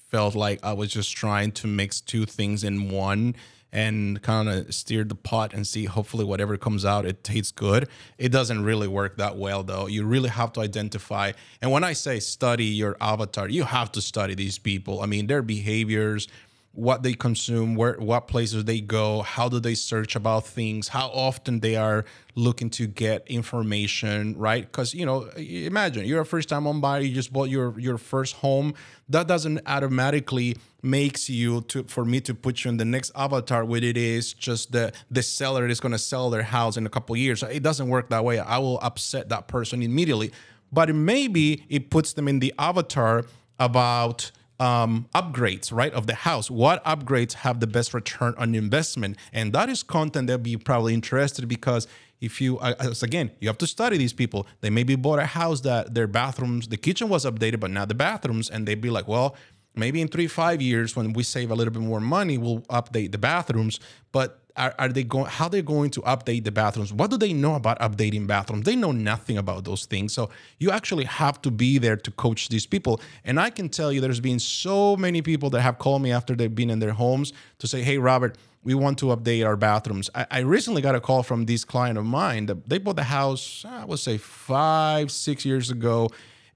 felt 0.08 0.34
like 0.34 0.58
I 0.64 0.72
was 0.72 0.90
just 0.90 1.16
trying 1.16 1.52
to 1.52 1.68
mix 1.68 2.00
two 2.00 2.26
things 2.26 2.64
in 2.64 2.90
one 2.90 3.36
and 3.72 4.20
kind 4.22 4.48
of 4.48 4.74
steer 4.74 5.04
the 5.04 5.14
pot 5.14 5.52
and 5.54 5.66
see 5.66 5.84
hopefully 5.84 6.24
whatever 6.24 6.56
comes 6.56 6.84
out 6.84 7.04
it 7.06 7.22
tastes 7.22 7.52
good. 7.52 7.88
It 8.18 8.30
doesn't 8.30 8.64
really 8.64 8.88
work 8.88 9.16
that 9.18 9.36
well 9.36 9.62
though. 9.62 9.86
You 9.86 10.04
really 10.04 10.28
have 10.28 10.52
to 10.54 10.60
identify 10.60 11.32
and 11.62 11.70
when 11.70 11.84
i 11.84 11.92
say 11.92 12.20
study 12.20 12.64
your 12.64 12.96
avatar 13.00 13.48
you 13.48 13.64
have 13.64 13.92
to 13.92 14.00
study 14.00 14.34
these 14.34 14.58
people. 14.58 15.00
I 15.02 15.06
mean 15.06 15.26
their 15.26 15.42
behaviors 15.42 16.28
what 16.72 17.02
they 17.02 17.14
consume, 17.14 17.74
where 17.74 17.94
what 17.94 18.28
places 18.28 18.64
they 18.64 18.80
go, 18.80 19.22
how 19.22 19.48
do 19.48 19.58
they 19.58 19.74
search 19.74 20.14
about 20.14 20.46
things, 20.46 20.88
how 20.88 21.08
often 21.08 21.60
they 21.60 21.74
are 21.74 22.04
looking 22.36 22.70
to 22.70 22.86
get 22.86 23.26
information, 23.26 24.36
right? 24.38 24.62
Because 24.62 24.94
you 24.94 25.04
know, 25.04 25.22
imagine 25.36 26.04
you're 26.04 26.20
a 26.20 26.26
first 26.26 26.48
time 26.48 26.62
home 26.62 26.80
buyer, 26.80 27.00
you 27.00 27.12
just 27.12 27.32
bought 27.32 27.48
your 27.48 27.78
your 27.78 27.98
first 27.98 28.36
home. 28.36 28.74
That 29.08 29.26
doesn't 29.26 29.60
automatically 29.66 30.56
makes 30.82 31.28
you 31.28 31.62
to 31.62 31.82
for 31.84 32.04
me 32.04 32.20
to 32.20 32.34
put 32.34 32.64
you 32.64 32.70
in 32.70 32.76
the 32.76 32.84
next 32.84 33.10
avatar 33.16 33.64
with 33.64 33.82
it 33.82 33.96
is 33.96 34.32
just 34.32 34.70
the 34.70 34.92
the 35.10 35.22
seller 35.22 35.66
is 35.66 35.80
going 35.80 35.92
to 35.92 35.98
sell 35.98 36.30
their 36.30 36.44
house 36.44 36.76
in 36.76 36.86
a 36.86 36.90
couple 36.90 37.16
years. 37.16 37.42
It 37.42 37.64
doesn't 37.64 37.88
work 37.88 38.10
that 38.10 38.24
way. 38.24 38.38
I 38.38 38.58
will 38.58 38.78
upset 38.80 39.28
that 39.30 39.48
person 39.48 39.82
immediately. 39.82 40.32
But 40.72 40.94
maybe 40.94 41.64
it 41.68 41.90
puts 41.90 42.12
them 42.12 42.28
in 42.28 42.38
the 42.38 42.54
avatar 42.56 43.24
about 43.58 44.30
um, 44.60 45.08
upgrades, 45.14 45.72
right, 45.72 45.92
of 45.92 46.06
the 46.06 46.14
house. 46.14 46.50
What 46.50 46.84
upgrades 46.84 47.32
have 47.32 47.58
the 47.60 47.66
best 47.66 47.94
return 47.94 48.34
on 48.36 48.54
investment? 48.54 49.16
And 49.32 49.52
that 49.54 49.68
is 49.68 49.82
content 49.82 50.28
that 50.28 50.42
be 50.42 50.56
probably 50.56 50.94
interested 50.94 51.48
because 51.48 51.88
if 52.20 52.40
you, 52.40 52.60
as 52.60 53.02
again, 53.02 53.30
you 53.40 53.48
have 53.48 53.58
to 53.58 53.66
study 53.66 53.96
these 53.96 54.12
people. 54.12 54.46
They 54.60 54.68
maybe 54.68 54.94
bought 54.94 55.18
a 55.18 55.26
house 55.26 55.62
that 55.62 55.94
their 55.94 56.06
bathrooms, 56.06 56.68
the 56.68 56.76
kitchen 56.76 57.08
was 57.08 57.24
updated, 57.24 57.60
but 57.60 57.70
not 57.70 57.88
the 57.88 57.94
bathrooms, 57.94 58.50
and 58.50 58.68
they'd 58.68 58.80
be 58.80 58.90
like, 58.90 59.08
well, 59.08 59.34
maybe 59.74 60.02
in 60.02 60.08
three 60.08 60.26
five 60.26 60.60
years 60.60 60.94
when 60.94 61.14
we 61.14 61.22
save 61.22 61.50
a 61.50 61.54
little 61.54 61.72
bit 61.72 61.82
more 61.82 62.00
money, 62.00 62.36
we'll 62.36 62.60
update 62.62 63.12
the 63.12 63.18
bathrooms. 63.18 63.80
But 64.12 64.42
are, 64.60 64.74
are 64.78 64.88
they 64.88 65.02
going 65.02 65.26
how 65.26 65.48
they're 65.48 65.62
going 65.62 65.90
to 65.90 66.02
update 66.02 66.44
the 66.44 66.52
bathrooms. 66.52 66.92
What 66.92 67.10
do 67.10 67.16
they 67.16 67.32
know 67.32 67.54
about 67.54 67.78
updating 67.80 68.26
bathrooms? 68.26 68.66
They 68.66 68.76
know 68.76 68.92
nothing 68.92 69.38
about 69.38 69.64
those 69.64 69.86
things. 69.86 70.12
So 70.12 70.28
you 70.58 70.70
actually 70.70 71.04
have 71.04 71.40
to 71.42 71.50
be 71.50 71.78
there 71.78 71.96
to 71.96 72.10
coach 72.10 72.48
these 72.48 72.66
people. 72.66 73.00
And 73.24 73.40
i 73.40 73.48
can 73.50 73.68
tell 73.68 73.90
you 73.92 74.00
there's 74.00 74.20
been 74.20 74.38
so 74.38 74.96
many 74.96 75.22
people 75.22 75.48
that 75.50 75.62
have 75.62 75.78
called 75.78 76.02
me 76.02 76.12
after 76.12 76.34
they've 76.34 76.54
been 76.54 76.70
in 76.70 76.78
their 76.78 76.92
homes 76.92 77.32
to 77.58 77.66
say 77.66 77.82
hey 77.82 77.98
robert 77.98 78.36
we 78.62 78.74
want 78.74 78.98
to 78.98 79.06
update 79.06 79.46
our 79.46 79.56
bathrooms. 79.56 80.10
I, 80.14 80.26
I 80.30 80.38
recently 80.40 80.82
got 80.82 80.94
a 80.94 81.00
call 81.00 81.22
from 81.22 81.46
this 81.46 81.64
client 81.64 81.96
of 81.96 82.04
mine 82.04 82.44
that 82.46 82.68
they 82.68 82.78
bought 82.78 82.96
the 82.96 83.10
house 83.20 83.64
i 83.66 83.84
would 83.84 83.98
say 83.98 84.18
five 84.18 85.10
six 85.10 85.44
years 85.44 85.70
ago. 85.70 86.10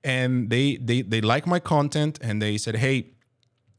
And 0.06 0.50
they 0.50 0.76
they 0.76 1.00
they 1.00 1.22
like 1.22 1.46
my 1.46 1.60
content 1.60 2.18
and 2.20 2.42
they 2.42 2.58
said 2.58 2.76
hey 2.76 2.96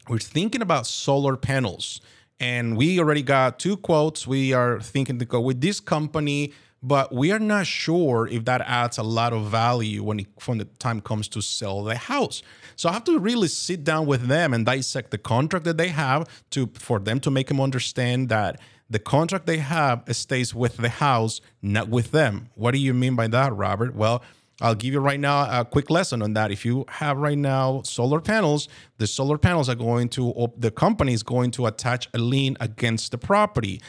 we're 0.09 0.27
thinking 0.37 0.61
about 0.61 0.87
solar 0.87 1.35
panels 1.37 2.01
and 2.39 2.77
we 2.77 2.99
already 2.99 3.23
got 3.23 3.59
two 3.59 3.77
quotes. 3.77 4.27
We 4.27 4.53
are 4.53 4.79
thinking 4.79 5.19
to 5.19 5.25
go 5.25 5.39
with 5.39 5.61
this 5.61 5.79
company, 5.79 6.53
but 6.83 7.13
we 7.13 7.31
are 7.31 7.39
not 7.39 7.65
sure 7.65 8.27
if 8.27 8.45
that 8.45 8.61
adds 8.61 8.97
a 8.97 9.03
lot 9.03 9.33
of 9.33 9.47
value 9.47 10.03
when 10.03 10.19
it, 10.19 10.27
when 10.45 10.57
the 10.57 10.65
time 10.65 11.01
comes 11.01 11.27
to 11.29 11.41
sell 11.41 11.83
the 11.83 11.95
house. 11.95 12.43
So 12.75 12.89
I 12.89 12.93
have 12.93 13.05
to 13.05 13.19
really 13.19 13.47
sit 13.47 13.83
down 13.83 14.05
with 14.05 14.27
them 14.27 14.53
and 14.53 14.65
dissect 14.65 15.11
the 15.11 15.17
contract 15.17 15.65
that 15.65 15.77
they 15.77 15.89
have 15.89 16.27
to 16.51 16.69
for 16.75 16.99
them 16.99 17.19
to 17.21 17.31
make 17.31 17.47
them 17.47 17.61
understand 17.61 18.29
that 18.29 18.59
the 18.89 18.99
contract 18.99 19.47
they 19.47 19.57
have 19.57 20.03
stays 20.11 20.53
with 20.53 20.77
the 20.77 20.89
house, 20.89 21.41
not 21.61 21.89
with 21.89 22.11
them. 22.11 22.49
What 22.53 22.71
do 22.71 22.77
you 22.79 22.93
mean 22.93 23.15
by 23.15 23.27
that, 23.27 23.55
Robert? 23.55 23.95
Well, 23.95 24.21
I'll 24.61 24.75
give 24.75 24.93
you 24.93 24.99
right 24.99 25.19
now 25.19 25.59
a 25.59 25.65
quick 25.65 25.89
lesson 25.89 26.21
on 26.21 26.33
that. 26.33 26.51
If 26.51 26.65
you 26.65 26.85
have 26.87 27.17
right 27.17 27.37
now 27.37 27.81
solar 27.83 28.21
panels, 28.21 28.69
the 28.97 29.07
solar 29.07 29.37
panels 29.37 29.67
are 29.67 29.75
going 29.75 30.09
to, 30.09 30.51
the 30.57 30.71
company 30.71 31.13
is 31.13 31.23
going 31.23 31.51
to 31.51 31.65
attach 31.65 32.07
a 32.13 32.17
lien 32.17 32.55
against 32.59 33.11
the 33.11 33.17
property. 33.17 33.81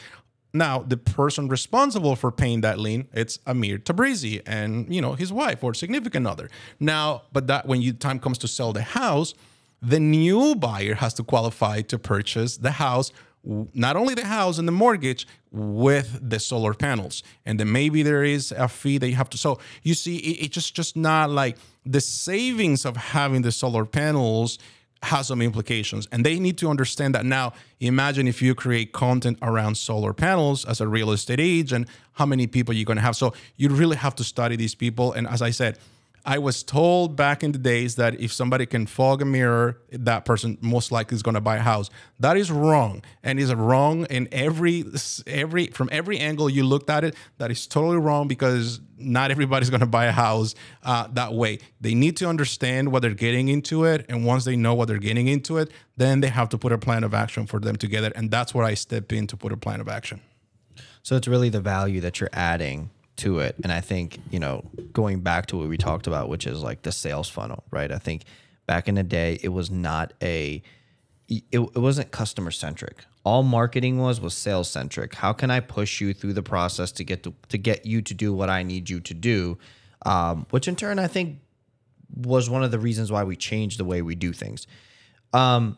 Now, 0.53 0.79
the 0.79 0.97
person 0.97 1.47
responsible 1.47 2.15
for 2.15 2.31
paying 2.31 2.61
that 2.61 2.79
lien, 2.79 3.07
it's 3.13 3.39
Amir 3.45 3.77
Tabrizi 3.77 4.41
and, 4.45 4.93
you 4.93 5.01
know, 5.01 5.13
his 5.13 5.31
wife 5.31 5.63
or 5.63 5.73
significant 5.73 6.25
other. 6.27 6.49
Now, 6.79 7.23
but 7.31 7.47
that 7.47 7.65
when 7.65 7.81
you 7.81 7.93
time 7.93 8.19
comes 8.19 8.37
to 8.39 8.47
sell 8.47 8.73
the 8.73 8.81
house, 8.81 9.33
the 9.81 9.99
new 9.99 10.55
buyer 10.55 10.95
has 10.95 11.13
to 11.15 11.23
qualify 11.23 11.81
to 11.83 11.99
purchase 11.99 12.57
the 12.57 12.71
house 12.71 13.11
not 13.43 13.95
only 13.95 14.13
the 14.13 14.25
house 14.25 14.57
and 14.57 14.67
the 14.67 14.73
mortgage 14.73 15.25
with 15.51 16.19
the 16.21 16.39
solar 16.39 16.73
panels. 16.73 17.23
And 17.45 17.59
then 17.59 17.71
maybe 17.71 18.03
there 18.03 18.23
is 18.23 18.51
a 18.51 18.67
fee 18.67 18.97
that 18.97 19.07
you 19.07 19.15
have 19.15 19.29
to 19.31 19.37
so 19.37 19.59
you 19.83 19.93
see 19.93 20.17
it, 20.17 20.45
it 20.45 20.51
just 20.51 20.75
just 20.75 20.95
not 20.95 21.29
like 21.29 21.57
the 21.85 22.01
savings 22.01 22.85
of 22.85 22.97
having 22.97 23.41
the 23.41 23.51
solar 23.51 23.85
panels 23.85 24.59
has 25.03 25.27
some 25.27 25.41
implications. 25.41 26.07
And 26.11 26.25
they 26.25 26.39
need 26.39 26.57
to 26.57 26.69
understand 26.69 27.13
that 27.15 27.25
now 27.25 27.53
imagine 27.79 28.27
if 28.27 28.41
you 28.41 28.55
create 28.55 28.91
content 28.91 29.37
around 29.41 29.75
solar 29.75 30.13
panels 30.13 30.65
as 30.65 30.81
a 30.81 30.87
real 30.87 31.11
estate 31.11 31.39
agent 31.39 31.87
how 32.13 32.25
many 32.25 32.47
people 32.47 32.73
you're 32.73 32.85
going 32.85 32.97
to 32.97 33.03
have. 33.03 33.15
So 33.15 33.33
you 33.57 33.69
really 33.69 33.95
have 33.95 34.15
to 34.15 34.23
study 34.23 34.55
these 34.55 34.75
people. 34.75 35.13
And 35.13 35.27
as 35.27 35.41
i 35.41 35.51
said 35.51 35.77
I 36.29 36.39
was 36.39 36.61
told 36.61 37.15
back 37.15 37.41
in 37.41 37.53
the 37.53 37.57
days 37.57 37.95
that 37.95 38.19
if 38.19 38.33
somebody 38.33 38.65
can 38.65 38.85
fog 38.85 39.21
a 39.21 39.25
mirror, 39.25 39.79
that 39.91 40.25
person 40.25 40.57
most 40.59 40.91
likely 40.91 41.15
is 41.15 41.23
going 41.23 41.35
to 41.35 41.41
buy 41.41 41.55
a 41.55 41.61
house. 41.61 41.89
That 42.19 42.35
is 42.35 42.51
wrong, 42.51 43.01
and 43.23 43.39
is 43.39 43.53
wrong 43.53 44.05
in 44.09 44.27
every 44.33 44.83
every 45.25 45.67
from 45.67 45.87
every 45.89 46.19
angle 46.19 46.49
you 46.49 46.65
looked 46.65 46.89
at 46.89 47.05
it. 47.05 47.15
That 47.37 47.49
is 47.49 47.65
totally 47.65 47.95
wrong 47.95 48.27
because 48.27 48.81
not 48.97 49.31
everybody's 49.31 49.69
going 49.75 49.79
to 49.79 49.85
buy 49.85 50.07
a 50.07 50.11
house 50.11 50.53
uh, 50.83 51.07
that 51.13 51.33
way. 51.33 51.59
They 51.79 51.95
need 51.95 52.17
to 52.17 52.27
understand 52.27 52.91
what 52.91 53.03
they're 53.03 53.13
getting 53.13 53.47
into 53.47 53.85
it, 53.85 54.05
and 54.09 54.25
once 54.25 54.43
they 54.43 54.57
know 54.57 54.73
what 54.73 54.89
they're 54.89 54.97
getting 54.97 55.29
into 55.29 55.57
it, 55.59 55.71
then 55.95 56.19
they 56.19 56.27
have 56.27 56.49
to 56.49 56.57
put 56.57 56.73
a 56.73 56.77
plan 56.77 57.05
of 57.05 57.13
action 57.13 57.45
for 57.45 57.61
them 57.61 57.77
together, 57.77 58.11
and 58.15 58.29
that's 58.29 58.53
where 58.53 58.65
I 58.65 58.73
step 58.73 59.13
in 59.13 59.27
to 59.27 59.37
put 59.37 59.53
a 59.53 59.57
plan 59.57 59.79
of 59.79 59.87
action. 59.87 60.19
So 61.03 61.15
it's 61.15 61.29
really 61.29 61.47
the 61.47 61.61
value 61.61 62.01
that 62.01 62.19
you're 62.19 62.29
adding 62.33 62.89
to 63.17 63.39
it. 63.39 63.55
And 63.63 63.71
I 63.71 63.81
think, 63.81 64.19
you 64.31 64.39
know, 64.39 64.63
going 64.93 65.21
back 65.21 65.47
to 65.47 65.57
what 65.57 65.67
we 65.67 65.77
talked 65.77 66.07
about, 66.07 66.29
which 66.29 66.47
is 66.47 66.61
like 66.61 66.83
the 66.83 66.91
sales 66.91 67.29
funnel, 67.29 67.63
right? 67.71 67.91
I 67.91 67.97
think 67.97 68.23
back 68.65 68.87
in 68.87 68.95
the 68.95 69.03
day, 69.03 69.39
it 69.43 69.49
was 69.49 69.69
not 69.69 70.13
a 70.21 70.61
it, 71.27 71.43
it 71.51 71.77
wasn't 71.77 72.11
customer 72.11 72.51
centric. 72.51 73.03
All 73.25 73.43
marketing 73.43 73.97
was 73.97 74.21
was 74.21 74.33
sales 74.33 74.69
centric. 74.69 75.15
How 75.15 75.33
can 75.33 75.51
I 75.51 75.59
push 75.59 75.99
you 75.99 76.13
through 76.13 76.33
the 76.33 76.43
process 76.43 76.91
to 76.93 77.03
get 77.03 77.23
to, 77.23 77.33
to 77.49 77.57
get 77.57 77.85
you 77.85 78.01
to 78.01 78.13
do 78.13 78.33
what 78.33 78.49
I 78.49 78.63
need 78.63 78.89
you 78.89 78.99
to 79.01 79.13
do? 79.13 79.57
Um, 80.05 80.45
which 80.51 80.67
in 80.67 80.75
turn 80.75 80.99
I 80.99 81.07
think 81.07 81.39
was 82.15 82.49
one 82.49 82.63
of 82.63 82.71
the 82.71 82.79
reasons 82.79 83.11
why 83.11 83.23
we 83.23 83.35
changed 83.35 83.79
the 83.79 83.85
way 83.85 84.01
we 84.01 84.15
do 84.15 84.31
things. 84.31 84.67
Um, 85.33 85.77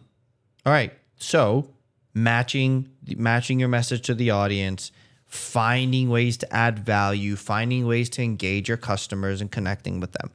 all 0.65 0.73
right, 0.73 0.93
so 1.17 1.71
matching 2.13 2.89
matching 3.17 3.59
your 3.59 3.69
message 3.69 4.01
to 4.03 4.13
the 4.13 4.29
audience, 4.29 4.91
finding 5.29 6.09
ways 6.09 6.37
to 6.37 6.53
add 6.53 6.79
value, 6.79 7.35
finding 7.35 7.85
ways 7.85 8.09
to 8.09 8.21
engage 8.21 8.67
your 8.67 8.77
customers 8.77 9.41
and 9.41 9.51
connecting 9.51 9.99
with 9.99 10.11
them. 10.13 10.31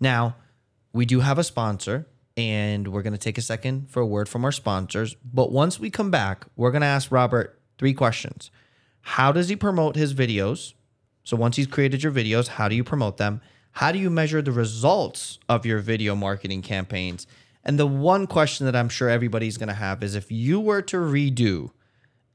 Now, 0.00 0.36
we 0.92 1.04
do 1.04 1.20
have 1.20 1.38
a 1.38 1.44
sponsor 1.44 2.06
and 2.36 2.88
we're 2.88 3.02
going 3.02 3.12
to 3.12 3.18
take 3.18 3.36
a 3.36 3.42
second 3.42 3.90
for 3.90 4.00
a 4.00 4.06
word 4.06 4.28
from 4.28 4.44
our 4.44 4.52
sponsors. 4.52 5.16
But 5.24 5.50
once 5.50 5.80
we 5.80 5.90
come 5.90 6.12
back, 6.12 6.46
we're 6.56 6.70
going 6.70 6.82
to 6.82 6.86
ask 6.86 7.10
Robert 7.10 7.60
three 7.78 7.92
questions. 7.92 8.52
How 9.00 9.32
does 9.32 9.48
he 9.48 9.56
promote 9.56 9.96
his 9.96 10.14
videos? 10.14 10.74
So 11.24 11.36
once 11.36 11.56
he's 11.56 11.66
created 11.66 12.04
your 12.04 12.12
videos, 12.12 12.46
how 12.46 12.68
do 12.68 12.76
you 12.76 12.84
promote 12.84 13.16
them? 13.16 13.40
How 13.72 13.90
do 13.90 13.98
you 13.98 14.08
measure 14.08 14.40
the 14.40 14.52
results 14.52 15.40
of 15.48 15.66
your 15.66 15.80
video 15.80 16.14
marketing 16.14 16.62
campaigns? 16.62 17.26
And 17.64 17.76
the 17.76 17.86
one 17.86 18.28
question 18.28 18.66
that 18.66 18.76
I'm 18.76 18.88
sure 18.88 19.08
everybody's 19.08 19.58
going 19.58 19.68
to 19.68 19.74
have 19.74 20.04
is 20.04 20.14
if 20.14 20.30
you 20.30 20.60
were 20.60 20.82
to 20.82 20.96
redo 20.96 21.72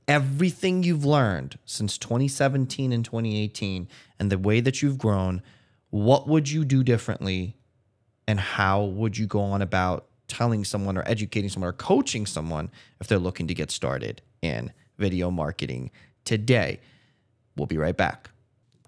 everything 0.07 0.83
you've 0.83 1.05
learned 1.05 1.57
since 1.65 1.97
2017 1.97 2.91
and 2.91 3.05
2018 3.05 3.87
and 4.19 4.31
the 4.31 4.37
way 4.37 4.59
that 4.59 4.81
you've 4.81 4.97
grown, 4.97 5.41
what 5.89 6.27
would 6.27 6.49
you 6.49 6.65
do 6.65 6.83
differently 6.83 7.55
and 8.27 8.39
how 8.39 8.83
would 8.83 9.17
you 9.17 9.27
go 9.27 9.41
on 9.41 9.61
about 9.61 10.07
telling 10.27 10.63
someone 10.63 10.97
or 10.97 11.03
educating 11.05 11.49
someone 11.49 11.69
or 11.69 11.73
coaching 11.73 12.25
someone 12.25 12.71
if 12.99 13.07
they're 13.07 13.19
looking 13.19 13.47
to 13.47 13.53
get 13.53 13.71
started 13.71 14.21
in 14.41 14.71
video 14.97 15.29
marketing 15.29 15.91
today? 16.25 16.79
We'll 17.55 17.67
be 17.67 17.77
right 17.77 17.95
back. 17.95 18.29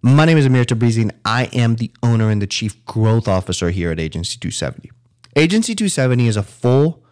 My 0.01 0.25
name 0.25 0.37
is 0.37 0.45
Amir 0.45 0.65
Tabrizi, 0.65 1.01
and 1.01 1.13
I 1.25 1.45
am 1.45 1.77
the 1.77 1.91
owner 2.03 2.29
and 2.29 2.41
the 2.41 2.47
chief 2.47 2.83
growth 2.85 3.27
officer 3.27 3.71
here 3.71 3.91
at 3.91 3.99
Agency 3.99 4.37
270. 4.37 4.91
Agency 5.35 5.73
270 5.73 6.27
is 6.27 6.37
a 6.37 6.43
full 6.43 7.03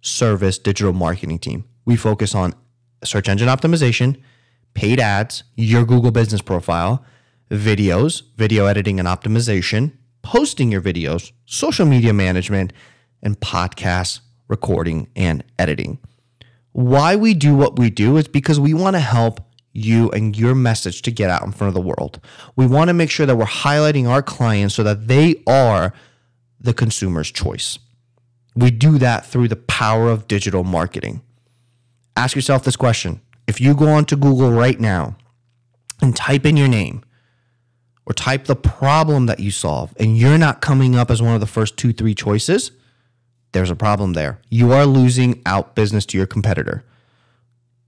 service 0.00 0.58
digital 0.58 0.92
marketing 0.92 1.38
team. 1.38 1.64
We 1.84 1.96
focus 1.96 2.34
on 2.34 2.54
search 3.04 3.28
engine 3.28 3.48
optimization, 3.48 4.20
paid 4.74 5.00
ads, 5.00 5.44
your 5.56 5.84
Google 5.84 6.10
business 6.10 6.42
profile, 6.42 7.04
videos, 7.50 8.22
video 8.36 8.66
editing 8.66 8.98
and 8.98 9.08
optimization, 9.08 9.92
posting 10.22 10.70
your 10.70 10.80
videos, 10.80 11.32
social 11.46 11.86
media 11.86 12.12
management, 12.12 12.72
and 13.22 13.38
podcast 13.40 14.20
recording 14.48 15.08
and 15.16 15.44
editing. 15.58 15.98
Why 16.72 17.16
we 17.16 17.34
do 17.34 17.54
what 17.54 17.78
we 17.78 17.90
do 17.90 18.16
is 18.16 18.28
because 18.28 18.60
we 18.60 18.74
want 18.74 18.94
to 18.94 19.00
help 19.00 19.40
you 19.72 20.10
and 20.10 20.36
your 20.36 20.54
message 20.54 21.02
to 21.02 21.10
get 21.10 21.30
out 21.30 21.44
in 21.44 21.52
front 21.52 21.68
of 21.68 21.74
the 21.74 21.80
world. 21.80 22.20
We 22.56 22.66
want 22.66 22.88
to 22.88 22.94
make 22.94 23.10
sure 23.10 23.26
that 23.26 23.36
we're 23.36 23.44
highlighting 23.44 24.08
our 24.08 24.22
clients 24.22 24.74
so 24.74 24.82
that 24.82 25.08
they 25.08 25.42
are 25.46 25.92
the 26.60 26.74
consumer's 26.74 27.30
choice. 27.30 27.78
We 28.56 28.70
do 28.70 28.98
that 28.98 29.24
through 29.24 29.48
the 29.48 29.56
power 29.56 30.10
of 30.10 30.28
digital 30.28 30.64
marketing. 30.64 31.22
Ask 32.16 32.34
yourself 32.34 32.64
this 32.64 32.76
question. 32.76 33.20
If 33.46 33.60
you 33.60 33.74
go 33.74 33.88
onto 33.88 34.16
Google 34.16 34.52
right 34.52 34.78
now 34.78 35.16
and 36.00 36.14
type 36.14 36.46
in 36.46 36.56
your 36.56 36.68
name, 36.68 37.02
or 38.06 38.12
type 38.12 38.46
the 38.46 38.56
problem 38.56 39.26
that 39.26 39.38
you 39.38 39.52
solve 39.52 39.94
and 39.98 40.18
you're 40.18 40.38
not 40.38 40.60
coming 40.60 40.96
up 40.96 41.10
as 41.10 41.22
one 41.22 41.34
of 41.34 41.40
the 41.40 41.46
first 41.46 41.76
two, 41.76 41.92
three 41.92 42.14
choices, 42.14 42.72
there's 43.52 43.70
a 43.70 43.76
problem 43.76 44.14
there. 44.14 44.40
You 44.48 44.72
are 44.72 44.84
losing 44.84 45.40
out 45.46 45.74
business 45.74 46.06
to 46.06 46.18
your 46.18 46.26
competitor. 46.26 46.84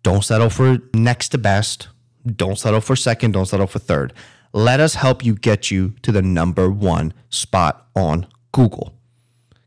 Don't 0.02 0.24
settle 0.24 0.50
for 0.50 0.78
next 0.94 1.30
to 1.30 1.38
best. 1.38 1.88
Don't 2.24 2.58
settle 2.58 2.80
for 2.80 2.94
second. 2.94 3.32
Don't 3.32 3.46
settle 3.46 3.66
for 3.66 3.78
third. 3.78 4.12
Let 4.52 4.80
us 4.80 4.94
help 4.94 5.24
you 5.24 5.34
get 5.34 5.70
you 5.70 5.94
to 6.02 6.12
the 6.12 6.22
number 6.22 6.70
one 6.70 7.14
spot 7.30 7.88
on 7.96 8.26
Google. 8.52 8.94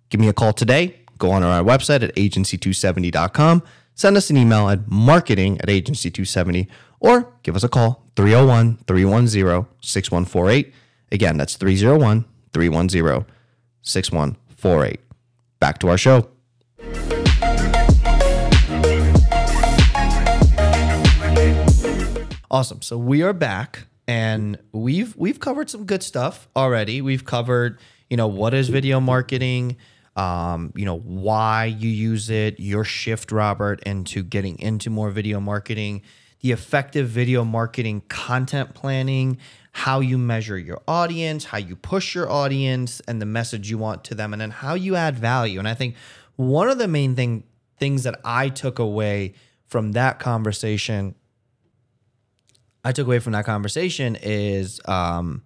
Give 0.10 0.22
me 0.22 0.28
a 0.28 0.34
call 0.34 0.54
today. 0.54 1.02
Go 1.18 1.32
on 1.32 1.44
our 1.44 1.64
website 1.64 2.04
at 2.04 2.16
agency270.com. 2.16 3.64
Send 3.98 4.18
us 4.18 4.30
an 4.30 4.36
email 4.36 4.68
at 4.68 4.90
marketing 4.90 5.58
at 5.62 5.70
agency270 5.70 6.68
or 7.00 7.34
give 7.44 7.56
us 7.56 7.64
a 7.64 7.70
call 7.70 8.04
301 8.18 8.80
310 8.88 9.68
6148. 9.80 10.74
Again, 11.14 11.38
that's 11.38 11.56
301 11.56 12.26
310 12.52 13.26
6148. 13.82 15.00
Back 15.62 15.80
to 15.80 15.88
our 15.88 15.98
show. 15.98 16.28
Awesome. 22.52 22.82
So 22.82 22.98
we 22.98 23.22
are 23.22 23.34
back 23.34 23.88
and 24.10 24.60
we've 24.74 25.16
we've 25.16 25.40
covered 25.40 25.70
some 25.70 25.86
good 25.86 26.04
stuff 26.04 26.50
already. 26.54 27.02
We've 27.02 27.24
covered, 27.24 27.80
you 28.10 28.18
know, 28.18 28.28
what 28.28 28.54
is 28.54 28.68
video 28.68 29.00
marketing, 29.00 29.78
um, 30.16 30.72
you 30.76 30.86
know, 30.86 30.98
why 30.98 31.66
you 31.66 31.90
use 31.90 32.30
it, 32.30 32.60
your 32.60 32.84
shift, 32.84 33.32
Robert, 33.32 33.82
into 33.84 34.24
getting 34.24 34.58
into 34.60 34.90
more 34.90 35.10
video 35.10 35.40
marketing 35.40 36.02
the 36.46 36.52
effective 36.52 37.10
video 37.10 37.44
marketing 37.44 38.04
content 38.08 38.76
planning, 38.76 39.36
how 39.72 40.00
you 40.00 40.16
measure 40.16 40.56
your 40.60 40.80
audience, 40.88 41.46
how 41.46 41.58
you 41.58 41.76
push 41.76 42.14
your 42.14 42.30
audience 42.30 43.02
and 43.08 43.20
the 43.20 43.26
message 43.26 43.72
you 43.72 43.80
want 43.80 44.04
to 44.04 44.14
them, 44.14 44.32
and 44.32 44.40
then 44.40 44.52
how 44.52 44.76
you 44.76 44.96
add 44.96 45.18
value. 45.18 45.58
And 45.58 45.68
I 45.68 45.74
think 45.74 45.96
one 46.36 46.70
of 46.70 46.78
the 46.78 46.88
main 46.88 47.16
thing 47.16 47.46
things 47.80 48.04
that 48.04 48.20
I 48.24 48.50
took 48.50 48.78
away 48.78 49.34
from 49.66 49.94
that 49.94 50.20
conversation, 50.20 51.16
I 52.84 52.92
took 52.92 53.08
away 53.08 53.18
from 53.18 53.34
that 53.34 53.46
conversation 53.46 54.16
is 54.22 54.80
um, 54.86 55.42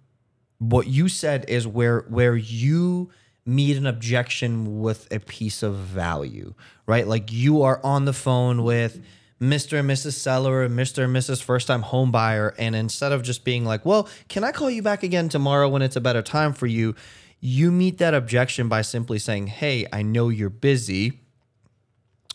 what 0.58 0.86
you 0.86 1.08
said 1.08 1.46
is 1.48 1.66
where 1.66 2.00
where 2.10 2.36
you 2.36 3.10
meet 3.50 3.76
an 3.76 3.86
objection 3.86 4.80
with 4.80 5.12
a 5.12 5.18
piece 5.18 5.62
of 5.62 5.74
value, 5.74 6.54
right? 6.86 7.06
Like 7.06 7.32
you 7.32 7.62
are 7.62 7.80
on 7.82 8.04
the 8.04 8.12
phone 8.12 8.62
with 8.62 9.02
Mr. 9.40 9.80
and 9.80 9.90
Mrs. 9.90 10.12
Seller, 10.12 10.68
Mr. 10.68 11.04
and 11.04 11.16
Mrs. 11.16 11.42
First 11.42 11.66
Time 11.66 11.82
Home 11.82 12.12
Buyer. 12.12 12.54
And 12.58 12.76
instead 12.76 13.10
of 13.10 13.22
just 13.22 13.44
being 13.44 13.64
like, 13.64 13.84
well, 13.84 14.08
can 14.28 14.44
I 14.44 14.52
call 14.52 14.70
you 14.70 14.82
back 14.82 15.02
again 15.02 15.28
tomorrow 15.28 15.68
when 15.68 15.82
it's 15.82 15.96
a 15.96 16.00
better 16.00 16.22
time 16.22 16.52
for 16.52 16.66
you? 16.66 16.94
You 17.40 17.72
meet 17.72 17.98
that 17.98 18.14
objection 18.14 18.68
by 18.68 18.82
simply 18.82 19.18
saying, 19.18 19.48
hey, 19.48 19.86
I 19.92 20.02
know 20.02 20.28
you're 20.28 20.50
busy. 20.50 21.19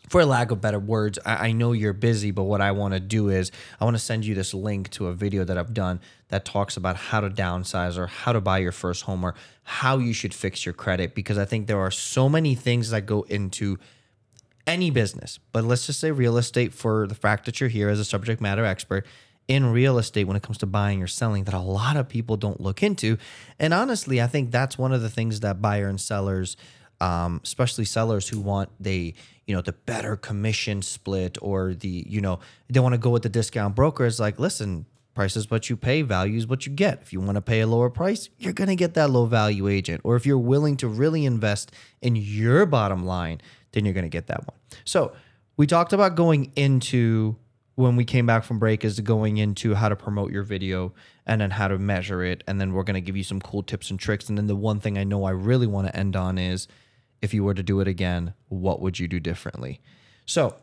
For 0.09 0.23
lack 0.23 0.51
of 0.51 0.61
better 0.61 0.79
words, 0.79 1.17
I, 1.25 1.47
I 1.47 1.51
know 1.51 1.71
you're 1.71 1.93
busy, 1.93 2.31
but 2.31 2.43
what 2.43 2.61
I 2.61 2.71
want 2.71 2.93
to 2.93 2.99
do 2.99 3.29
is 3.29 3.51
I 3.79 3.85
want 3.85 3.95
to 3.95 4.01
send 4.01 4.25
you 4.25 4.35
this 4.35 4.53
link 4.53 4.89
to 4.91 5.07
a 5.07 5.13
video 5.13 5.43
that 5.43 5.57
I've 5.57 5.73
done 5.73 5.99
that 6.29 6.45
talks 6.45 6.77
about 6.77 6.95
how 6.95 7.21
to 7.21 7.29
downsize 7.29 7.97
or 7.97 8.07
how 8.07 8.33
to 8.33 8.41
buy 8.41 8.59
your 8.59 8.71
first 8.71 9.03
home 9.03 9.23
or 9.23 9.35
how 9.63 9.97
you 9.97 10.13
should 10.13 10.33
fix 10.33 10.65
your 10.65 10.73
credit. 10.73 11.15
Because 11.15 11.37
I 11.37 11.45
think 11.45 11.67
there 11.67 11.79
are 11.79 11.91
so 11.91 12.29
many 12.29 12.55
things 12.55 12.91
that 12.91 13.05
go 13.05 13.23
into 13.23 13.77
any 14.67 14.89
business, 14.89 15.39
but 15.51 15.63
let's 15.63 15.85
just 15.85 15.99
say 15.99 16.11
real 16.11 16.37
estate 16.37 16.73
for 16.73 17.07
the 17.07 17.15
fact 17.15 17.45
that 17.45 17.59
you're 17.59 17.69
here 17.69 17.89
as 17.89 17.99
a 17.99 18.05
subject 18.05 18.41
matter 18.41 18.65
expert 18.65 19.05
in 19.47 19.71
real 19.71 19.99
estate 19.99 20.25
when 20.25 20.35
it 20.35 20.41
comes 20.41 20.57
to 20.57 20.65
buying 20.65 21.03
or 21.03 21.07
selling 21.07 21.43
that 21.43 21.53
a 21.53 21.59
lot 21.59 21.95
of 21.95 22.09
people 22.09 22.35
don't 22.35 22.59
look 22.59 22.81
into. 22.81 23.17
And 23.59 23.73
honestly, 23.73 24.21
I 24.21 24.27
think 24.27 24.51
that's 24.51 24.77
one 24.77 24.91
of 24.91 25.01
the 25.01 25.09
things 25.09 25.41
that 25.41 25.61
buyer 25.61 25.87
and 25.87 26.01
sellers, 26.01 26.57
um, 27.01 27.41
especially 27.43 27.85
sellers 27.85 28.29
who 28.29 28.39
want 28.39 28.69
they, 28.79 29.13
you 29.45 29.55
know, 29.55 29.61
the 29.61 29.73
better 29.73 30.15
commission 30.15 30.81
split 30.81 31.37
or 31.41 31.73
the, 31.73 32.05
you 32.07 32.21
know, 32.21 32.39
they 32.69 32.79
want 32.79 32.93
to 32.93 32.97
go 32.97 33.09
with 33.09 33.23
the 33.23 33.29
discount 33.29 33.75
broker 33.75 34.05
is 34.05 34.19
like, 34.19 34.39
listen, 34.39 34.85
price 35.13 35.35
is 35.35 35.49
what 35.49 35.69
you 35.69 35.77
pay, 35.77 36.01
value 36.01 36.37
is 36.37 36.47
what 36.47 36.65
you 36.65 36.71
get. 36.71 37.01
If 37.01 37.13
you 37.13 37.21
want 37.21 37.35
to 37.35 37.41
pay 37.41 37.61
a 37.61 37.67
lower 37.67 37.89
price, 37.89 38.29
you're 38.37 38.53
going 38.53 38.67
to 38.67 38.75
get 38.75 38.93
that 38.95 39.09
low 39.09 39.25
value 39.25 39.67
agent. 39.67 40.01
Or 40.03 40.15
if 40.15 40.25
you're 40.25 40.37
willing 40.37 40.77
to 40.77 40.87
really 40.87 41.25
invest 41.25 41.71
in 42.01 42.15
your 42.15 42.65
bottom 42.65 43.05
line, 43.05 43.41
then 43.71 43.85
you're 43.85 43.93
going 43.93 44.05
to 44.05 44.09
get 44.09 44.27
that 44.27 44.45
one. 44.47 44.57
So 44.83 45.13
we 45.57 45.67
talked 45.67 45.93
about 45.93 46.15
going 46.15 46.51
into 46.55 47.37
when 47.75 47.97
we 47.97 48.05
came 48.05 48.25
back 48.25 48.43
from 48.43 48.57
break 48.57 48.85
is 48.85 48.99
going 49.01 49.37
into 49.37 49.75
how 49.75 49.89
to 49.89 49.95
promote 49.95 50.31
your 50.31 50.43
video 50.43 50.93
and 51.25 51.41
then 51.41 51.51
how 51.51 51.67
to 51.67 51.77
measure 51.77 52.23
it. 52.23 52.43
And 52.47 52.59
then 52.59 52.73
we're 52.73 52.83
going 52.83 52.95
to 52.95 53.01
give 53.01 53.17
you 53.17 53.23
some 53.23 53.41
cool 53.41 53.63
tips 53.63 53.91
and 53.91 53.99
tricks. 53.99 54.29
And 54.29 54.37
then 54.37 54.47
the 54.47 54.55
one 54.55 54.79
thing 54.79 54.97
I 54.97 55.03
know 55.03 55.25
I 55.25 55.31
really 55.31 55.67
want 55.67 55.87
to 55.87 55.95
end 55.95 56.15
on 56.15 56.37
is 56.37 56.67
if 57.21 57.33
you 57.33 57.43
were 57.43 57.53
to 57.53 57.63
do 57.63 57.79
it 57.79 57.87
again, 57.87 58.33
what 58.49 58.81
would 58.81 58.99
you 58.99 59.07
do 59.07 59.19
differently? 59.19 59.81
So 60.25 60.55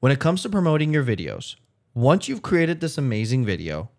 when 0.00 0.12
it 0.12 0.20
comes 0.20 0.42
to 0.42 0.48
promoting 0.48 0.92
your 0.92 1.04
videos, 1.04 1.56
once 1.94 2.28
you've 2.28 2.42
created 2.42 2.80
this 2.80 2.98
amazing 2.98 3.44
video 3.44 3.90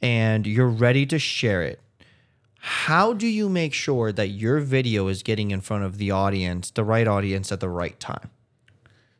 and 0.00 0.46
you're 0.46 0.68
ready 0.68 1.06
to 1.06 1.18
share 1.18 1.62
it, 1.62 1.80
how 2.58 3.12
do 3.12 3.26
you 3.26 3.48
make 3.48 3.72
sure 3.72 4.12
that 4.12 4.28
your 4.28 4.60
video 4.60 5.08
is 5.08 5.22
getting 5.22 5.50
in 5.50 5.60
front 5.60 5.84
of 5.84 5.98
the 5.98 6.10
audience, 6.10 6.70
the 6.70 6.84
right 6.84 7.06
audience 7.06 7.52
at 7.52 7.60
the 7.60 7.68
right 7.68 7.98
time? 8.00 8.30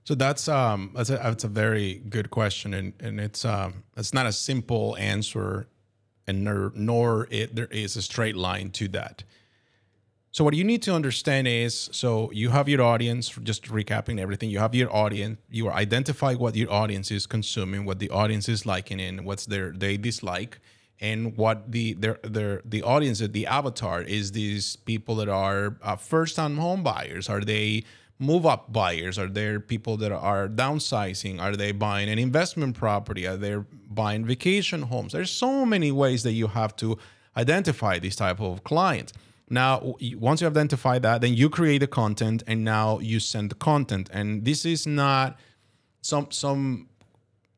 So 0.05 0.15
that's 0.15 0.49
um 0.49 0.93
that's 0.95 1.11
a, 1.11 1.17
that's 1.17 1.45
a 1.45 1.49
very 1.49 1.95
good 2.09 2.31
question, 2.31 2.73
and 2.73 2.93
and 3.01 3.21
it's 3.21 3.45
um 3.45 3.83
it's 3.97 4.15
not 4.15 4.27
a 4.27 4.33
simple 4.33 4.97
answer, 4.99 5.67
and 6.29 6.45
nor, 6.45 6.73
nor 6.77 7.27
it 7.31 7.57
there 7.57 7.67
is 7.67 7.97
a 7.97 8.03
straight 8.03 8.37
line 8.37 8.71
to 8.71 8.89
that. 8.89 9.25
So 10.37 10.45
what 10.45 10.53
you 10.53 10.65
need 10.65 10.83
to 10.83 10.93
understand 10.93 11.49
is 11.49 11.89
so 11.93 12.31
you 12.31 12.51
have 12.51 12.69
your 12.69 12.83
audience, 12.83 13.31
just 13.43 13.69
recapping 13.69 14.21
everything, 14.21 14.51
you 14.51 14.59
have 14.59 14.75
your 14.75 14.95
audience, 14.95 15.39
you 15.49 15.67
are 15.69 15.73
identify 15.73 16.35
what 16.35 16.55
your 16.55 16.71
audience 16.71 17.11
is 17.11 17.27
consuming, 17.27 17.87
what 17.87 18.01
the 18.01 18.11
audience 18.11 18.47
is 18.47 18.67
liking 18.67 19.01
and 19.01 19.25
what's 19.25 19.47
their 19.47 19.73
they 19.73 19.97
dislike 19.97 20.61
and 21.01 21.39
what 21.39 21.73
the 21.73 21.95
their 21.95 22.19
their 22.23 22.61
the 22.67 22.83
audience 22.83 23.21
the 23.21 23.47
avatar 23.47 24.03
is 24.03 24.33
these 24.33 24.77
people 24.77 25.15
that 25.15 25.31
are 25.31 25.79
uh, 25.81 25.97
first 25.97 26.37
time 26.37 26.59
home 26.59 26.83
buyers. 26.83 27.31
Are 27.31 27.41
they 27.41 27.85
move 28.19 28.45
up 28.45 28.71
buyers? 28.71 29.19
Are 29.19 29.29
there 29.29 29.59
people 29.59 29.97
that 29.97 30.13
are 30.13 30.49
downsizing? 30.49 31.41
Are 31.41 31.57
they 31.57 31.73
buying 31.73 32.11
an 32.11 32.19
investment 32.19 32.77
property? 32.77 33.27
Are 33.27 33.39
they 33.39 33.57
buying 33.89 34.27
vacation 34.27 34.83
homes? 34.83 35.15
There's 35.15 35.31
so 35.31 35.65
many 35.65 35.91
ways 35.93 36.25
that 36.25 36.33
you 36.33 36.49
have 36.49 36.77
to 36.77 36.99
identify 37.39 37.99
this 37.99 38.17
type 38.17 38.39
of 38.39 38.65
client 38.65 39.15
now 39.49 39.95
once 40.17 40.41
you 40.41 40.47
identify 40.47 40.99
that 40.99 41.21
then 41.21 41.35
you 41.35 41.49
create 41.49 41.79
the 41.79 41.87
content 41.87 42.43
and 42.47 42.65
now 42.65 42.99
you 42.99 43.21
send 43.21 43.51
the 43.51 43.55
content 43.55 44.09
and 44.13 44.45
this 44.45 44.65
is 44.65 44.87
not 44.87 45.39
some 46.03 46.29
some 46.31 46.89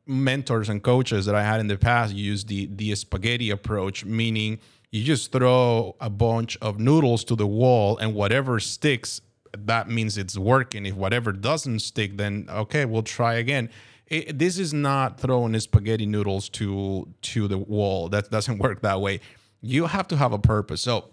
mentors 0.09 0.71
and 0.71 0.83
coaches 0.83 1.27
that 1.27 1.35
I 1.35 1.45
had 1.45 1.61
in 1.61 1.69
the 1.69 1.77
past 1.77 2.15
use 2.15 2.45
the 2.45 2.67
the 2.67 2.95
spaghetti 2.95 3.51
approach, 3.51 4.05
meaning 4.05 4.59
you 4.91 5.05
just 5.05 5.31
throw 5.31 5.95
a 6.01 6.09
bunch 6.09 6.57
of 6.63 6.81
noodles 6.81 7.23
to 7.25 7.37
the 7.37 7.47
wall 7.47 7.99
and 7.99 8.15
whatever 8.15 8.59
sticks, 8.59 9.21
that 9.57 9.89
means 9.89 10.17
it's 10.17 10.39
working. 10.39 10.87
If 10.87 10.95
whatever 10.95 11.31
doesn't 11.33 11.81
stick, 11.81 12.17
then 12.17 12.47
okay, 12.49 12.87
we'll 12.87 13.03
try 13.03 13.35
again. 13.35 13.69
It, 14.07 14.39
this 14.39 14.59
is 14.59 14.73
not 14.73 15.21
throwing 15.21 15.59
spaghetti 15.61 16.07
noodles 16.07 16.49
to 16.51 17.07
to 17.21 17.47
the 17.47 17.59
wall. 17.59 18.09
That 18.09 18.31
doesn't 18.31 18.59
work 18.67 18.81
that 18.81 19.01
way. 19.01 19.21
You 19.61 19.87
have 19.87 20.09
to 20.09 20.17
have 20.17 20.33
a 20.33 20.39
purpose. 20.39 20.81
So 20.81 21.11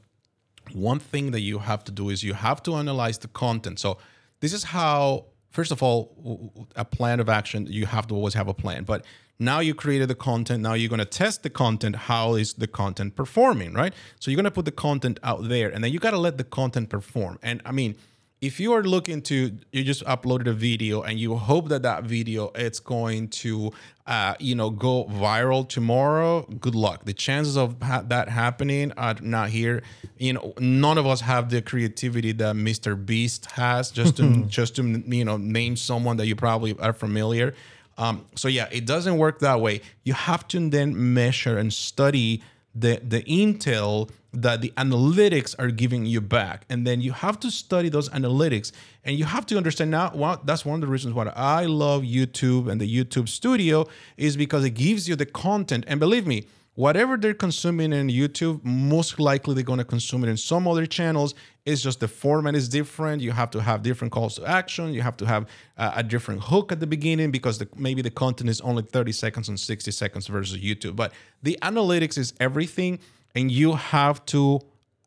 one 0.74 1.00
thing 1.00 1.32
that 1.32 1.42
you 1.42 1.60
have 1.60 1.84
to 1.86 1.92
do 1.92 2.10
is 2.10 2.24
you 2.24 2.34
have 2.34 2.64
to 2.64 2.76
analyze 2.76 3.18
the 3.20 3.28
content. 3.28 3.80
So 3.80 3.98
this 4.40 4.54
is 4.54 4.64
how 4.64 5.26
first 5.56 5.72
of 5.72 5.82
all, 5.82 6.68
a 6.76 6.84
plan 6.84 7.20
of 7.22 7.30
action, 7.30 7.66
you 7.70 7.86
have 7.86 8.06
to 8.08 8.14
always 8.14 8.34
have 8.34 8.50
a 8.50 8.54
plan. 8.54 8.84
But 8.84 9.06
now 9.40 9.60
you 9.62 9.74
created 9.74 10.10
the 10.10 10.16
content. 10.16 10.62
Now 10.62 10.74
you're 10.74 10.90
going 10.90 11.00
to 11.00 11.06
test 11.06 11.44
the 11.44 11.50
content. 11.50 11.96
How 11.96 12.36
is 12.36 12.54
the 12.54 12.68
content 12.68 13.16
performing, 13.16 13.74
right? 13.74 13.94
So 14.20 14.30
you're 14.30 14.36
going 14.36 14.46
to 14.46 14.52
put 14.52 14.66
the 14.66 14.72
content 14.72 15.18
out 15.24 15.48
there 15.48 15.70
and 15.70 15.84
then 15.84 15.92
you 15.94 16.00
got 16.00 16.12
to 16.12 16.18
let 16.18 16.38
the 16.38 16.44
content 16.44 16.90
perform. 16.90 17.40
And 17.42 17.62
I 17.66 17.72
mean, 17.72 17.96
if 18.42 18.60
you 18.60 18.74
are 18.74 18.84
looking 18.84 19.22
to 19.24 19.58
you 19.72 19.84
just 19.84 20.04
uploaded 20.06 20.48
a 20.48 20.54
video 20.54 21.02
and 21.02 21.20
you 21.20 21.36
hope 21.36 21.70
that 21.70 21.84
that 21.84 22.04
video 22.04 22.52
it's 22.56 22.80
going 22.80 23.28
to 23.30 23.72
uh, 24.08 24.36
you 24.40 24.54
know 24.56 24.70
go 24.70 25.06
viral 25.06 25.68
tomorrow 25.68 26.42
good 26.60 26.76
luck. 26.76 27.06
The 27.06 27.14
chances 27.14 27.58
of 27.58 27.82
ha- 27.82 28.04
that 28.08 28.30
happening 28.30 28.92
are 28.94 29.16
not 29.22 29.50
here. 29.50 29.82
You 30.18 30.34
know 30.34 30.54
none 30.60 30.98
of 30.98 31.08
us 31.08 31.22
have 31.22 31.50
the 31.50 31.62
creativity 31.62 32.34
that 32.34 32.56
mr 32.56 33.04
beast 33.04 33.46
has 33.52 33.90
just 33.90 34.18
to 34.18 34.44
just 34.48 34.76
to 34.76 35.04
you 35.08 35.26
know 35.26 35.38
name 35.38 35.76
someone 35.76 36.18
that 36.18 36.28
you 36.28 36.36
probably 36.36 36.78
are 36.80 36.94
familiar. 36.94 37.56
Um, 37.98 38.26
so 38.36 38.48
yeah 38.50 38.68
it 38.72 38.86
doesn't 38.86 39.18
work 39.18 39.40
that 39.40 39.62
way. 39.62 39.82
You 40.04 40.14
have 40.14 40.48
to 40.50 40.70
then 40.70 41.14
measure 41.14 41.58
and 41.58 41.74
study 41.74 42.44
the 42.76 43.00
the 43.08 43.24
intel 43.24 44.10
that 44.36 44.62
the 44.62 44.72
analytics 44.78 45.56
are 45.58 45.72
giving 45.72 46.06
you 46.06 46.22
back. 46.22 46.66
And 46.70 46.86
then 46.86 47.02
you 47.02 47.12
have 47.12 47.40
to 47.42 47.52
study 47.52 47.90
those 47.90 48.10
analytics 48.10 48.72
and 49.04 49.18
you 49.18 49.26
have 49.26 49.46
to 49.48 49.58
understand 49.58 49.92
now 49.92 50.12
well, 50.14 50.42
that's 50.44 50.66
one 50.66 50.76
of 50.76 50.82
the 50.82 50.88
reasons 50.88 51.14
why 51.14 51.26
i 51.36 51.66
love 51.66 52.02
youtube 52.02 52.70
and 52.70 52.82
the 52.82 53.04
youtube 53.04 53.30
studio 53.30 53.88
is 54.18 54.36
because 54.36 54.66
it 54.66 54.72
gives 54.72 55.08
you 55.08 55.16
the 55.16 55.26
content. 55.26 55.86
And 55.88 56.00
believe 56.00 56.28
me 56.28 56.48
whatever 56.76 57.16
they're 57.16 57.34
consuming 57.34 57.94
in 57.94 58.08
youtube 58.08 58.64
most 58.64 59.20
likely 59.20 59.56
they're 59.56 59.64
going 59.64 59.80
to 59.80 59.86
consume 59.86 60.24
it 60.24 60.30
in 60.30 60.38
some 60.38 60.68
other 60.68 60.86
channels. 60.86 61.34
It's 61.66 61.82
just 61.82 62.00
the 62.00 62.08
format 62.08 62.54
is 62.54 62.70
different. 62.70 63.22
You 63.22 63.32
have 63.32 63.50
to 63.52 63.62
have 63.62 63.82
different 63.82 64.12
calls 64.12 64.36
to 64.36 64.46
action. 64.46 64.94
You 64.94 65.02
have 65.02 65.18
to 65.18 65.26
have 65.26 65.48
uh, 65.78 65.94
a 65.96 66.04
different 66.04 66.44
hook 66.44 66.72
at 66.72 66.80
the 66.80 66.86
beginning 66.86 67.32
because 67.32 67.58
the, 67.58 67.68
maybe 67.76 68.04
the 68.04 68.12
content 68.12 68.52
is 68.52 68.62
only 68.62 68.84
30 68.84 69.12
seconds 69.14 69.50
and 69.50 69.60
60 69.60 69.90
seconds 69.92 70.28
versus 70.28 70.60
youtube. 70.60 70.96
But 70.96 71.14
the 71.42 71.58
analytics 71.62 72.18
is 72.18 72.34
everything 72.40 73.00
and 73.36 73.52
you 73.52 73.74
have 73.74 74.26
to 74.28 74.62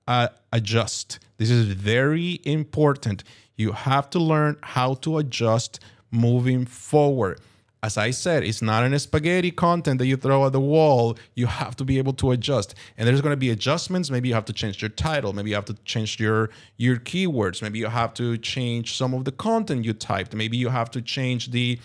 uh, 0.07 0.29
adjust. 0.53 1.19
This 1.39 1.51
is 1.51 1.67
very 1.67 2.41
important. 2.45 3.25
You 3.57 3.73
have 3.73 4.11
to 4.11 4.19
learn 4.19 4.57
how 4.63 4.95
to 4.95 5.19
adjust 5.19 5.81
moving 6.11 6.67
forward. 6.67 7.41
As 7.81 7.97
I 7.97 8.11
said, 8.11 8.43
it's 8.43 8.61
not 8.61 8.83
an 8.83 8.99
spaghetti 8.99 9.53
content 9.53 9.99
that 10.01 10.07
you 10.07 10.17
throw 10.17 10.45
at 10.47 10.53
the 10.53 10.61
wall. 10.61 11.17
You 11.35 11.47
have 11.47 11.77
to 11.77 11.85
be 11.85 11.99
able 11.99 12.13
to 12.15 12.33
adjust. 12.33 12.75
And 12.97 13.07
there's 13.07 13.21
going 13.21 13.33
to 13.33 13.37
be 13.37 13.51
adjustments. 13.51 14.11
Maybe 14.11 14.29
you 14.29 14.35
have 14.35 14.47
to 14.47 14.53
change 14.53 14.83
your 14.83 14.89
title. 14.89 15.33
Maybe 15.33 15.51
you 15.51 15.55
have 15.55 15.65
to 15.67 15.75
change 15.85 16.19
your 16.19 16.51
your 16.77 16.97
keywords. 16.97 17.63
Maybe 17.63 17.79
you 17.79 17.87
have 17.87 18.15
to 18.15 18.37
change 18.37 18.97
some 18.97 19.15
of 19.15 19.25
the 19.25 19.33
content 19.33 19.85
you 19.85 19.93
typed. 19.93 20.35
Maybe 20.35 20.57
you 20.57 20.71
have 20.71 20.91
to 20.91 21.01
change 21.01 21.53
the 21.53 21.79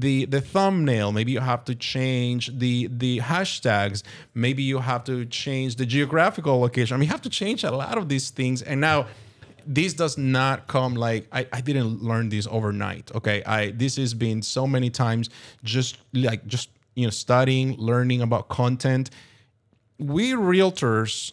the 0.00 0.24
the 0.26 0.40
thumbnail 0.40 1.12
maybe 1.12 1.32
you 1.32 1.40
have 1.40 1.64
to 1.64 1.74
change 1.74 2.58
the 2.58 2.88
the 2.88 3.18
hashtags. 3.18 4.02
Maybe 4.34 4.62
you 4.62 4.78
have 4.78 5.04
to 5.04 5.24
change 5.26 5.76
the 5.76 5.86
geographical 5.86 6.60
location. 6.60 6.94
I 6.94 6.96
mean 6.98 7.08
you 7.08 7.12
have 7.12 7.22
to 7.22 7.30
change 7.30 7.64
a 7.64 7.70
lot 7.70 7.98
of 7.98 8.08
these 8.08 8.30
things. 8.30 8.62
And 8.62 8.80
now 8.80 9.06
this 9.66 9.92
does 9.94 10.16
not 10.16 10.66
come 10.66 10.94
like 10.94 11.26
I, 11.32 11.46
I 11.52 11.60
didn't 11.60 12.02
learn 12.02 12.28
this 12.28 12.46
overnight 12.50 13.10
okay? 13.14 13.42
I 13.44 13.70
this 13.70 13.96
has 13.96 14.14
been 14.14 14.42
so 14.42 14.66
many 14.66 14.90
times 14.90 15.30
just 15.64 15.98
like 16.12 16.46
just 16.46 16.70
you 16.94 17.04
know 17.04 17.10
studying 17.10 17.76
learning 17.76 18.22
about 18.22 18.48
content. 18.48 19.10
We 19.98 20.32
realtors 20.32 21.32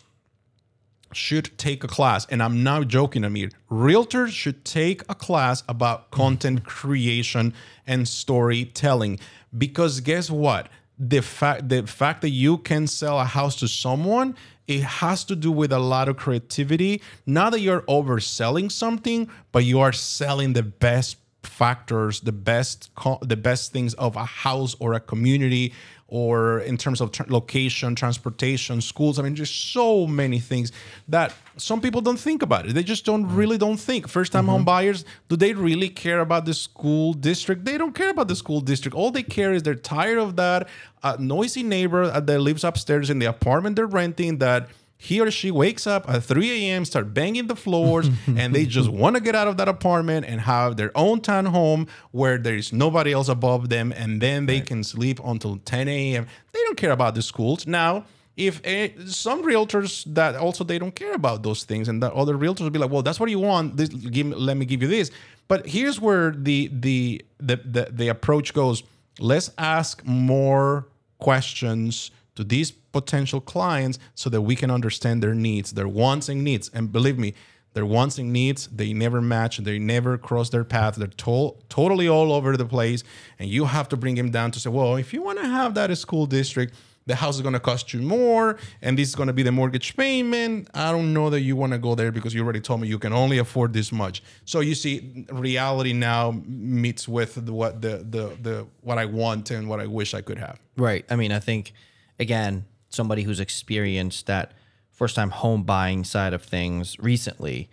should 1.15 1.57
take 1.57 1.83
a 1.83 1.87
class, 1.87 2.25
and 2.29 2.41
I'm 2.43 2.63
not 2.63 2.87
joking, 2.87 3.23
Amir. 3.23 3.49
Realtors 3.71 4.29
should 4.29 4.65
take 4.65 5.01
a 5.09 5.15
class 5.15 5.63
about 5.67 6.11
content 6.11 6.65
creation 6.65 7.53
and 7.87 8.07
storytelling. 8.07 9.19
Because 9.57 10.01
guess 10.01 10.29
what? 10.29 10.69
The 10.97 11.21
fact 11.21 11.69
the 11.69 11.85
fact 11.85 12.21
that 12.21 12.29
you 12.29 12.57
can 12.57 12.87
sell 12.87 13.19
a 13.19 13.25
house 13.25 13.55
to 13.57 13.67
someone, 13.67 14.35
it 14.67 14.81
has 14.81 15.23
to 15.25 15.35
do 15.35 15.51
with 15.51 15.71
a 15.71 15.79
lot 15.79 16.07
of 16.09 16.17
creativity. 16.17 17.01
Not 17.25 17.51
that 17.51 17.59
you're 17.59 17.81
overselling 17.81 18.71
something, 18.71 19.29
but 19.51 19.65
you 19.65 19.79
are 19.79 19.91
selling 19.91 20.53
the 20.53 20.63
best 20.63 21.17
factors, 21.43 22.21
the 22.21 22.31
best 22.31 22.89
the 23.21 23.37
best 23.37 23.71
things 23.71 23.93
of 23.95 24.15
a 24.15 24.25
house 24.25 24.75
or 24.79 24.93
a 24.93 24.99
community 24.99 25.73
or 26.15 26.61
in 26.61 26.77
terms 26.77 27.01
of 27.01 27.11
tra- 27.11 27.25
location, 27.27 27.93
transportation, 27.93 28.79
schools. 28.79 29.19
I 29.19 29.23
mean, 29.23 29.35
just 29.35 29.73
so 29.73 30.07
many 30.07 30.39
things 30.39 30.71
that 31.09 31.33
some 31.57 31.81
people 31.81 31.99
don't 31.99 32.17
think 32.17 32.41
about 32.41 32.65
it. 32.65 32.73
They 32.73 32.83
just 32.83 33.03
don't 33.03 33.25
mm. 33.25 33.35
really 33.35 33.57
don't 33.57 33.75
think. 33.75 34.07
First 34.07 34.31
time 34.31 34.43
mm-hmm. 34.43 34.51
home 34.51 34.63
buyers, 34.63 35.03
do 35.27 35.35
they 35.35 35.51
really 35.51 35.89
care 35.89 36.21
about 36.21 36.45
the 36.45 36.53
school 36.53 37.11
district? 37.11 37.65
They 37.65 37.77
don't 37.77 37.93
care 37.93 38.11
about 38.11 38.29
the 38.29 38.35
school 38.37 38.61
district. 38.61 38.95
All 38.95 39.11
they 39.11 39.23
care 39.23 39.51
is 39.51 39.63
they're 39.63 39.75
tired 39.75 40.17
of 40.17 40.37
that 40.37 40.69
uh, 41.03 41.17
noisy 41.19 41.63
neighbor 41.63 42.07
that 42.09 42.39
lives 42.39 42.63
upstairs 42.63 43.09
in 43.09 43.19
the 43.19 43.25
apartment 43.25 43.75
they're 43.75 43.85
renting 43.85 44.37
that 44.37 44.69
he 44.97 45.19
or 45.19 45.29
she 45.29 45.51
wakes 45.51 45.85
up 45.85 46.09
at 46.09 46.23
3 46.23 46.51
a.m., 46.51 46.85
start 46.85 47.13
banging 47.13 47.47
the 47.47 47.55
floors, 47.55 48.09
and 48.27 48.55
they 48.55 48.65
just 48.65 48.89
want 48.89 49.15
to 49.15 49.21
get 49.21 49.35
out 49.35 49.47
of 49.47 49.57
that 49.57 49.67
apartment 49.67 50.25
and 50.25 50.41
have 50.41 50.77
their 50.77 50.91
own 50.95 51.21
town 51.21 51.45
home 51.45 51.87
where 52.11 52.37
there 52.37 52.55
is 52.55 52.71
nobody 52.71 53.11
else 53.11 53.27
above 53.27 53.69
them, 53.69 53.91
and 53.91 54.21
then 54.21 54.45
they 54.45 54.57
right. 54.57 54.65
can 54.65 54.83
sleep 54.83 55.19
until 55.23 55.57
10 55.57 55.87
a.m. 55.87 56.27
They 56.51 56.59
don't 56.63 56.77
care 56.77 56.91
about 56.91 57.15
the 57.15 57.21
schools. 57.21 57.67
Now, 57.67 58.05
if 58.37 58.65
a, 58.65 58.93
some 59.07 59.43
realtors 59.43 60.03
that 60.13 60.35
also 60.35 60.63
they 60.63 60.77
don't 60.79 60.95
care 60.95 61.13
about 61.13 61.43
those 61.43 61.63
things, 61.63 61.87
and 61.87 62.01
that 62.03 62.13
other 62.13 62.35
realtors 62.35 62.61
will 62.61 62.69
be 62.69 62.79
like, 62.79 62.91
"Well, 62.91 63.01
that's 63.01 63.19
what 63.19 63.29
you 63.29 63.39
want. 63.39 63.77
This, 63.77 63.89
give, 63.89 64.27
let 64.27 64.57
me 64.57 64.65
give 64.65 64.81
you 64.81 64.89
this." 64.89 65.09
But 65.47 65.67
here's 65.67 66.01
where 66.01 66.31
the 66.31 66.69
the 66.73 67.23
the 67.39 67.57
the, 67.57 67.87
the 67.91 68.07
approach 68.09 68.53
goes. 68.53 68.83
Let's 69.19 69.51
ask 69.57 70.05
more 70.05 70.89
questions 71.19 72.11
to 72.35 72.43
these 72.43 72.71
potential 72.71 73.41
clients 73.41 73.99
so 74.13 74.29
that 74.29 74.41
we 74.41 74.55
can 74.55 74.69
understand 74.71 75.23
their 75.23 75.33
needs, 75.33 75.73
their 75.73 75.87
wants 75.87 76.29
and 76.29 76.43
needs. 76.43 76.69
And 76.73 76.91
believe 76.91 77.17
me, 77.17 77.33
their 77.73 77.85
wants 77.85 78.17
and 78.17 78.31
needs, 78.31 78.67
they 78.67 78.93
never 78.93 79.21
match, 79.21 79.57
they 79.57 79.79
never 79.79 80.17
cross 80.17 80.49
their 80.49 80.63
path. 80.63 80.95
They're 80.95 81.07
to- 81.07 81.55
totally 81.67 82.07
all 82.07 82.31
over 82.31 82.55
the 82.55 82.65
place. 82.65 83.03
And 83.37 83.49
you 83.49 83.65
have 83.65 83.89
to 83.89 83.97
bring 83.97 84.15
them 84.15 84.31
down 84.31 84.51
to 84.51 84.59
say, 84.59 84.69
well, 84.69 84.95
if 84.95 85.13
you 85.13 85.21
want 85.21 85.39
to 85.39 85.47
have 85.47 85.73
that 85.75 85.95
school 85.97 86.25
district, 86.25 86.73
the 87.05 87.15
house 87.15 87.35
is 87.35 87.41
going 87.41 87.53
to 87.53 87.59
cost 87.59 87.93
you 87.93 88.01
more 88.01 88.57
and 88.81 88.97
this 88.97 89.09
is 89.09 89.15
going 89.15 89.27
to 89.27 89.33
be 89.33 89.43
the 89.43 89.51
mortgage 89.51 89.95
payment 89.95 90.67
i 90.73 90.91
don't 90.91 91.13
know 91.13 91.29
that 91.29 91.41
you 91.41 91.55
want 91.55 91.71
to 91.71 91.77
go 91.77 91.95
there 91.95 92.11
because 92.11 92.33
you 92.33 92.43
already 92.43 92.59
told 92.59 92.81
me 92.81 92.87
you 92.87 92.97
can 92.97 93.13
only 93.13 93.37
afford 93.37 93.73
this 93.73 93.91
much 93.91 94.23
so 94.45 94.59
you 94.59 94.73
see 94.73 95.25
reality 95.31 95.93
now 95.93 96.41
meets 96.47 97.07
with 97.07 97.45
the, 97.45 97.53
what 97.53 97.81
the, 97.81 97.97
the 98.09 98.35
the 98.41 98.67
what 98.81 98.97
i 98.97 99.05
want 99.05 99.51
and 99.51 99.69
what 99.69 99.79
i 99.79 99.85
wish 99.85 100.13
i 100.13 100.21
could 100.21 100.39
have 100.39 100.59
right 100.77 101.05
i 101.09 101.15
mean 101.15 101.31
i 101.31 101.39
think 101.39 101.73
again, 102.19 102.65
somebody 102.89 103.23
who's 103.23 103.39
experienced 103.39 104.27
that 104.27 104.53
first 104.91 105.15
time 105.15 105.29
home 105.29 105.63
buying 105.63 106.03
side 106.03 106.33
of 106.33 106.43
things 106.43 106.97
recently. 106.99 107.69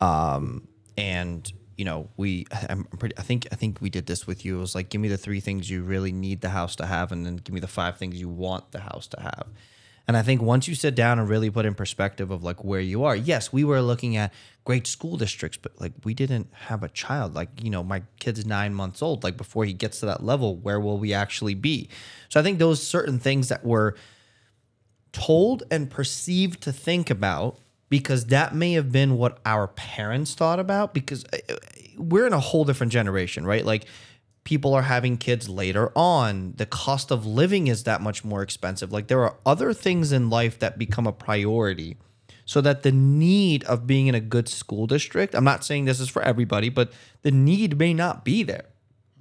Um, 0.00 0.68
and 0.96 1.50
you 1.76 1.84
know, 1.84 2.08
we 2.16 2.46
I'm 2.68 2.84
pretty 2.84 3.16
I 3.16 3.22
think 3.22 3.46
I 3.52 3.54
think 3.54 3.80
we 3.80 3.88
did 3.88 4.06
this 4.06 4.26
with 4.26 4.44
you. 4.44 4.58
It 4.58 4.60
was 4.60 4.74
like 4.74 4.90
give 4.90 5.00
me 5.00 5.08
the 5.08 5.16
three 5.16 5.40
things 5.40 5.70
you 5.70 5.82
really 5.82 6.12
need 6.12 6.40
the 6.40 6.50
house 6.50 6.76
to 6.76 6.86
have 6.86 7.12
and 7.12 7.24
then 7.24 7.36
give 7.36 7.54
me 7.54 7.60
the 7.60 7.68
five 7.68 7.96
things 7.96 8.20
you 8.20 8.28
want 8.28 8.72
the 8.72 8.80
house 8.80 9.06
to 9.08 9.20
have. 9.20 9.46
And 10.08 10.16
I 10.16 10.22
think 10.22 10.40
once 10.40 10.66
you 10.66 10.74
sit 10.74 10.94
down 10.94 11.18
and 11.18 11.28
really 11.28 11.50
put 11.50 11.66
in 11.66 11.74
perspective 11.74 12.30
of 12.30 12.42
like 12.42 12.64
where 12.64 12.80
you 12.80 13.04
are, 13.04 13.14
yes, 13.14 13.52
we 13.52 13.62
were 13.62 13.82
looking 13.82 14.16
at 14.16 14.32
great 14.64 14.86
school 14.86 15.18
districts, 15.18 15.58
but 15.60 15.78
like 15.78 15.92
we 16.02 16.14
didn't 16.14 16.48
have 16.52 16.82
a 16.82 16.88
child. 16.88 17.34
Like, 17.34 17.50
you 17.62 17.68
know, 17.68 17.84
my 17.84 18.02
kid's 18.18 18.46
nine 18.46 18.72
months 18.72 19.02
old. 19.02 19.22
Like 19.22 19.36
before 19.36 19.66
he 19.66 19.74
gets 19.74 20.00
to 20.00 20.06
that 20.06 20.24
level, 20.24 20.56
where 20.56 20.80
will 20.80 20.98
we 20.98 21.12
actually 21.12 21.54
be? 21.54 21.90
So 22.30 22.40
I 22.40 22.42
think 22.42 22.58
those 22.58 22.84
certain 22.84 23.18
things 23.18 23.48
that 23.48 23.66
were 23.66 23.96
told 25.12 25.64
and 25.70 25.90
perceived 25.90 26.62
to 26.62 26.72
think 26.72 27.10
about 27.10 27.58
because 27.90 28.26
that 28.26 28.54
may 28.54 28.72
have 28.72 28.90
been 28.90 29.18
what 29.18 29.38
our 29.44 29.68
parents 29.68 30.34
thought 30.34 30.58
about 30.58 30.94
because 30.94 31.26
uh, 31.26 31.56
we're 31.98 32.26
in 32.26 32.32
a 32.32 32.40
whole 32.40 32.64
different 32.64 32.92
generation, 32.92 33.44
right? 33.44 33.64
Like 33.64 33.84
people 34.48 34.72
are 34.72 34.80
having 34.80 35.18
kids 35.18 35.46
later 35.46 35.92
on. 35.94 36.54
The 36.56 36.64
cost 36.64 37.10
of 37.10 37.26
living 37.26 37.66
is 37.66 37.84
that 37.84 38.00
much 38.00 38.24
more 38.24 38.40
expensive. 38.40 38.90
Like 38.90 39.08
there 39.08 39.22
are 39.22 39.36
other 39.44 39.74
things 39.74 40.10
in 40.10 40.30
life 40.30 40.58
that 40.60 40.78
become 40.78 41.06
a 41.06 41.12
priority 41.12 41.98
so 42.46 42.62
that 42.62 42.82
the 42.82 42.90
need 42.90 43.62
of 43.64 43.86
being 43.86 44.06
in 44.06 44.14
a 44.14 44.20
good 44.20 44.48
school 44.48 44.86
district, 44.86 45.34
I'm 45.34 45.44
not 45.44 45.66
saying 45.66 45.84
this 45.84 46.00
is 46.00 46.08
for 46.08 46.22
everybody, 46.22 46.70
but 46.70 46.90
the 47.20 47.30
need 47.30 47.78
may 47.78 47.92
not 47.92 48.24
be 48.24 48.42
there. 48.42 48.64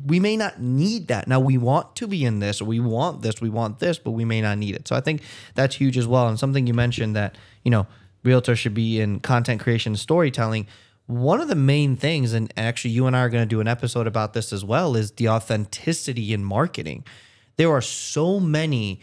We 0.02 0.22
may 0.22 0.38
not 0.38 0.62
need 0.62 1.10
that. 1.10 1.28
Now 1.28 1.42
we 1.42 1.58
want 1.58 1.98
to 1.98 2.08
be 2.08 2.24
in 2.24 2.40
this, 2.40 2.62
we 2.62 2.80
want 2.80 3.22
this, 3.22 3.42
we 3.42 3.50
want 3.50 3.80
this, 3.80 4.00
but 4.00 4.12
we 4.12 4.24
may 4.24 4.40
not 4.40 4.58
need 4.58 4.76
it. 4.76 4.88
So 4.88 4.96
I 4.96 5.02
think 5.02 5.24
that's 5.56 5.76
huge 5.76 5.98
as 5.98 6.08
well. 6.08 6.30
And 6.30 6.40
something 6.40 6.68
you 6.68 6.74
mentioned 6.74 7.18
that, 7.18 7.38
you 7.66 7.72
know, 7.72 7.86
realtors 8.24 8.60
should 8.60 8.74
be 8.74 9.02
in 9.02 9.20
content 9.20 9.60
creation 9.60 9.98
storytelling. 9.98 10.68
One 11.08 11.40
of 11.42 11.48
the 11.48 11.56
main 11.56 11.96
things, 11.96 12.34
and 12.34 12.54
actually 12.58 12.92
you 12.92 13.08
and 13.08 13.16
I 13.16 13.22
are 13.22 13.30
going 13.30 13.44
to 13.44 13.50
do 13.50 13.62
an 13.62 13.68
episode 13.68 14.08
about 14.08 14.34
this 14.34 14.54
as 14.54 14.64
well, 14.64 14.96
is 14.96 15.12
the 15.12 15.30
authenticity 15.30 16.34
in 16.34 16.44
marketing. 16.44 17.06
There 17.56 17.72
are 17.72 17.82
so 17.82 18.40
many 18.40 19.02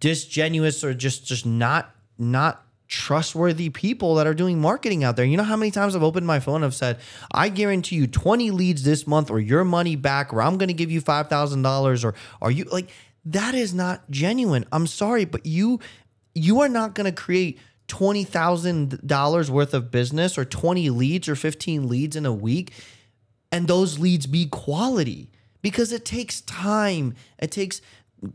disgenuous 0.00 0.82
or 0.82 0.94
just 0.94 1.26
just 1.26 1.46
not 1.46 1.94
not 2.18 2.64
trustworthy 2.88 3.70
people 3.70 4.16
that 4.16 4.26
are 4.26 4.34
doing 4.34 4.60
marketing 4.60 5.02
out 5.02 5.16
there. 5.16 5.24
You 5.24 5.36
know 5.36 5.44
how 5.44 5.56
many 5.56 5.70
times 5.70 5.96
I've 5.96 6.02
opened 6.02 6.26
my 6.26 6.40
phone 6.40 6.56
and 6.56 6.66
I've 6.66 6.74
said, 6.74 6.98
I 7.32 7.48
guarantee 7.48 7.96
you 7.96 8.06
20 8.06 8.50
leads 8.50 8.82
this 8.82 9.06
month 9.06 9.30
or 9.30 9.40
your 9.40 9.64
money 9.64 9.96
back 9.96 10.32
or 10.32 10.42
I'm 10.42 10.58
going 10.58 10.68
to 10.68 10.74
give 10.74 10.90
you 10.90 11.00
$5,000 11.00 12.04
or 12.04 12.14
are 12.42 12.50
you 12.50 12.64
like 12.64 12.90
that 13.24 13.54
is 13.54 13.72
not 13.72 14.10
genuine. 14.10 14.66
I'm 14.72 14.86
sorry, 14.86 15.24
but 15.24 15.46
you 15.46 15.80
you 16.34 16.60
are 16.60 16.68
not 16.68 16.94
going 16.94 17.06
to 17.06 17.12
create 17.12 17.58
$20,000 17.92 19.50
worth 19.50 19.74
of 19.74 19.90
business 19.90 20.38
or 20.38 20.44
20 20.44 20.88
leads 20.90 21.28
or 21.28 21.36
15 21.36 21.88
leads 21.88 22.16
in 22.16 22.24
a 22.24 22.32
week 22.32 22.72
and 23.52 23.68
those 23.68 23.98
leads 23.98 24.26
be 24.26 24.46
quality 24.46 25.30
because 25.60 25.92
it 25.92 26.04
takes 26.04 26.40
time. 26.40 27.14
It 27.38 27.50
takes 27.50 27.82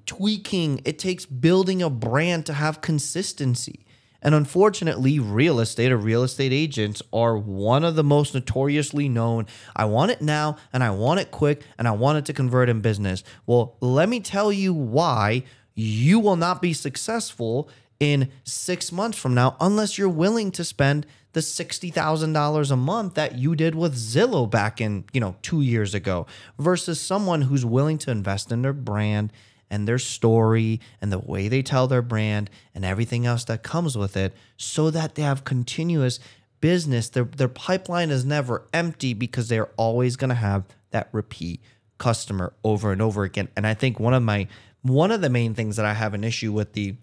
tweaking, 0.06 0.82
it 0.86 1.00
takes 1.00 1.26
building 1.26 1.82
a 1.82 1.90
brand 1.90 2.46
to 2.46 2.54
have 2.54 2.82
consistency. 2.82 3.84
And 4.22 4.36
unfortunately, 4.36 5.20
real 5.20 5.60
estate 5.60 5.92
or 5.92 5.98
real 5.98 6.24
estate 6.24 6.54
agents 6.54 7.02
are 7.12 7.38
one 7.38 7.84
of 7.84 7.96
the 7.96 8.04
most 8.04 8.34
notoriously 8.34 9.10
known. 9.10 9.48
I 9.76 9.86
want 9.86 10.12
it 10.12 10.22
now 10.22 10.58
and 10.72 10.84
I 10.84 10.92
want 10.92 11.20
it 11.20 11.32
quick 11.32 11.64
and 11.78 11.88
I 11.88 11.92
want 11.92 12.20
it 12.20 12.26
to 12.26 12.34
convert 12.34 12.70
in 12.70 12.82
business. 12.82 13.24
Well, 13.46 13.78
let 13.80 14.10
me 14.10 14.20
tell 14.20 14.52
you 14.52 14.74
why 14.74 15.44
you 15.76 16.20
will 16.20 16.36
not 16.36 16.62
be 16.62 16.74
successful 16.74 17.70
in 18.00 18.30
six 18.44 18.92
months 18.92 19.18
from 19.18 19.34
now 19.34 19.56
unless 19.60 19.98
you're 19.98 20.10
willing 20.10 20.52
to 20.52 20.64
spend 20.64 21.06
the 21.34 21.40
$60,000 21.40 22.72
a 22.72 22.76
month 22.76 23.14
that 23.14 23.38
you 23.38 23.56
did 23.56 23.76
with 23.76 23.96
Zillow 23.96 24.50
back 24.50 24.82
in, 24.82 25.04
you 25.14 25.20
know, 25.20 25.36
2 25.44 25.62
years 25.62 25.94
ago 25.94 26.26
versus 26.58 27.00
someone 27.00 27.44
who's 27.44 27.66
willing 27.66 27.98
to 28.00 28.12
invest 28.12 28.52
in 28.52 28.64
their 28.64 28.74
brand 28.74 29.32
and 29.70 29.88
their 29.88 30.00
story 30.00 30.80
and 31.02 31.12
the 31.12 31.20
way 31.20 31.48
they 31.48 31.62
tell 31.62 31.88
their 31.88 32.02
brand 32.02 32.50
and 32.74 32.86
everything 32.86 33.26
else 33.26 33.44
that 33.46 33.64
comes 33.64 33.98
with 33.98 34.16
it 34.18 34.34
so 34.56 34.90
that 34.90 35.16
they 35.16 35.22
have 35.22 35.44
continuous 35.44 36.20
business. 36.62 37.10
Their 37.10 37.26
their 37.26 37.50
pipeline 37.50 38.10
is 38.10 38.26
never 38.26 38.68
empty 38.74 39.14
because 39.14 39.48
they're 39.50 39.70
always 39.78 40.16
going 40.16 40.30
to 40.30 40.36
have 40.36 40.64
that 40.92 41.10
repeat 41.12 41.62
customer 41.98 42.54
over 42.64 42.92
and 42.92 43.02
over 43.02 43.24
again. 43.24 43.50
And 43.56 43.68
I 43.68 43.74
think 43.74 44.00
one 44.00 44.14
of 44.14 44.24
my 44.24 44.48
one 44.82 45.12
of 45.12 45.22
the 45.22 45.30
main 45.30 45.54
things 45.54 45.76
that 45.76 45.86
I 45.86 45.94
have 45.94 46.14
an 46.14 46.24
issue 46.24 46.54
with 46.54 46.74
the 46.74 46.96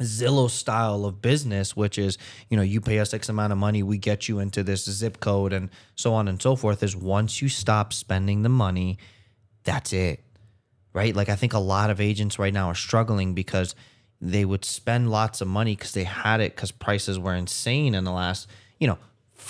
Zillow 0.00 0.50
style 0.50 1.04
of 1.04 1.22
business, 1.22 1.76
which 1.76 1.98
is, 1.98 2.18
you 2.48 2.56
know, 2.56 2.62
you 2.62 2.80
pay 2.80 2.98
us 2.98 3.14
X 3.14 3.28
amount 3.28 3.52
of 3.52 3.58
money, 3.58 3.82
we 3.82 3.98
get 3.98 4.28
you 4.28 4.40
into 4.40 4.62
this 4.62 4.84
zip 4.84 5.20
code 5.20 5.52
and 5.52 5.70
so 5.94 6.14
on 6.14 6.26
and 6.28 6.40
so 6.40 6.56
forth, 6.56 6.82
is 6.82 6.96
once 6.96 7.40
you 7.40 7.48
stop 7.48 7.92
spending 7.92 8.42
the 8.42 8.48
money, 8.48 8.98
that's 9.62 9.92
it. 9.92 10.24
Right. 10.92 11.14
Like 11.14 11.28
I 11.28 11.36
think 11.36 11.52
a 11.52 11.58
lot 11.58 11.90
of 11.90 12.00
agents 12.00 12.38
right 12.38 12.52
now 12.52 12.68
are 12.68 12.74
struggling 12.74 13.34
because 13.34 13.74
they 14.20 14.44
would 14.44 14.64
spend 14.64 15.10
lots 15.10 15.40
of 15.40 15.48
money 15.48 15.74
because 15.74 15.92
they 15.92 16.04
had 16.04 16.40
it 16.40 16.54
because 16.54 16.70
prices 16.70 17.18
were 17.18 17.34
insane 17.34 17.94
in 17.94 18.04
the 18.04 18.12
last, 18.12 18.48
you 18.78 18.86
know, 18.86 18.98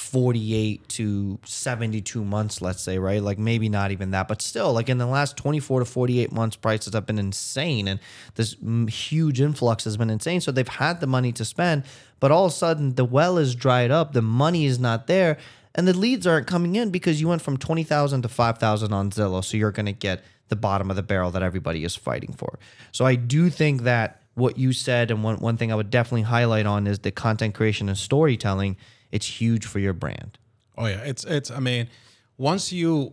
48 0.04 0.88
to 0.90 1.38
72 1.44 2.24
months, 2.24 2.60
let's 2.60 2.82
say, 2.82 2.98
right? 2.98 3.22
Like 3.22 3.38
maybe 3.38 3.68
not 3.68 3.90
even 3.90 4.10
that, 4.10 4.28
but 4.28 4.42
still, 4.42 4.72
like 4.72 4.88
in 4.88 4.98
the 4.98 5.06
last 5.06 5.36
24 5.36 5.80
to 5.80 5.84
48 5.84 6.30
months, 6.30 6.56
prices 6.56 6.92
have 6.92 7.06
been 7.06 7.18
insane 7.18 7.88
and 7.88 7.98
this 8.34 8.56
huge 8.88 9.40
influx 9.40 9.84
has 9.84 9.96
been 9.96 10.10
insane. 10.10 10.40
So 10.40 10.52
they've 10.52 10.68
had 10.68 11.00
the 11.00 11.06
money 11.06 11.32
to 11.32 11.44
spend, 11.44 11.84
but 12.20 12.30
all 12.30 12.46
of 12.46 12.52
a 12.52 12.54
sudden 12.54 12.94
the 12.94 13.04
well 13.04 13.38
is 13.38 13.54
dried 13.54 13.90
up, 13.90 14.12
the 14.12 14.22
money 14.22 14.66
is 14.66 14.78
not 14.78 15.06
there, 15.06 15.38
and 15.74 15.88
the 15.88 15.96
leads 15.96 16.26
aren't 16.26 16.46
coming 16.46 16.76
in 16.76 16.90
because 16.90 17.20
you 17.20 17.28
went 17.28 17.42
from 17.42 17.56
20,000 17.56 18.22
to 18.22 18.28
5,000 18.28 18.92
on 18.92 19.10
Zillow. 19.10 19.44
So 19.44 19.56
you're 19.56 19.72
going 19.72 19.86
to 19.86 19.92
get 19.92 20.22
the 20.48 20.56
bottom 20.56 20.90
of 20.90 20.96
the 20.96 21.02
barrel 21.02 21.30
that 21.32 21.42
everybody 21.42 21.82
is 21.82 21.96
fighting 21.96 22.32
for. 22.32 22.58
So 22.92 23.04
I 23.04 23.14
do 23.14 23.50
think 23.50 23.82
that 23.82 24.20
what 24.34 24.58
you 24.58 24.72
said, 24.72 25.10
and 25.10 25.24
one, 25.24 25.36
one 25.38 25.56
thing 25.56 25.72
I 25.72 25.74
would 25.74 25.90
definitely 25.90 26.22
highlight 26.22 26.66
on 26.66 26.86
is 26.86 27.00
the 27.00 27.10
content 27.10 27.54
creation 27.54 27.88
and 27.88 27.96
storytelling 27.96 28.76
it's 29.14 29.40
huge 29.40 29.64
for 29.64 29.78
your 29.78 29.92
brand. 29.92 30.38
Oh 30.76 30.86
yeah, 30.86 31.02
it's 31.02 31.24
it's. 31.24 31.48
I 31.48 31.60
mean, 31.60 31.88
once 32.36 32.72
you, 32.72 33.12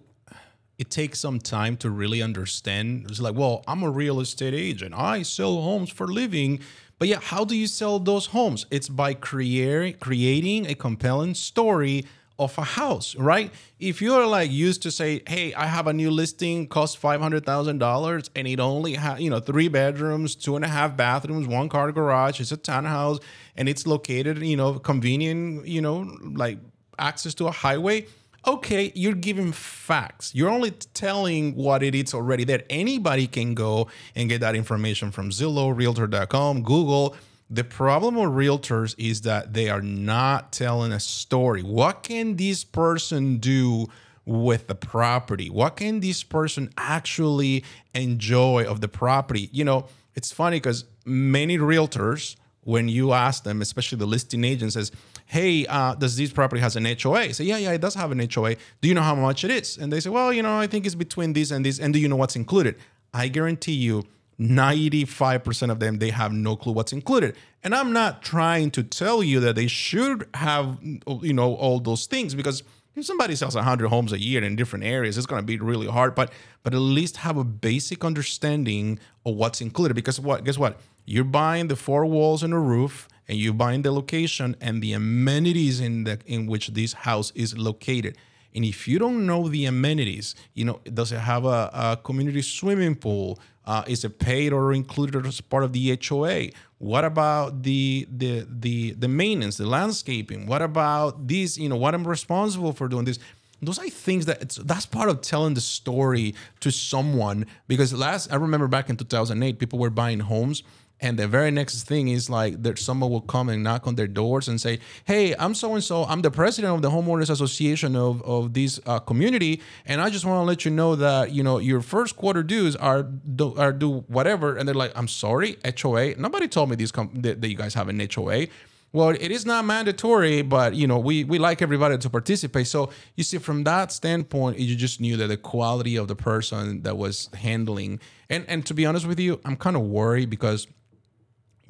it 0.79 0.89
takes 0.89 1.19
some 1.19 1.37
time 1.39 1.77
to 1.77 1.91
really 1.91 2.23
understand. 2.23 3.05
It's 3.07 3.21
like, 3.21 3.35
well, 3.35 3.63
I'm 3.67 3.83
a 3.83 3.89
real 3.89 4.19
estate 4.19 4.55
agent. 4.55 4.95
I 4.97 5.21
sell 5.21 5.61
homes 5.61 5.91
for 5.91 6.07
living. 6.07 6.59
But 6.97 7.07
yeah, 7.07 7.19
how 7.21 7.45
do 7.45 7.55
you 7.55 7.67
sell 7.67 7.99
those 7.99 8.27
homes? 8.27 8.65
It's 8.71 8.89
by 8.89 9.13
creating 9.13 9.99
creating 9.99 10.65
a 10.65 10.73
compelling 10.73 11.35
story 11.35 12.05
of 12.41 12.57
a 12.57 12.63
house, 12.63 13.15
right? 13.15 13.51
If 13.79 14.01
you're 14.01 14.25
like 14.25 14.51
used 14.51 14.81
to 14.83 14.91
say, 14.91 15.21
"Hey, 15.27 15.53
I 15.53 15.67
have 15.67 15.87
a 15.87 15.93
new 15.93 16.11
listing, 16.11 16.67
cost 16.67 16.97
five 16.97 17.21
hundred 17.21 17.45
thousand 17.45 17.77
dollars, 17.77 18.29
and 18.35 18.47
it 18.47 18.59
only 18.59 18.93
has 18.95 19.19
you 19.19 19.29
know 19.29 19.39
three 19.39 19.67
bedrooms, 19.67 20.35
two 20.35 20.55
and 20.55 20.65
a 20.65 20.67
half 20.67 20.97
bathrooms, 20.97 21.47
one 21.47 21.69
car 21.69 21.91
garage. 21.91 22.39
It's 22.39 22.51
a 22.51 22.57
townhouse, 22.57 23.19
and 23.55 23.69
it's 23.69 23.85
located, 23.87 24.39
you 24.39 24.57
know, 24.57 24.79
convenient, 24.79 25.67
you 25.67 25.81
know, 25.81 26.17
like 26.21 26.57
access 26.99 27.33
to 27.35 27.47
a 27.47 27.51
highway." 27.51 28.07
Okay, 28.47 28.91
you're 28.95 29.13
giving 29.13 29.51
facts. 29.51 30.33
You're 30.33 30.49
only 30.49 30.71
telling 30.71 31.53
what 31.53 31.83
it 31.83 31.93
is 31.93 32.11
already 32.15 32.43
there. 32.43 32.63
Anybody 32.71 33.27
can 33.27 33.53
go 33.53 33.87
and 34.15 34.27
get 34.29 34.41
that 34.41 34.55
information 34.55 35.11
from 35.11 35.29
Zillow, 35.29 35.77
Realtor.com, 35.77 36.63
Google 36.63 37.15
the 37.51 37.65
problem 37.65 38.15
with 38.15 38.29
realtors 38.29 38.95
is 38.97 39.21
that 39.21 39.53
they 39.53 39.69
are 39.69 39.81
not 39.81 40.53
telling 40.53 40.93
a 40.93 41.01
story. 41.01 41.61
What 41.61 42.01
can 42.01 42.37
this 42.37 42.63
person 42.63 43.39
do 43.39 43.87
with 44.25 44.67
the 44.67 44.75
property? 44.75 45.49
What 45.49 45.75
can 45.75 45.99
this 45.99 46.23
person 46.23 46.69
actually 46.77 47.65
enjoy 47.93 48.63
of 48.63 48.79
the 48.79 48.87
property? 48.87 49.49
You 49.51 49.65
know, 49.65 49.87
it's 50.15 50.31
funny 50.31 50.57
because 50.57 50.85
many 51.03 51.57
realtors, 51.57 52.37
when 52.63 52.87
you 52.87 53.11
ask 53.11 53.43
them, 53.43 53.61
especially 53.61 53.97
the 53.97 54.05
listing 54.05 54.45
agent, 54.45 54.71
says, 54.71 54.93
"Hey, 55.25 55.65
uh, 55.65 55.95
does 55.95 56.15
this 56.15 56.31
property 56.31 56.61
has 56.61 56.77
an 56.77 56.85
HOA?" 56.85 57.19
I 57.19 57.31
say, 57.33 57.43
"Yeah, 57.43 57.57
yeah, 57.57 57.73
it 57.73 57.81
does 57.81 57.95
have 57.95 58.13
an 58.13 58.21
HOA. 58.21 58.55
Do 58.79 58.87
you 58.87 58.93
know 58.93 59.01
how 59.01 59.15
much 59.15 59.43
it 59.43 59.51
is?" 59.51 59.77
And 59.77 59.91
they 59.91 59.99
say, 59.99 60.09
"Well, 60.09 60.31
you 60.31 60.41
know, 60.41 60.57
I 60.57 60.67
think 60.67 60.85
it's 60.85 60.95
between 60.95 61.33
this 61.33 61.51
and 61.51 61.65
this." 61.65 61.79
And 61.79 61.93
do 61.93 61.99
you 61.99 62.07
know 62.07 62.15
what's 62.15 62.37
included? 62.37 62.75
I 63.13 63.27
guarantee 63.27 63.73
you 63.73 64.05
95% 64.41 65.69
of 65.69 65.79
them 65.79 65.99
they 65.99 66.09
have 66.09 66.33
no 66.33 66.55
clue 66.55 66.73
what's 66.73 66.91
included. 66.91 67.35
And 67.63 67.75
i'm 67.75 67.93
not 67.93 68.23
trying 68.23 68.71
to 68.71 68.83
tell 68.83 69.21
you 69.21 69.39
that 69.41 69.55
they 69.55 69.67
should 69.67 70.27
have 70.33 70.79
you 71.21 71.33
know 71.33 71.53
all 71.55 71.79
those 71.79 72.07
things 72.07 72.33
because 72.33 72.63
if 72.95 73.05
somebody 73.05 73.35
sells 73.35 73.55
100 73.55 73.87
homes 73.87 74.11
a 74.11 74.19
year 74.19 74.43
in 74.43 74.55
different 74.55 74.83
areas 74.83 75.17
it's 75.17 75.27
going 75.27 75.41
to 75.41 75.45
be 75.45 75.57
really 75.57 75.87
hard. 75.87 76.15
But 76.15 76.33
but 76.63 76.73
at 76.73 76.79
least 76.79 77.17
have 77.17 77.37
a 77.37 77.43
basic 77.43 78.03
understanding 78.03 78.99
of 79.25 79.35
what's 79.35 79.61
included. 79.61 79.93
Because 79.93 80.19
what 80.19 80.43
guess 80.43 80.57
what? 80.57 80.79
You're 81.05 81.23
buying 81.23 81.67
the 81.67 81.75
four 81.75 82.05
walls 82.05 82.41
and 82.41 82.53
a 82.53 82.59
roof 82.59 83.07
and 83.27 83.37
you're 83.37 83.53
buying 83.53 83.83
the 83.83 83.91
location 83.91 84.55
and 84.59 84.81
the 84.81 84.93
amenities 84.93 85.79
in 85.79 86.03
the 86.03 86.19
in 86.25 86.47
which 86.47 86.69
this 86.69 86.93
house 86.93 87.31
is 87.35 87.57
located. 87.57 88.17
And 88.53 88.65
if 88.65 88.87
you 88.87 88.99
don't 88.99 89.25
know 89.25 89.47
the 89.47 89.65
amenities, 89.65 90.35
you 90.53 90.65
know, 90.65 90.81
does 90.93 91.11
it 91.11 91.19
have 91.19 91.45
a, 91.45 91.69
a 91.73 91.99
community 92.03 92.41
swimming 92.41 92.95
pool? 92.95 93.39
Uh, 93.65 93.83
is 93.87 94.03
it 94.03 94.19
paid 94.19 94.53
or 94.53 94.73
included 94.73 95.25
as 95.25 95.39
part 95.39 95.63
of 95.63 95.73
the 95.73 95.99
HOA? 96.07 96.49
What 96.79 97.05
about 97.05 97.63
the 97.63 98.07
the 98.09 98.47
the 98.49 98.91
the 98.93 99.07
maintenance, 99.07 99.57
the 99.57 99.67
landscaping? 99.67 100.47
What 100.47 100.61
about 100.61 101.27
these? 101.27 101.57
You 101.57 101.69
know, 101.69 101.75
what 101.75 101.93
I'm 101.93 102.07
responsible 102.07 102.73
for 102.73 102.87
doing 102.87 103.05
this? 103.05 103.19
Those 103.61 103.77
are 103.77 103.87
things 103.89 104.25
that 104.25 104.49
that's 104.65 104.87
part 104.87 105.09
of 105.09 105.21
telling 105.21 105.53
the 105.53 105.61
story 105.61 106.33
to 106.61 106.71
someone. 106.71 107.45
Because 107.67 107.93
last 107.93 108.31
I 108.33 108.37
remember 108.37 108.67
back 108.67 108.89
in 108.89 108.97
2008, 108.97 109.59
people 109.59 109.77
were 109.77 109.91
buying 109.91 110.21
homes 110.21 110.63
and 111.01 111.17
the 111.17 111.27
very 111.27 111.49
next 111.49 111.83
thing 111.83 112.07
is 112.09 112.29
like 112.29 112.61
that 112.61 112.77
someone 112.77 113.09
will 113.09 113.21
come 113.21 113.49
and 113.49 113.63
knock 113.63 113.87
on 113.87 113.95
their 113.95 114.07
doors 114.07 114.47
and 114.47 114.61
say, 114.61 114.79
"Hey, 115.05 115.35
I'm 115.37 115.55
so 115.55 115.73
and 115.73 115.83
so. 115.83 116.05
I'm 116.05 116.21
the 116.21 116.29
president 116.29 116.75
of 116.75 116.81
the 116.83 116.91
homeowners 116.91 117.29
association 117.29 117.95
of 117.95 118.21
of 118.21 118.53
this 118.53 118.79
uh, 118.85 118.99
community, 118.99 119.61
and 119.85 119.99
I 119.99 120.11
just 120.11 120.25
want 120.25 120.37
to 120.37 120.43
let 120.43 120.63
you 120.63 120.71
know 120.71 120.95
that 120.95 121.31
you 121.31 121.41
know 121.41 121.57
your 121.57 121.81
first 121.81 122.15
quarter 122.15 122.43
dues 122.43 122.75
are 122.75 123.01
do, 123.01 123.55
are 123.55 123.73
due 123.73 124.01
whatever." 124.07 124.55
And 124.55 124.67
they're 124.67 124.75
like, 124.75 124.93
"I'm 124.95 125.07
sorry, 125.07 125.57
HOA. 125.65 126.15
Nobody 126.17 126.47
told 126.47 126.69
me 126.69 126.75
these 126.75 126.91
com- 126.91 127.11
that, 127.15 127.41
that 127.41 127.49
you 127.49 127.55
guys 127.55 127.73
have 127.73 127.89
an 127.89 127.99
HOA." 127.99 128.47
Well, 128.93 129.09
it 129.09 129.31
is 129.31 129.45
not 129.45 129.63
mandatory, 129.63 130.41
but 130.41 130.75
you 130.75 130.85
know 130.85 130.99
we 130.99 131.23
we 131.23 131.39
like 131.39 131.63
everybody 131.63 131.97
to 131.97 132.09
participate. 132.11 132.67
So 132.67 132.91
you 133.15 133.23
see, 133.23 133.39
from 133.39 133.63
that 133.63 133.91
standpoint, 133.91 134.59
you 134.59 134.75
just 134.75 135.01
knew 135.01 135.17
that 135.17 135.27
the 135.27 135.37
quality 135.37 135.95
of 135.95 136.07
the 136.09 136.15
person 136.15 136.83
that 136.83 136.95
was 136.95 137.29
handling, 137.33 137.99
and 138.29 138.45
and 138.47 138.65
to 138.67 138.75
be 138.75 138.85
honest 138.85 139.07
with 139.07 139.19
you, 139.19 139.39
I'm 139.45 139.55
kind 139.55 139.75
of 139.75 139.83
worried 139.83 140.29
because 140.29 140.67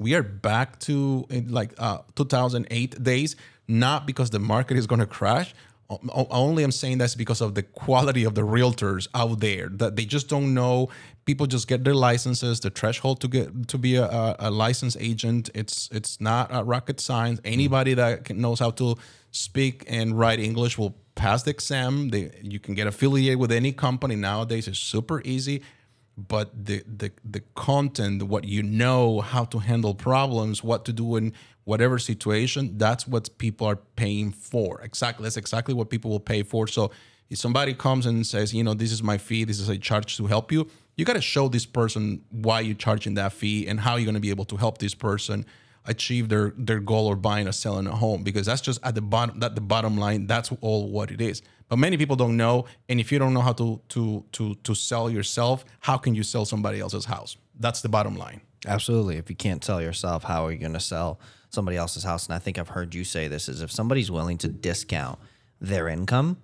we 0.02 0.14
are 0.14 0.22
back 0.22 0.78
to 0.80 1.26
like 1.48 1.74
uh, 1.78 1.98
2008 2.16 3.02
days, 3.02 3.36
not 3.68 4.06
because 4.06 4.30
the 4.30 4.38
market 4.38 4.76
is 4.76 4.86
going 4.86 5.00
to 5.00 5.06
crash. 5.06 5.54
Only 6.14 6.64
I'm 6.64 6.72
saying 6.72 6.98
that's 6.98 7.14
because 7.14 7.42
of 7.42 7.54
the 7.54 7.62
quality 7.62 8.24
of 8.24 8.34
the 8.34 8.40
realtors 8.40 9.08
out 9.14 9.40
there 9.40 9.68
that 9.68 9.94
they 9.94 10.06
just 10.06 10.26
don't 10.28 10.54
know. 10.54 10.88
People 11.26 11.46
just 11.46 11.68
get 11.68 11.84
their 11.84 11.94
licenses. 11.94 12.60
The 12.60 12.70
threshold 12.70 13.20
to 13.20 13.28
get 13.28 13.68
to 13.68 13.78
be 13.78 13.96
a, 13.96 14.36
a 14.38 14.50
licensed 14.50 14.96
agent, 15.00 15.50
it's 15.54 15.90
it's 15.92 16.20
not 16.20 16.48
a 16.50 16.64
rocket 16.64 16.98
science. 16.98 17.40
Anybody 17.44 17.94
that 17.94 18.30
knows 18.34 18.58
how 18.58 18.70
to 18.72 18.96
speak 19.32 19.84
and 19.86 20.18
write 20.18 20.40
English 20.40 20.78
will 20.78 20.96
pass 21.14 21.42
the 21.42 21.50
exam. 21.50 22.08
They, 22.08 22.30
you 22.42 22.58
can 22.58 22.74
get 22.74 22.86
affiliated 22.86 23.38
with 23.38 23.52
any 23.52 23.72
company 23.72 24.16
nowadays. 24.16 24.66
It's 24.68 24.78
super 24.78 25.20
easy 25.24 25.62
but 26.16 26.66
the 26.66 26.82
the 26.86 27.10
the 27.24 27.40
content 27.54 28.22
what 28.24 28.44
you 28.44 28.62
know 28.62 29.20
how 29.20 29.44
to 29.44 29.58
handle 29.58 29.94
problems 29.94 30.62
what 30.62 30.84
to 30.84 30.92
do 30.92 31.16
in 31.16 31.32
whatever 31.64 31.98
situation 31.98 32.76
that's 32.76 33.06
what 33.06 33.36
people 33.38 33.66
are 33.66 33.76
paying 33.76 34.30
for. 34.30 34.80
Exactly 34.82 35.24
that's 35.24 35.36
exactly 35.36 35.74
what 35.74 35.90
people 35.90 36.10
will 36.10 36.20
pay 36.20 36.42
for. 36.42 36.66
So 36.66 36.90
if 37.30 37.38
somebody 37.38 37.72
comes 37.72 38.06
and 38.06 38.26
says 38.26 38.52
you 38.52 38.62
know 38.62 38.74
this 38.74 38.92
is 38.92 39.02
my 39.02 39.16
fee 39.16 39.44
this 39.44 39.58
is 39.58 39.68
a 39.68 39.78
charge 39.78 40.16
to 40.16 40.26
help 40.26 40.52
you 40.52 40.68
you 40.96 41.04
got 41.04 41.14
to 41.14 41.22
show 41.22 41.48
this 41.48 41.64
person 41.64 42.22
why 42.30 42.60
you're 42.60 42.74
charging 42.74 43.14
that 43.14 43.32
fee 43.32 43.66
and 43.66 43.80
how 43.80 43.96
you're 43.96 44.04
going 44.04 44.14
to 44.14 44.20
be 44.20 44.30
able 44.30 44.44
to 44.44 44.56
help 44.56 44.78
this 44.78 44.94
person 44.94 45.46
achieve 45.86 46.28
their 46.28 46.52
their 46.56 46.80
goal 46.80 47.06
or 47.06 47.16
buying 47.16 47.48
or 47.48 47.52
selling 47.52 47.86
a 47.86 47.94
home 47.94 48.22
because 48.22 48.46
that's 48.46 48.60
just 48.60 48.78
at 48.84 48.94
the 48.94 49.00
bottom 49.00 49.40
that 49.40 49.54
the 49.54 49.60
bottom 49.60 49.96
line 49.96 50.26
that's 50.26 50.50
all 50.60 50.88
what 50.90 51.10
it 51.10 51.20
is. 51.20 51.42
But 51.68 51.78
many 51.78 51.96
people 51.96 52.16
don't 52.16 52.36
know 52.36 52.66
and 52.88 53.00
if 53.00 53.10
you 53.10 53.18
don't 53.18 53.34
know 53.34 53.40
how 53.40 53.52
to 53.54 53.80
to 53.90 54.24
to 54.32 54.54
to 54.54 54.74
sell 54.74 55.10
yourself 55.10 55.64
how 55.80 55.96
can 55.96 56.14
you 56.14 56.22
sell 56.22 56.44
somebody 56.44 56.80
else's 56.80 57.06
house? 57.06 57.36
That's 57.58 57.80
the 57.80 57.88
bottom 57.88 58.16
line. 58.16 58.40
Absolutely. 58.66 59.16
If 59.16 59.28
you 59.28 59.36
can't 59.36 59.64
sell 59.64 59.82
yourself 59.82 60.24
how 60.24 60.46
are 60.46 60.52
you 60.52 60.58
going 60.58 60.74
to 60.74 60.80
sell 60.80 61.18
somebody 61.50 61.76
else's 61.76 62.04
house? 62.04 62.26
And 62.26 62.34
i 62.34 62.38
think 62.38 62.58
i've 62.58 62.68
heard 62.68 62.94
you 62.94 63.04
say 63.04 63.28
this 63.28 63.48
is 63.48 63.60
if 63.60 63.72
somebody's 63.72 64.10
willing 64.10 64.38
to 64.38 64.48
discount 64.48 65.18
their 65.60 65.88
income 65.88 66.38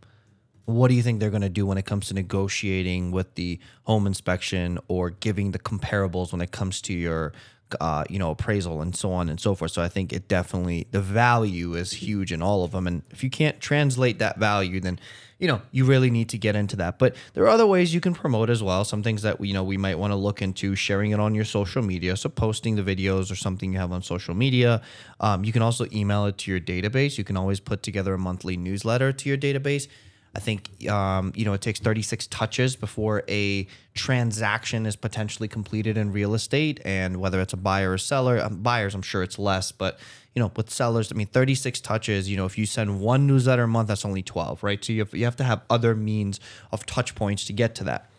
what 0.69 0.89
do 0.89 0.95
you 0.95 1.03
think 1.03 1.19
they're 1.19 1.31
going 1.31 1.41
to 1.41 1.49
do 1.49 1.65
when 1.65 1.79
it 1.79 1.87
comes 1.87 2.09
to 2.09 2.15
negotiating 2.15 3.11
with 3.11 3.37
the 3.37 3.59
home 3.85 4.07
inspection 4.07 4.79
or 4.87 5.09
giving 5.09 5.53
the 5.53 5.59
comparables 5.59 6.31
when 6.31 6.43
it 6.43 6.51
comes 6.51 6.83
to 6.83 6.93
your 6.93 7.33
uh, 7.81 8.05
you 8.09 8.19
know, 8.19 8.31
appraisal 8.31 8.81
and 8.81 8.95
so 8.95 9.13
on 9.13 9.29
and 9.29 9.41
so 9.41 9.55
forth. 9.55 9.73
So 9.73 9.83
I 9.83 9.89
think 9.89 10.13
it 10.13 10.29
definitely 10.29 10.87
the 10.91 11.01
value 11.01 11.75
is 11.75 11.93
huge 11.93 12.33
in 12.33 12.43
all 12.43 12.65
of 12.65 12.73
them. 12.73 12.87
And 12.87 13.03
if 13.11 13.23
you 13.23 13.31
can't 13.31 13.61
translate 13.61 14.19
that 14.19 14.39
value, 14.39 14.81
then 14.81 14.99
you 15.39 15.47
know 15.47 15.63
you 15.71 15.85
really 15.85 16.11
need 16.11 16.29
to 16.31 16.39
get 16.39 16.57
into 16.57 16.77
that. 16.77 16.99
But 16.99 17.15
there 17.35 17.45
are 17.45 17.49
other 17.49 17.67
ways 17.67 17.95
you 17.95 18.01
can 18.01 18.15
promote 18.15 18.51
as 18.51 18.63
well. 18.63 18.85
Some 18.85 19.03
things 19.03 19.23
that 19.23 19.41
you 19.41 19.55
know 19.55 19.65
we 19.65 19.77
might 19.77 19.99
want 19.99 20.13
to 20.13 20.17
look 20.17 20.43
into 20.43 20.75
sharing 20.75 21.11
it 21.13 21.21
on 21.21 21.35
your 21.35 21.45
social 21.45 21.83
media. 21.83 22.17
So 22.17 22.29
posting 22.29 22.77
the 22.77 22.83
videos 22.83 23.31
or 23.31 23.37
something 23.37 23.73
you 23.73 23.79
have 23.79 23.93
on 23.93 24.03
social 24.03 24.35
media. 24.35 24.83
Um, 25.21 25.45
you 25.45 25.53
can 25.53 25.63
also 25.63 25.87
email 25.93 26.27
it 26.27 26.39
to 26.39 26.51
your 26.51 26.61
database. 26.61 27.19
You 27.19 27.25
can 27.25 27.37
always 27.37 27.61
put 27.61 27.83
together 27.83 28.15
a 28.15 28.19
monthly 28.19 28.57
newsletter 28.57 29.13
to 29.13 29.29
your 29.29 29.39
database 29.39 29.89
I 30.35 30.41
think 30.41 30.89
um, 30.89 31.33
you 31.35 31.45
know 31.45 31.53
it 31.53 31.61
takes 31.61 31.81
36 31.81 32.27
touches 32.29 32.77
before 32.77 33.23
a 33.29 33.67
transaction 33.95 34.87
is 34.87 34.95
potentially 34.95 35.49
completed 35.49 35.97
in 35.97 36.13
real 36.13 36.35
estate, 36.35 36.81
and 36.85 37.19
whether 37.19 37.41
it's 37.41 37.53
a 37.53 37.57
buyer 37.57 37.93
or 37.93 37.99
seller, 37.99 38.41
um, 38.41 38.63
buyers 38.63 38.95
I'm 38.95 39.03
sure 39.03 39.23
it's 39.23 39.39
less, 39.39 39.73
but 39.73 39.99
you 40.35 40.41
know 40.41 40.53
with 40.57 40.71
sellers, 40.71 41.11
I 41.13 41.17
mean 41.17 41.27
36 41.27 41.81
touches. 41.81 42.31
You 42.31 42.37
know 42.37 42.47
if 42.47 42.59
you 42.59 42.67
send 42.67 43.01
one 43.01 43.27
newsletter 43.27 43.65
a 43.65 43.69
month, 43.69 43.89
that's 43.89 44.05
only 44.05 44.23
12, 44.23 44.63
right? 44.63 44.85
So 44.85 44.93
you 44.93 45.01
have, 45.01 45.15
you 45.15 45.25
have 45.25 45.37
to 45.37 45.45
have 45.45 45.63
other 45.71 45.95
means 45.95 46.41
of 46.73 46.87
touch 46.87 47.15
points 47.15 47.45
to 47.47 47.53
get 47.53 47.75
to 47.77 47.85
that. 47.85 48.11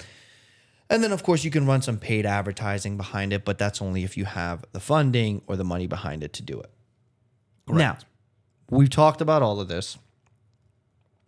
And 0.90 1.04
then, 1.04 1.12
of 1.12 1.22
course, 1.22 1.44
you 1.44 1.52
can 1.52 1.68
run 1.68 1.84
some 1.84 2.00
paid 2.00 2.26
advertising 2.26 2.98
behind 2.98 3.32
it, 3.32 3.46
but 3.46 3.60
that's 3.60 3.80
only 3.80 4.04
if 4.04 4.18
you 4.18 4.26
have 4.26 4.66
the 4.72 4.80
funding 4.80 5.44
or 5.46 5.56
the 5.56 5.64
money 5.64 5.86
behind 5.86 6.24
it 6.24 6.34
to 6.34 6.42
do 6.42 6.60
it. 6.60 6.72
Correct. 7.68 7.78
Now, 7.78 7.98
we've 8.76 8.90
talked 8.90 9.22
about 9.22 9.44
all 9.44 9.60
of 9.60 9.68
this 9.68 10.00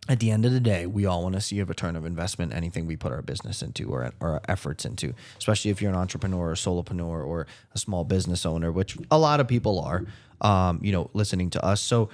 at 0.08 0.18
the 0.18 0.30
end 0.30 0.44
of 0.44 0.52
the 0.52 0.60
day, 0.60 0.84
we 0.84 1.06
all 1.06 1.22
want 1.22 1.36
to 1.36 1.40
see 1.40 1.60
a 1.60 1.64
return 1.64 1.94
of 1.94 2.04
investment, 2.04 2.52
anything 2.52 2.86
we 2.86 2.96
put 2.96 3.12
our 3.12 3.22
business 3.22 3.62
into 3.62 3.88
or, 3.88 4.12
or 4.20 4.30
our 4.30 4.40
efforts 4.48 4.84
into, 4.84 5.14
especially 5.38 5.70
if 5.70 5.80
you're 5.80 5.92
an 5.92 5.96
entrepreneur 5.96 6.50
or 6.50 6.54
solopreneur 6.54 7.24
or 7.24 7.46
a 7.74 7.78
small 7.78 8.02
business 8.02 8.44
owner, 8.44 8.72
which 8.72 8.98
a 9.12 9.18
lot 9.18 9.38
of 9.38 9.46
people 9.46 9.78
are, 9.78 10.04
um, 10.40 10.80
you 10.82 10.90
know, 10.90 11.08
listening 11.14 11.50
to 11.50 11.64
us. 11.64 11.80
So 11.80 12.08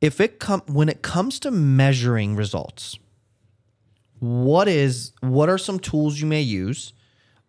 if 0.00 0.20
it 0.20 0.38
come 0.38 0.62
when 0.66 0.88
it 0.88 1.02
comes 1.02 1.38
to 1.40 1.50
measuring 1.50 2.34
results, 2.34 2.98
what 4.18 4.68
is 4.68 5.12
what 5.20 5.48
are 5.48 5.58
some 5.58 5.78
tools 5.78 6.18
you 6.20 6.26
may 6.26 6.40
use? 6.40 6.92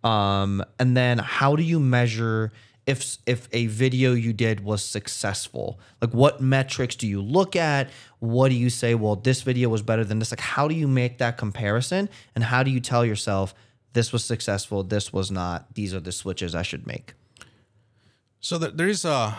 Um, 0.04 0.64
and 0.78 0.96
then 0.96 1.20
how 1.20 1.56
do 1.56 1.64
you 1.64 1.80
measure 1.80 2.52
if 2.90 3.18
if 3.26 3.48
a 3.54 3.68
video 3.68 4.14
you 4.14 4.34
did 4.34 4.64
was 4.64 4.84
successful? 4.84 5.80
Like 6.02 6.14
what 6.14 6.42
metrics 6.42 6.96
do 6.96 7.08
you 7.08 7.22
look 7.22 7.56
at? 7.56 7.90
What 8.20 8.50
do 8.50 8.56
you 8.56 8.70
say 8.70 8.96
well 8.96 9.16
this 9.16 9.42
video 9.44 9.70
was 9.70 9.82
better 9.82 10.04
than 10.04 10.20
this 10.20 10.32
like 10.32 10.40
how 10.40 10.68
do 10.68 10.76
you 10.76 10.88
make 10.88 11.20
that 11.20 11.38
comparison? 11.38 12.10
And 12.36 12.44
how 12.44 12.64
do 12.64 12.72
you 12.72 12.80
tell 12.80 13.06
yourself 13.06 13.54
this 13.94 14.14
was 14.14 14.24
successful 14.24 14.84
this 14.84 15.12
was 15.12 15.32
not 15.32 15.74
these 15.74 15.94
are 15.94 16.00
the 16.00 16.12
switches 16.12 16.54
i 16.56 16.62
should 16.62 16.86
make 16.86 17.14
so 18.40 18.58
there 18.58 18.88
is 18.88 19.04
a 19.04 19.36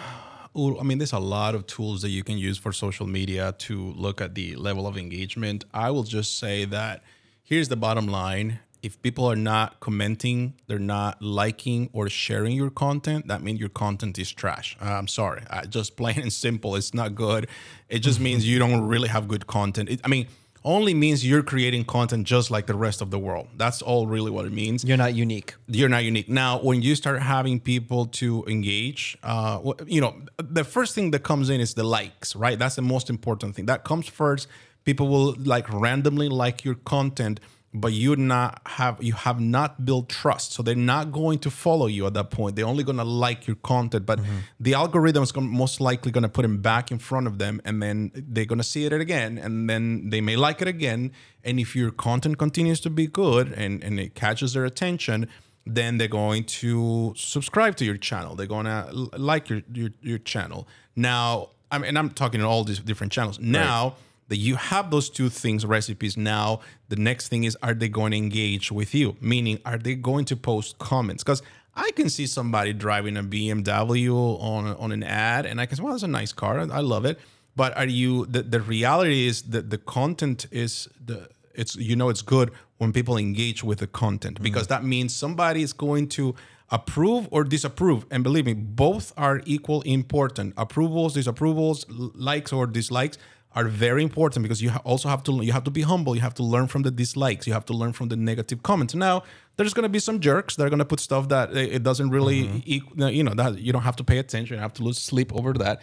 I 0.52 0.82
mean, 0.82 0.98
there's 0.98 1.12
a 1.12 1.20
lot 1.20 1.54
of 1.54 1.68
tools 1.68 2.02
that 2.02 2.08
you 2.08 2.24
can 2.24 2.36
use 2.36 2.58
for 2.58 2.72
social 2.72 3.06
media 3.06 3.54
to 3.58 3.92
look 3.92 4.20
at 4.20 4.34
the 4.34 4.56
level 4.56 4.84
of 4.84 4.98
engagement. 4.98 5.64
I 5.72 5.92
will 5.92 6.02
just 6.02 6.40
say 6.40 6.64
that 6.64 7.04
here's 7.44 7.68
the 7.68 7.76
bottom 7.76 8.08
line 8.08 8.58
if 8.82 9.00
people 9.02 9.26
are 9.26 9.36
not 9.36 9.80
commenting, 9.80 10.54
they're 10.66 10.78
not 10.78 11.20
liking 11.20 11.90
or 11.92 12.08
sharing 12.08 12.56
your 12.56 12.70
content, 12.70 13.28
that 13.28 13.42
means 13.42 13.60
your 13.60 13.68
content 13.68 14.18
is 14.18 14.30
trash. 14.32 14.76
Uh, 14.80 14.86
I'm 14.86 15.08
sorry. 15.08 15.42
I, 15.50 15.66
just 15.66 15.96
plain 15.96 16.18
and 16.20 16.32
simple, 16.32 16.76
it's 16.76 16.94
not 16.94 17.14
good. 17.14 17.48
It 17.88 18.00
just 18.00 18.20
means 18.20 18.48
you 18.48 18.58
don't 18.58 18.82
really 18.86 19.08
have 19.08 19.28
good 19.28 19.46
content. 19.46 19.90
It, 19.90 20.00
I 20.04 20.08
mean, 20.08 20.26
only 20.64 20.92
means 20.92 21.26
you're 21.26 21.42
creating 21.42 21.84
content 21.84 22.26
just 22.26 22.50
like 22.50 22.66
the 22.66 22.74
rest 22.74 23.00
of 23.00 23.10
the 23.10 23.18
world. 23.18 23.48
That's 23.56 23.80
all 23.80 24.06
really 24.06 24.30
what 24.30 24.44
it 24.44 24.52
means. 24.52 24.84
You're 24.84 24.98
not 24.98 25.14
unique. 25.14 25.54
You're 25.68 25.88
not 25.88 26.04
unique. 26.04 26.28
Now, 26.28 26.58
when 26.58 26.82
you 26.82 26.94
start 26.94 27.22
having 27.22 27.60
people 27.60 28.06
to 28.06 28.44
engage, 28.46 29.16
uh, 29.22 29.72
you 29.86 30.00
know, 30.00 30.16
the 30.38 30.64
first 30.64 30.94
thing 30.94 31.12
that 31.12 31.22
comes 31.22 31.48
in 31.48 31.60
is 31.60 31.74
the 31.74 31.84
likes, 31.84 32.36
right? 32.36 32.58
That's 32.58 32.76
the 32.76 32.82
most 32.82 33.08
important 33.08 33.56
thing. 33.56 33.66
That 33.66 33.84
comes 33.84 34.06
first. 34.06 34.48
People 34.84 35.08
will 35.08 35.34
like 35.38 35.70
randomly 35.72 36.28
like 36.28 36.64
your 36.64 36.74
content 36.74 37.40
but 37.72 37.92
you 37.92 38.16
not 38.16 38.60
have 38.66 39.02
you 39.02 39.12
have 39.12 39.38
not 39.40 39.84
built 39.84 40.08
trust. 40.08 40.52
So 40.52 40.62
they're 40.62 40.74
not 40.74 41.12
going 41.12 41.38
to 41.40 41.50
follow 41.50 41.86
you 41.86 42.06
at 42.06 42.14
that 42.14 42.30
point. 42.30 42.56
They're 42.56 42.66
only 42.66 42.82
going 42.82 42.98
to 42.98 43.04
like 43.04 43.46
your 43.46 43.56
content 43.56 44.06
but 44.06 44.18
mm-hmm. 44.18 44.38
the 44.58 44.74
algorithm 44.74 45.22
is 45.22 45.34
most 45.36 45.80
likely 45.80 46.10
going 46.10 46.22
to 46.22 46.28
put 46.28 46.42
them 46.42 46.58
back 46.58 46.90
in 46.90 46.98
front 46.98 47.26
of 47.26 47.38
them 47.38 47.60
and 47.64 47.82
then 47.82 48.10
they're 48.14 48.44
going 48.44 48.58
to 48.58 48.64
see 48.64 48.84
it 48.84 48.92
again 48.92 49.38
and 49.38 49.70
then 49.70 50.10
they 50.10 50.20
may 50.20 50.36
like 50.36 50.60
it 50.60 50.68
again. 50.68 51.12
And 51.44 51.60
if 51.60 51.76
your 51.76 51.90
content 51.90 52.38
continues 52.38 52.80
to 52.80 52.90
be 52.90 53.06
good 53.06 53.52
and, 53.52 53.82
and 53.84 54.00
it 54.00 54.14
catches 54.14 54.54
their 54.54 54.64
attention 54.64 55.28
then 55.66 55.98
they're 55.98 56.08
going 56.08 56.42
to 56.42 57.12
subscribe 57.16 57.76
to 57.76 57.84
your 57.84 57.98
channel. 57.98 58.34
They're 58.34 58.46
going 58.46 58.64
to 58.64 58.90
like 59.16 59.50
your, 59.50 59.60
your, 59.72 59.90
your 60.00 60.18
channel. 60.18 60.66
Now 60.96 61.50
i 61.72 61.78
mean 61.78 61.96
i'm 61.96 62.10
talking 62.10 62.40
in 62.40 62.46
all 62.46 62.64
these 62.64 62.80
different 62.80 63.12
channels. 63.12 63.38
Now 63.38 63.84
right 63.84 63.94
that 64.30 64.38
you 64.38 64.54
have 64.54 64.90
those 64.90 65.10
two 65.10 65.28
things 65.28 65.66
recipes. 65.66 66.16
Now 66.16 66.60
the 66.88 66.96
next 66.96 67.28
thing 67.28 67.44
is 67.44 67.56
are 67.62 67.74
they 67.74 67.88
going 67.88 68.12
to 68.12 68.16
engage 68.16 68.72
with 68.72 68.94
you? 68.94 69.16
Meaning 69.20 69.60
are 69.66 69.76
they 69.76 69.94
going 69.94 70.24
to 70.26 70.36
post 70.36 70.78
comments? 70.78 71.22
Because 71.22 71.42
i 71.76 71.88
can 71.92 72.10
see 72.10 72.26
somebody 72.26 72.72
driving 72.72 73.16
a 73.16 73.22
bmw 73.22 74.42
on, 74.42 74.66
on 74.74 74.90
an 74.90 75.04
ad 75.04 75.46
and 75.46 75.60
i 75.60 75.66
can 75.66 75.76
say 75.76 75.82
well 75.84 75.92
that's 75.92 76.02
a 76.02 76.08
nice 76.08 76.32
car. 76.32 76.58
I 76.58 76.80
love 76.80 77.04
it. 77.04 77.20
But 77.54 77.76
are 77.76 77.86
you 77.86 78.26
the, 78.26 78.42
the 78.42 78.60
reality 78.60 79.26
is 79.26 79.42
that 79.42 79.70
the 79.70 79.78
content 79.78 80.46
is 80.50 80.88
the 81.04 81.28
it's 81.54 81.76
you 81.76 81.94
know 81.94 82.08
it's 82.08 82.22
good 82.22 82.50
when 82.78 82.92
people 82.92 83.16
engage 83.16 83.62
with 83.62 83.78
the 83.78 83.86
content 83.86 84.40
mm. 84.40 84.42
because 84.42 84.66
mm. 84.66 84.70
that 84.70 84.84
means 84.84 85.14
somebody 85.14 85.62
is 85.62 85.72
going 85.72 86.08
to 86.08 86.34
approve 86.70 87.28
or 87.30 87.44
disapprove. 87.44 88.06
And 88.10 88.22
believe 88.22 88.46
me 88.46 88.54
both 88.54 89.12
are 89.16 89.42
equal 89.44 89.82
important. 89.82 90.54
Approvals 90.56 91.16
disapprovals 91.16 91.84
likes 92.14 92.52
or 92.52 92.66
dislikes 92.66 93.18
are 93.54 93.64
very 93.64 94.02
important 94.02 94.44
because 94.44 94.62
you 94.62 94.70
also 94.84 95.08
have 95.08 95.22
to 95.24 95.32
you 95.42 95.52
have 95.52 95.64
to 95.64 95.70
be 95.70 95.82
humble. 95.82 96.14
You 96.14 96.20
have 96.20 96.34
to 96.34 96.42
learn 96.42 96.68
from 96.68 96.82
the 96.82 96.90
dislikes. 96.90 97.46
You 97.46 97.52
have 97.52 97.64
to 97.66 97.72
learn 97.72 97.92
from 97.92 98.08
the 98.08 98.16
negative 98.16 98.62
comments. 98.62 98.94
Now, 98.94 99.24
there's 99.56 99.74
going 99.74 99.84
to 99.84 99.88
be 99.88 99.98
some 99.98 100.20
jerks 100.20 100.56
that 100.56 100.64
are 100.64 100.70
going 100.70 100.78
to 100.78 100.84
put 100.84 101.00
stuff 101.00 101.28
that 101.30 101.56
it 101.56 101.82
doesn't 101.82 102.10
really 102.10 102.44
mm-hmm. 102.44 103.00
equ- 103.00 103.14
you 103.14 103.24
know 103.24 103.34
that 103.34 103.58
you 103.58 103.72
don't 103.72 103.82
have 103.82 103.96
to 103.96 104.04
pay 104.04 104.18
attention. 104.18 104.56
You 104.56 104.62
have 104.62 104.74
to 104.74 104.84
lose 104.84 104.98
sleep 104.98 105.34
over 105.34 105.52
that. 105.54 105.80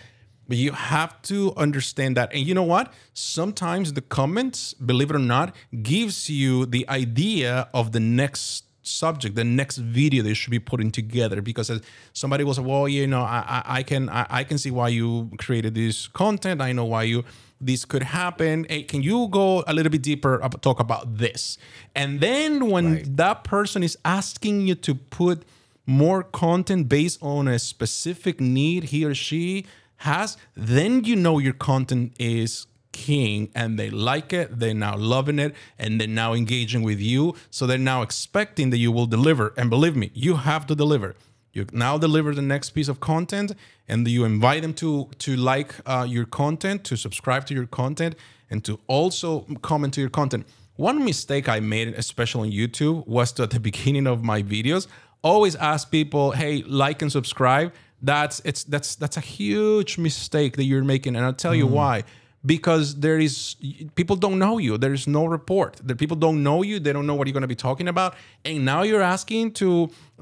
But 0.48 0.56
you 0.56 0.72
have 0.72 1.22
to 1.24 1.54
understand 1.58 2.16
that. 2.16 2.32
And 2.34 2.48
you 2.48 2.54
know 2.54 2.64
what? 2.64 2.94
Sometimes 3.14 3.92
the 3.92 4.02
comments, 4.02 4.74
believe 4.74 5.10
it 5.10 5.16
or 5.18 5.20
not, 5.20 5.54
gives 5.84 6.30
you 6.30 6.66
the 6.66 6.88
idea 6.88 7.68
of 7.74 7.92
the 7.92 8.00
next 8.00 8.64
subject, 8.82 9.36
the 9.36 9.44
next 9.44 9.76
video 9.76 10.24
they 10.24 10.34
should 10.34 10.52
be 10.52 10.60
putting 10.60 10.90
together. 10.90 11.42
Because 11.42 11.70
somebody 12.14 12.46
was, 12.46 12.62
well, 12.62 12.88
you 12.88 13.08
know, 13.08 13.24
I, 13.24 13.44
I, 13.46 13.80
I 13.80 13.84
can 13.84 14.08
I, 14.08 14.26
I 14.30 14.44
can 14.46 14.58
see 14.58 14.72
why 14.72 14.88
you 14.88 15.30
created 15.38 15.76
this 15.76 16.08
content. 16.08 16.62
I 16.62 16.72
know 16.72 16.86
why 16.86 17.04
you 17.04 17.26
this 17.60 17.86
could 17.86 18.04
happen. 18.04 18.66
Hey, 18.70 18.84
can 18.84 19.04
you 19.04 19.28
go 19.30 19.64
a 19.68 19.74
little 19.74 19.92
bit 19.92 20.02
deeper 20.02 20.40
talk 20.62 20.80
about 20.80 21.18
this? 21.18 21.58
And 21.96 22.20
then 22.20 22.70
when 22.70 23.16
that 23.16 23.44
person 23.44 23.84
is 23.84 23.98
asking 24.06 24.68
you 24.68 24.76
to 24.76 24.96
put 24.96 25.44
more 25.86 26.22
content 26.22 26.90
based 26.90 27.22
on 27.24 27.48
a 27.48 27.58
specific 27.58 28.40
need 28.40 28.86
he 28.86 29.06
or 29.06 29.16
she 29.16 29.66
has, 29.98 30.38
then 30.56 31.04
you 31.04 31.16
know 31.16 31.40
your 31.40 31.54
content 31.54 32.14
is 32.20 32.68
king 32.92 33.50
and 33.56 33.80
they 33.80 33.90
like 33.90 34.34
it. 34.34 34.60
They're 34.60 34.74
now 34.74 34.98
loving 34.98 35.40
it 35.40 35.56
and 35.78 36.00
they're 36.00 36.08
now 36.08 36.34
engaging 36.34 36.82
with 36.82 37.00
you. 37.00 37.36
So 37.50 37.66
they're 37.66 37.78
now 37.78 38.02
expecting 38.02 38.70
that 38.72 38.78
you 38.78 38.92
will 38.92 39.06
deliver. 39.06 39.54
And 39.58 39.70
believe 39.70 39.96
me, 39.96 40.12
you 40.14 40.36
have 40.36 40.66
to 40.68 40.76
deliver. 40.76 41.16
You 41.58 41.66
now 41.74 41.98
deliver 41.98 42.36
the 42.36 42.44
next 42.44 42.70
piece 42.70 42.88
of 42.88 43.00
content 43.00 43.54
and 43.88 44.08
you 44.08 44.26
invite 44.26 44.62
them 44.62 44.76
to 44.76 45.10
to 45.26 45.36
like 45.36 45.74
uh, 45.88 46.06
your 46.08 46.26
content, 46.26 46.84
to 46.84 46.96
subscribe 46.96 47.48
to 47.48 47.56
your 47.56 47.66
content, 47.66 48.14
and 48.52 48.64
to 48.66 48.80
also 48.86 49.42
comment 49.64 49.96
to 49.96 50.02
your 50.02 50.12
content. 50.12 50.46
One 50.76 51.04
mistake 51.04 51.50
I 51.50 51.60
made, 51.60 51.88
especially 51.88 52.50
on 52.50 52.54
YouTube, 52.54 53.08
was 53.08 53.32
to 53.34 53.44
at 53.44 53.50
the 53.50 53.60
beginning 53.70 54.06
of 54.06 54.24
my 54.24 54.44
videos, 54.44 54.86
always 55.24 55.56
ask 55.56 55.90
people, 55.90 56.32
"Hey, 56.32 56.62
like 56.62 57.02
and 57.02 57.12
subscribe." 57.12 57.74
That's 58.04 58.40
it's 58.46 58.64
that's 58.64 58.94
that's 58.96 59.18
a 59.18 59.26
huge 59.38 59.98
mistake 59.98 60.58
that 60.58 60.66
you're 60.66 60.84
making, 60.84 61.16
and 61.16 61.26
I'll 61.26 61.42
tell 61.46 61.56
you 61.56 61.66
why. 61.66 62.04
Because 62.48 62.86
there 63.06 63.20
is 63.20 63.56
people 63.96 64.16
don't 64.16 64.40
know 64.40 64.58
you. 64.58 64.78
There 64.78 64.94
is 65.00 65.06
no 65.06 65.24
report. 65.26 65.74
The 65.84 65.96
people 66.02 66.18
don't 66.26 66.42
know 66.48 66.60
you. 66.64 66.80
They 66.80 66.94
don't 66.94 67.06
know 67.06 67.16
what 67.18 67.28
you're 67.28 67.40
going 67.40 67.50
to 67.50 67.56
be 67.58 67.62
talking 67.70 67.88
about, 67.88 68.16
and 68.46 68.66
now 68.66 68.82
you're 68.84 69.08
asking 69.16 69.52
to 69.62 69.70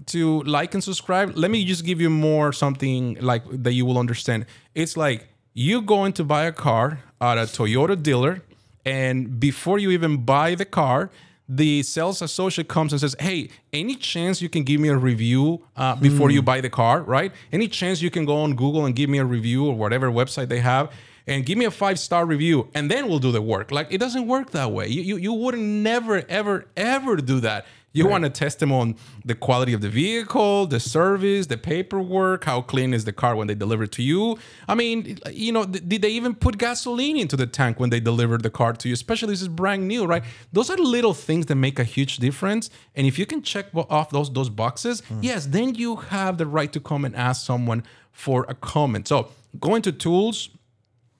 to 0.07 0.41
like 0.43 0.73
and 0.73 0.83
subscribe. 0.83 1.27
Let 1.43 1.51
me 1.51 1.63
just 1.71 1.85
give 1.85 2.01
you 2.01 2.09
more 2.09 2.51
something 2.51 3.01
like 3.31 3.43
that 3.63 3.73
you 3.73 3.85
will 3.85 3.99
understand. 4.05 4.47
It's 4.73 4.97
like 4.97 5.19
you 5.53 5.81
going 5.81 6.13
to 6.13 6.23
buy 6.23 6.43
a 6.45 6.51
car 6.51 6.87
at 7.21 7.37
a 7.37 7.47
Toyota 7.57 7.95
dealer 8.09 8.41
and 8.85 9.39
before 9.39 9.79
you 9.79 9.89
even 9.91 10.23
buy 10.23 10.55
the 10.55 10.65
car 10.65 11.09
the 11.47 11.83
sales 11.83 12.21
associate 12.21 12.67
comes 12.67 12.91
and 12.91 12.99
says 12.99 13.15
hey 13.19 13.49
any 13.71 13.95
chance 13.95 14.41
you 14.41 14.49
can 14.49 14.63
give 14.63 14.79
me 14.81 14.89
a 14.89 14.97
review 14.97 15.63
uh, 15.75 15.95
before 15.95 16.31
you 16.31 16.41
buy 16.41 16.59
the 16.59 16.69
car 16.69 17.01
right 17.03 17.31
any 17.51 17.67
chance 17.67 18.01
you 18.01 18.09
can 18.09 18.25
go 18.25 18.37
on 18.37 18.55
google 18.55 18.85
and 18.85 18.95
give 18.95 19.09
me 19.09 19.17
a 19.17 19.25
review 19.25 19.65
or 19.65 19.75
whatever 19.75 20.09
website 20.09 20.49
they 20.49 20.59
have 20.59 20.91
and 21.27 21.45
give 21.45 21.57
me 21.57 21.65
a 21.65 21.71
five 21.71 21.99
star 21.99 22.25
review 22.25 22.69
and 22.73 22.89
then 22.89 23.07
we'll 23.07 23.19
do 23.19 23.31
the 23.31 23.41
work 23.41 23.71
like 23.71 23.87
it 23.91 23.97
doesn't 23.97 24.27
work 24.27 24.51
that 24.51 24.71
way 24.71 24.87
you, 24.87 25.01
you, 25.01 25.17
you 25.17 25.33
wouldn't 25.33 25.63
never 25.63 26.23
ever 26.29 26.65
ever 26.75 27.15
do 27.17 27.39
that 27.39 27.65
you 27.95 28.05
want 28.07 28.25
to 28.25 28.29
test 28.29 28.59
them 28.59 28.73
on 28.73 28.95
the 29.23 29.35
quality 29.35 29.71
of 29.71 29.79
the 29.79 29.87
vehicle, 29.87 30.67
the 30.67 30.81
service, 30.81 31.47
the 31.47 31.57
paperwork, 31.57 32.43
how 32.43 32.61
clean 32.61 32.93
is 32.93 33.05
the 33.05 33.13
car 33.13 33.37
when 33.37 33.47
they 33.47 33.55
deliver 33.55 33.83
it 33.83 33.93
to 33.93 34.03
you. 34.03 34.37
I 34.67 34.75
mean, 34.75 35.17
you 35.31 35.53
know, 35.53 35.63
th- 35.63 35.87
did 35.87 36.01
they 36.01 36.09
even 36.09 36.35
put 36.35 36.57
gasoline 36.57 37.15
into 37.15 37.37
the 37.37 37.47
tank 37.47 37.79
when 37.79 37.91
they 37.91 38.01
delivered 38.01 38.43
the 38.43 38.49
car 38.49 38.73
to 38.73 38.89
you? 38.89 38.93
Especially 38.93 39.29
this 39.29 39.41
is 39.41 39.47
brand 39.47 39.87
new, 39.87 40.05
right? 40.05 40.23
Those 40.51 40.69
are 40.69 40.75
little 40.75 41.13
things 41.13 41.45
that 41.45 41.55
make 41.55 41.79
a 41.79 41.85
huge 41.85 42.17
difference. 42.17 42.69
And 42.95 43.07
if 43.07 43.17
you 43.17 43.25
can 43.25 43.41
check 43.41 43.67
off 43.73 44.09
those 44.09 44.29
those 44.29 44.49
boxes, 44.49 44.99
hmm. 44.99 45.19
yes, 45.21 45.45
then 45.45 45.75
you 45.75 45.95
have 45.95 46.37
the 46.37 46.47
right 46.47 46.73
to 46.73 46.81
come 46.81 47.05
and 47.05 47.15
ask 47.15 47.45
someone 47.45 47.83
for 48.11 48.45
a 48.49 48.55
comment. 48.55 49.07
So 49.07 49.29
go 49.61 49.73
into 49.73 49.93
tools 49.93 50.49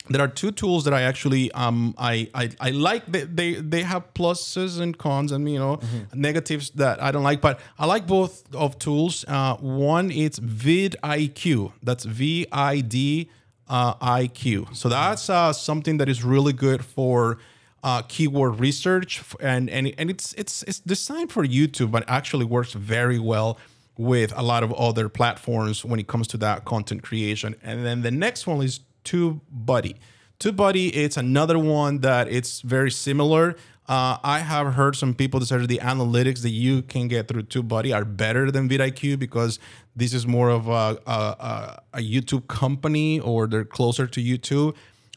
there 0.09 0.21
are 0.21 0.27
two 0.27 0.51
tools 0.51 0.83
that 0.85 0.93
I 0.93 1.01
actually 1.01 1.51
um 1.53 1.95
I 1.97 2.29
I, 2.33 2.49
I 2.59 2.69
like. 2.71 3.05
They, 3.07 3.23
they 3.23 3.53
they 3.55 3.83
have 3.83 4.13
pluses 4.13 4.79
and 4.79 4.97
cons 4.97 5.31
and 5.31 5.49
you 5.49 5.59
know 5.59 5.79
negatives 6.13 6.69
that 6.71 7.01
I 7.01 7.11
don't 7.11 7.23
like 7.23 7.41
but 7.41 7.59
I 7.79 7.85
like 7.85 8.05
both 8.07 8.43
of 8.55 8.77
tools. 8.79 9.25
Uh 9.27 9.55
one 9.57 10.11
it's 10.11 10.39
vidIQ 10.39 11.71
that's 11.83 12.05
V 12.05 12.45
I 12.51 12.81
D 12.81 13.29
uh, 13.67 13.95
IQ 13.95 14.75
so 14.75 14.89
that's 14.89 15.29
uh 15.29 15.51
something 15.51 15.97
that 15.97 16.07
is 16.07 16.23
really 16.23 16.53
good 16.53 16.85
for 16.85 17.39
uh, 17.83 18.01
keyword 18.07 18.59
research 18.59 19.23
and 19.39 19.69
and 19.69 19.93
and 19.97 20.09
it's 20.09 20.33
it's 20.33 20.63
it's 20.63 20.79
designed 20.79 21.31
for 21.31 21.45
YouTube 21.45 21.91
but 21.91 22.03
actually 22.07 22.45
works 22.45 22.73
very 22.73 23.19
well 23.19 23.59
with 23.97 24.33
a 24.35 24.41
lot 24.41 24.63
of 24.63 24.73
other 24.73 25.07
platforms 25.07 25.85
when 25.85 25.99
it 25.99 26.07
comes 26.07 26.27
to 26.27 26.37
that 26.37 26.65
content 26.65 27.01
creation. 27.03 27.55
And 27.63 27.85
then 27.85 28.01
the 28.01 28.11
next 28.11 28.45
one 28.47 28.61
is 28.61 28.79
TubeBuddy. 29.05 29.95
TubeBuddy, 30.39 30.91
it's 30.93 31.17
another 31.17 31.57
one 31.57 31.99
that 31.99 32.27
it's 32.27 32.61
very 32.61 32.91
similar. 32.91 33.55
Uh, 33.87 34.17
I 34.23 34.39
have 34.39 34.73
heard 34.73 34.95
some 34.95 35.13
people 35.13 35.39
that 35.39 35.67
the 35.67 35.77
analytics 35.77 36.41
that 36.41 36.49
you 36.49 36.81
can 36.81 37.07
get 37.07 37.27
through 37.27 37.43
TubeBuddy 37.43 37.95
are 37.95 38.03
better 38.03 38.49
than 38.49 38.67
vidIQ 38.67 39.19
because 39.19 39.59
this 39.95 40.13
is 40.13 40.25
more 40.25 40.49
of 40.49 40.67
a, 40.67 40.97
a, 41.05 41.11
a, 41.11 41.81
a 41.93 41.99
YouTube 41.99 42.47
company 42.47 43.19
or 43.19 43.47
they're 43.47 43.63
closer 43.63 44.07
to 44.07 44.19
YouTube. 44.19 44.75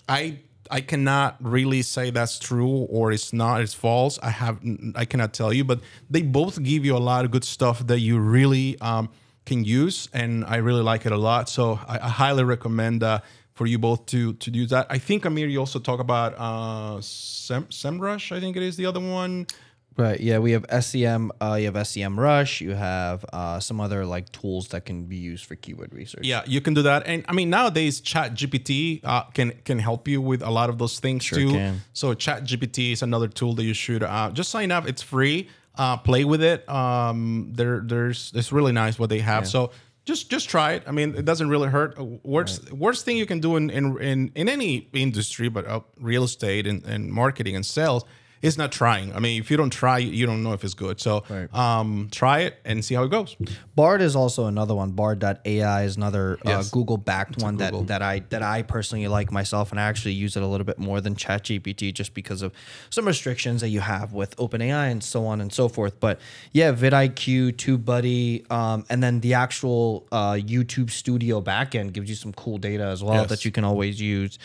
I 0.09 0.41
I 0.70 0.82
cannot 0.82 1.36
really 1.41 1.80
say 1.80 2.11
that's 2.11 2.39
true 2.39 2.86
or 2.91 3.11
it's 3.11 3.32
not. 3.32 3.62
It's 3.62 3.72
false. 3.72 4.18
I 4.22 4.30
have 4.30 4.61
I 4.95 5.07
cannot 5.07 5.32
tell 5.32 5.53
you, 5.53 5.64
but 5.64 5.80
they 6.11 6.22
both 6.22 6.62
give 6.62 6.84
you 6.84 6.95
a 6.95 6.99
lot 6.99 7.24
of 7.24 7.30
good 7.30 7.45
stuff 7.45 7.86
that 7.86 8.01
you 8.01 8.18
really 8.18 8.78
um, 8.80 9.09
can 9.47 9.64
use, 9.64 10.11
and 10.12 10.45
I 10.45 10.57
really 10.57 10.82
like 10.82 11.07
it 11.07 11.12
a 11.12 11.16
lot. 11.16 11.49
So 11.49 11.80
I, 11.89 11.99
I 12.03 12.09
highly 12.09 12.45
recommend 12.45 13.03
uh, 13.03 13.20
for 13.59 13.66
you 13.66 13.78
both 13.78 14.06
to 14.06 14.34
to 14.34 14.50
do 14.50 14.66
that. 14.66 14.86
I 14.88 14.98
think 14.98 15.24
Amir, 15.24 15.48
you 15.48 15.59
also 15.59 15.80
talk 15.80 15.98
about 15.98 16.32
uh, 16.38 17.00
Sem, 17.00 17.64
SEMrush. 17.64 18.30
I 18.34 18.38
think 18.38 18.56
it 18.56 18.62
is 18.62 18.76
the 18.76 18.86
other 18.86 19.00
one. 19.00 19.48
Right. 19.96 20.20
Yeah, 20.20 20.38
we 20.38 20.52
have 20.52 20.64
SEM. 20.84 21.32
Uh, 21.40 21.56
you 21.59 21.72
have 21.72 21.84
SEM 21.84 22.20
Rush. 22.20 22.61
You 22.61 22.74
have 22.74 23.24
uh, 23.32 23.59
some 23.59 23.80
other 23.80 24.06
like 24.06 24.30
tools 24.30 24.68
that 24.68 24.84
can 24.84 25.06
be 25.06 25.16
used 25.16 25.44
for 25.44 25.56
keyword 25.56 25.92
research. 25.92 26.24
Yeah, 26.24 26.44
you 26.46 26.61
can 26.61 26.72
do 26.72 26.82
that, 26.82 27.02
and 27.04 27.24
I 27.28 27.32
mean 27.32 27.50
nowadays 27.50 28.00
Chat 28.00 28.34
GPT 28.34 29.00
uh, 29.02 29.24
can 29.34 29.50
can 29.64 29.80
help 29.80 30.06
you 30.06 30.22
with 30.22 30.40
a 30.40 30.50
lot 30.50 30.70
of 30.70 30.78
those 30.78 31.00
things 31.00 31.26
too. 31.26 31.50
can. 31.50 31.82
So 31.94 32.14
Chat 32.14 32.44
GPT 32.44 32.92
is 32.92 33.02
another 33.02 33.26
tool 33.26 33.54
that 33.56 33.64
you 33.64 33.74
should 33.74 34.04
uh, 34.04 34.30
just 34.30 34.50
sign 34.50 34.70
up. 34.70 34.86
It's 34.88 35.02
free. 35.02 35.48
Uh, 35.74 35.96
play 35.96 36.24
with 36.24 36.42
it. 36.42 36.68
Um, 36.68 37.50
there 37.54 37.80
there's 37.84 38.30
it's 38.36 38.52
really 38.52 38.72
nice 38.72 39.00
what 39.00 39.11
they 39.11 39.20
have. 39.20 39.48
So 39.48 39.72
just 40.09 40.30
just 40.30 40.48
try 40.48 40.72
it. 40.72 40.82
I 40.86 40.90
mean, 40.90 41.14
it 41.14 41.24
doesn't 41.24 41.50
really 41.50 41.68
hurt. 41.68 41.98
Uh, 41.98 42.04
Worst 42.24 42.72
worst 42.72 43.04
thing 43.04 43.16
you 43.18 43.26
can 43.26 43.40
do 43.40 43.56
in 43.56 43.70
in 43.70 43.84
in, 44.00 44.32
in 44.34 44.48
any 44.48 44.88
industry, 44.92 45.48
but 45.50 45.66
uh, 45.66 45.80
real 46.00 46.24
estate 46.24 46.66
and, 46.66 46.84
and 46.84 47.12
marketing 47.12 47.54
and 47.56 47.64
sales. 47.64 48.04
Is 48.41 48.57
not 48.57 48.70
trying. 48.70 49.12
I 49.14 49.18
mean, 49.18 49.41
if 49.41 49.51
you 49.51 49.57
don't 49.57 49.70
try, 49.70 49.99
you 49.99 50.24
don't 50.26 50.43
know 50.45 50.53
if 50.53 50.62
it's 50.62 50.74
good. 50.74 51.01
So, 51.01 51.24
um, 51.53 52.09
try 52.12 52.41
it 52.41 52.57
and 52.64 52.84
see 52.84 52.95
how 52.95 53.03
it 53.03 53.09
goes. 53.11 53.34
Bard 53.74 54.01
is 54.01 54.14
also 54.14 54.47
another 54.47 54.74
one. 54.74 54.93
Bard.ai 54.93 55.82
is 55.82 55.97
another 55.97 56.39
uh, 56.45 56.62
Google 56.70 56.97
backed 56.99 57.43
one 57.43 57.57
that, 57.57 57.72
that 57.89 58.01
I 58.03 58.20
that 58.30 58.43
I 58.43 58.62
personally 58.62 59.09
like 59.09 59.32
myself 59.32 59.70
and 59.72 59.80
I 59.80 59.84
actually 59.84 60.12
use 60.12 60.36
it 60.36 60.43
a 60.43 60.47
little 60.47 60.64
bit 60.64 60.78
more 60.78 61.01
than 61.01 61.16
ChatGPT 61.16 61.93
just 61.93 62.14
because 62.14 62.43
of 62.43 62.53
some 62.91 63.07
restrictions 63.07 63.61
that 63.61 63.68
you 63.70 63.80
have 63.80 64.12
with 64.12 64.36
OpenAI 64.36 64.91
and 64.91 65.03
so 65.03 65.26
on 65.26 65.41
and 65.41 65.53
so 65.53 65.68
forth. 65.68 65.99
But 65.99 66.20
yeah, 66.53 66.72
vidIQ, 66.72 67.53
TubeBuddy, 67.55 68.51
um, 68.53 68.84
and 68.89 69.03
then 69.03 69.20
the 69.20 69.34
actual 69.34 70.07
uh, 70.12 70.32
YouTube 70.34 70.91
Studio 70.91 71.41
backend 71.41 71.93
gives 71.93 72.09
you 72.09 72.14
some 72.16 72.32
cool 72.32 72.59
data 72.59 72.84
as 72.84 73.03
well 73.03 73.14
Yes. 73.22 73.28
that 73.30 73.45
you 73.45 73.51
can 73.51 73.64
always 73.64 74.01
use. 74.01 74.39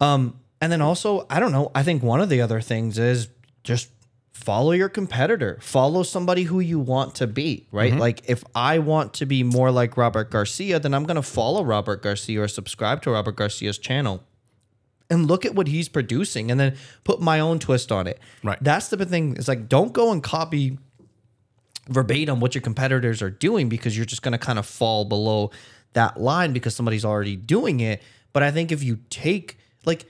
Um, 0.00 0.40
and 0.60 0.70
then 0.70 0.82
also, 0.82 1.26
I 1.30 1.40
don't 1.40 1.52
know. 1.52 1.70
I 1.74 1.82
think 1.82 2.02
one 2.02 2.20
of 2.20 2.28
the 2.28 2.40
other 2.40 2.60
things 2.60 2.98
is 2.98 3.28
just 3.64 3.90
follow 4.32 4.72
your 4.72 4.88
competitor. 4.88 5.58
Follow 5.60 6.02
somebody 6.02 6.44
who 6.44 6.60
you 6.60 6.78
want 6.78 7.14
to 7.16 7.26
be, 7.26 7.66
right? 7.72 7.92
Mm-hmm. 7.92 8.00
Like 8.00 8.22
if 8.28 8.44
I 8.54 8.78
want 8.78 9.14
to 9.14 9.26
be 9.26 9.42
more 9.42 9.70
like 9.70 9.96
Robert 9.96 10.30
Garcia, 10.30 10.78
then 10.78 10.94
I'm 10.94 11.04
going 11.04 11.16
to 11.16 11.22
follow 11.22 11.64
Robert 11.64 12.02
Garcia 12.02 12.42
or 12.42 12.48
subscribe 12.48 13.02
to 13.02 13.10
Robert 13.10 13.36
Garcia's 13.36 13.78
channel 13.78 14.22
and 15.10 15.26
look 15.26 15.44
at 15.44 15.54
what 15.54 15.66
he's 15.66 15.88
producing 15.88 16.50
and 16.50 16.58
then 16.58 16.76
put 17.04 17.20
my 17.20 17.40
own 17.40 17.58
twist 17.58 17.90
on 17.90 18.06
it. 18.06 18.18
Right. 18.42 18.58
That's 18.60 18.88
the 18.88 19.04
thing. 19.04 19.36
It's 19.36 19.48
like 19.48 19.68
don't 19.68 19.92
go 19.92 20.12
and 20.12 20.22
copy 20.22 20.78
verbatim 21.88 22.40
what 22.40 22.54
your 22.54 22.62
competitors 22.62 23.20
are 23.20 23.30
doing 23.30 23.68
because 23.68 23.96
you're 23.96 24.06
just 24.06 24.22
going 24.22 24.32
to 24.32 24.38
kind 24.38 24.58
of 24.58 24.66
fall 24.66 25.04
below 25.04 25.50
that 25.94 26.20
line 26.20 26.52
because 26.52 26.74
somebody's 26.74 27.04
already 27.04 27.36
doing 27.36 27.80
it. 27.80 28.02
But 28.32 28.42
I 28.42 28.52
think 28.52 28.70
if 28.70 28.82
you 28.82 29.00
take 29.10 29.58
like 29.84 30.06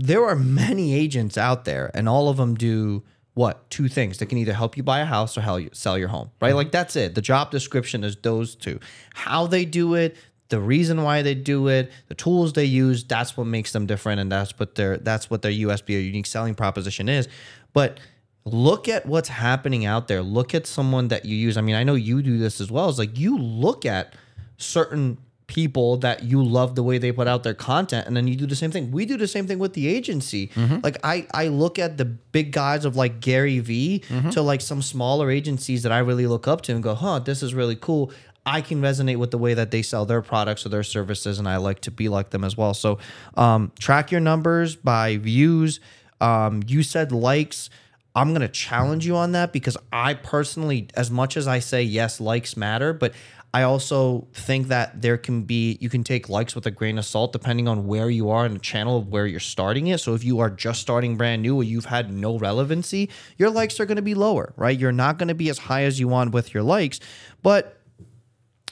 there 0.00 0.24
are 0.24 0.36
many 0.36 0.94
agents 0.94 1.36
out 1.36 1.64
there 1.64 1.90
and 1.94 2.08
all 2.08 2.28
of 2.28 2.36
them 2.36 2.54
do 2.54 3.02
what 3.34 3.68
two 3.70 3.88
things 3.88 4.18
they 4.18 4.26
can 4.26 4.38
either 4.38 4.52
help 4.52 4.76
you 4.76 4.82
buy 4.82 5.00
a 5.00 5.04
house 5.04 5.36
or 5.38 5.40
help 5.40 5.60
you 5.60 5.70
sell 5.72 5.96
your 5.96 6.08
home 6.08 6.30
right 6.40 6.48
mm-hmm. 6.48 6.56
like 6.56 6.72
that's 6.72 6.96
it 6.96 7.14
the 7.14 7.22
job 7.22 7.50
description 7.50 8.02
is 8.02 8.16
those 8.16 8.54
two 8.54 8.78
how 9.14 9.46
they 9.46 9.64
do 9.64 9.94
it 9.94 10.16
the 10.50 10.60
reason 10.60 11.02
why 11.02 11.22
they 11.22 11.34
do 11.34 11.68
it, 11.68 11.90
the 12.08 12.14
tools 12.14 12.52
they 12.52 12.64
use, 12.64 13.04
that's 13.04 13.36
what 13.36 13.46
makes 13.46 13.72
them 13.72 13.86
different 13.86 14.20
and 14.20 14.30
that's 14.30 14.58
what 14.58 14.74
their 14.74 14.98
that's 14.98 15.30
what 15.30 15.42
their 15.42 15.52
USP 15.52 15.96
or 15.96 16.00
unique 16.00 16.26
selling 16.26 16.54
proposition 16.54 17.08
is. 17.08 17.28
But 17.72 18.00
look 18.44 18.88
at 18.88 19.06
what's 19.06 19.28
happening 19.28 19.86
out 19.86 20.08
there. 20.08 20.22
Look 20.22 20.54
at 20.54 20.66
someone 20.66 21.08
that 21.08 21.24
you 21.24 21.36
use. 21.36 21.56
I 21.56 21.60
mean, 21.60 21.76
I 21.76 21.84
know 21.84 21.94
you 21.94 22.20
do 22.20 22.36
this 22.36 22.60
as 22.60 22.70
well. 22.70 22.88
It's 22.88 22.98
like 22.98 23.16
you 23.16 23.38
look 23.38 23.86
at 23.86 24.14
certain 24.56 25.18
people 25.58 25.96
that 26.06 26.22
you 26.22 26.40
love 26.58 26.70
the 26.78 26.82
way 26.88 26.96
they 27.04 27.12
put 27.20 27.26
out 27.32 27.42
their 27.42 27.58
content 27.72 28.06
and 28.06 28.16
then 28.16 28.26
you 28.30 28.36
do 28.36 28.46
the 28.46 28.54
same 28.62 28.70
thing. 28.70 28.84
We 28.92 29.02
do 29.04 29.16
the 29.16 29.26
same 29.36 29.46
thing 29.48 29.58
with 29.58 29.72
the 29.74 29.86
agency. 29.96 30.42
Like 30.86 30.96
i 31.12 31.26
i 31.42 31.44
look 31.48 31.78
at 31.86 31.90
the 32.00 32.04
big 32.36 32.52
guys 32.52 32.84
of 32.88 32.92
like 33.02 33.14
gary 33.20 33.58
vee 33.58 34.02
to 34.34 34.40
like 34.50 34.60
some 34.70 34.80
smaller 34.82 35.26
agencies 35.38 35.82
that 35.84 35.92
i 35.92 35.98
really 36.10 36.26
look 36.34 36.46
up 36.52 36.60
to 36.66 36.70
and 36.76 36.82
go 36.88 36.94
huh 36.94 37.18
this 37.18 37.42
is 37.42 37.52
really 37.60 37.76
cool. 37.88 38.04
I 38.46 38.60
can 38.68 38.78
resonate 38.80 39.18
with 39.22 39.30
the 39.32 39.38
way 39.44 39.52
that 39.60 39.70
they 39.70 39.82
sell 39.82 40.04
their 40.06 40.22
products 40.22 40.64
or 40.64 40.70
their 40.70 40.86
services 40.96 41.38
and 41.40 41.46
i 41.54 41.56
like 41.68 41.80
to 41.88 41.90
be 41.90 42.06
like 42.16 42.28
them 42.30 42.44
as 42.48 42.54
well. 42.60 42.74
So 42.84 42.98
um, 43.44 43.70
track 43.78 44.10
your 44.12 44.22
numbers 44.30 44.76
by 44.76 45.06
views. 45.30 45.80
Um, 46.20 46.62
you 46.72 46.82
said 46.82 47.12
likes. 47.12 47.70
I'm 48.12 48.30
going 48.34 48.40
to 48.50 48.54
challenge 48.68 49.06
you 49.06 49.14
on 49.16 49.30
that 49.38 49.52
because 49.52 49.76
I 49.92 50.14
personally, 50.14 50.88
as 50.94 51.10
much 51.12 51.36
as 51.36 51.46
I 51.46 51.60
say 51.60 51.82
yes, 51.84 52.20
likes 52.20 52.56
matter, 52.56 52.92
but 52.92 53.12
I 53.52 53.62
also 53.62 54.28
think 54.32 54.68
that 54.68 55.02
there 55.02 55.18
can 55.18 55.42
be, 55.42 55.76
you 55.80 55.88
can 55.88 56.04
take 56.04 56.28
likes 56.28 56.54
with 56.54 56.66
a 56.66 56.70
grain 56.70 56.98
of 56.98 57.04
salt 57.04 57.32
depending 57.32 57.66
on 57.66 57.86
where 57.86 58.08
you 58.08 58.30
are 58.30 58.46
in 58.46 58.52
the 58.52 58.60
channel 58.60 58.98
of 58.98 59.08
where 59.08 59.26
you're 59.26 59.40
starting 59.40 59.88
it. 59.88 59.98
So 59.98 60.14
if 60.14 60.22
you 60.22 60.38
are 60.38 60.50
just 60.50 60.80
starting 60.80 61.16
brand 61.16 61.42
new 61.42 61.56
or 61.56 61.64
you've 61.64 61.86
had 61.86 62.12
no 62.12 62.38
relevancy, 62.38 63.10
your 63.38 63.50
likes 63.50 63.80
are 63.80 63.86
going 63.86 63.96
to 63.96 64.02
be 64.02 64.14
lower, 64.14 64.52
right? 64.56 64.78
You're 64.78 64.92
not 64.92 65.18
going 65.18 65.28
to 65.28 65.34
be 65.34 65.48
as 65.48 65.58
high 65.58 65.82
as 65.82 65.98
you 65.98 66.06
want 66.06 66.32
with 66.32 66.54
your 66.54 66.62
likes, 66.62 67.00
but 67.42 67.80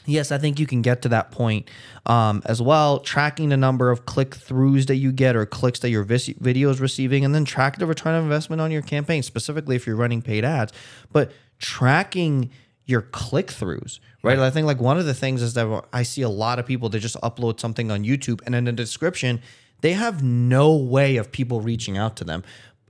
yes, 0.07 0.31
I 0.31 0.39
think 0.39 0.61
you 0.61 0.66
can 0.66 0.81
get 0.81 1.03
to 1.03 1.09
that 1.11 1.33
point 1.33 1.68
um, 2.07 2.41
as 2.47 2.62
well. 2.62 3.01
Tracking 3.01 3.49
the 3.49 3.57
number 3.57 3.91
of 3.91 4.07
click 4.07 4.31
throughs 4.31 4.87
that 4.87 4.97
you 4.97 5.11
get 5.12 5.35
or 5.37 5.45
clicks 5.45 5.81
that 5.81 5.91
your 5.91 6.05
vis- 6.05 6.29
video 6.39 6.70
is 6.70 6.81
receiving, 6.81 7.24
and 7.24 7.35
then 7.35 7.45
track 7.45 7.79
the 7.79 7.87
return 7.87 8.14
of 8.14 8.22
investment 8.22 8.62
on 8.62 8.70
your 8.70 8.83
campaign, 8.83 9.22
specifically 9.22 9.76
if 9.76 9.87
you're 9.87 9.97
running 9.97 10.22
paid 10.22 10.45
ads. 10.45 10.72
But 11.12 11.33
tracking 11.59 12.51
your 12.87 13.03
click 13.03 13.49
throughs, 13.49 13.99
right? 14.22 14.38
I 14.38 14.50
think 14.50 14.66
like 14.66 14.80
one 14.80 14.98
of 14.98 15.06
the 15.06 15.14
things 15.14 15.42
is 15.42 15.54
that 15.54 15.84
I 15.92 16.02
see 16.02 16.22
a 16.22 16.28
lot 16.28 16.58
of 16.58 16.66
people 16.66 16.88
that 16.90 16.98
just 17.00 17.16
upload 17.16 17.60
something 17.60 17.90
on 17.90 18.04
YouTube 18.04 18.40
and 18.46 18.54
in 18.54 18.64
the 18.64 18.72
description, 18.72 19.40
they 19.80 19.92
have 19.92 20.22
no 20.22 20.74
way 20.74 21.16
of 21.16 21.30
people 21.30 21.60
reaching 21.60 21.96
out 21.96 22.16
to 22.16 22.24
them. 22.24 22.42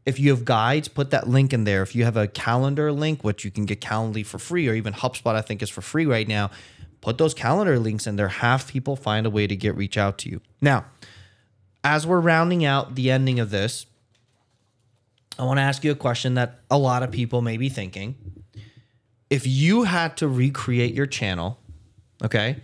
If 0.07 0.19
you 0.19 0.31
have 0.31 0.47
guides, 0.47 0.89
put 0.89 1.11
that 1.11 1.29
link 1.29 1.53
in 1.53 1.65
there. 1.65 1.83
If 1.83 1.95
you 1.95 2.05
have 2.05 2.17
a 2.17 2.27
calendar 2.27 2.91
link, 2.93 3.23
which 3.23 3.45
you 3.45 3.51
can 3.51 3.67
get 3.67 3.83
Calendly 3.83 4.25
for 4.25 4.39
free, 4.39 4.67
or 4.67 4.73
even 4.73 4.95
HubSpot, 4.95 5.35
I 5.35 5.43
think 5.43 5.63
is 5.63 5.69
for 5.69 5.83
free 5.83 6.07
right 6.07 6.27
now, 6.27 6.51
put 7.03 7.19
those 7.19 7.35
calendar 7.35 7.79
links 7.79 8.07
in 8.07 8.17
there. 8.17 8.29
Half 8.29 8.69
people 8.69 8.97
find 8.97 9.27
a 9.27 9.31
way 9.31 9.47
to 9.47 9.55
get 9.55 9.77
reach 9.77 9.99
out 9.99 10.17
to 10.19 10.31
you. 10.31 10.41
Now, 10.63 10.87
as 11.85 12.07
we're 12.07 12.21
rounding 12.21 12.65
out 12.65 12.95
the 12.95 13.11
ending 13.11 13.39
of 13.39 13.51
this, 13.51 13.85
I 15.39 15.45
want 15.45 15.59
to 15.59 15.63
ask 15.63 15.85
you 15.85 15.93
a 15.93 15.95
question 15.95 16.35
that 16.35 16.61
a 16.71 16.79
lot 16.79 17.03
of 17.03 17.11
people 17.11 17.43
may 17.43 17.59
be 17.59 17.69
thinking. 17.69 18.17
If 19.31 19.47
you 19.47 19.85
had 19.85 20.17
to 20.19 20.29
recreate 20.29 20.95
your 20.95 21.07
channel, 21.07 21.59
okay, 22.25 22.57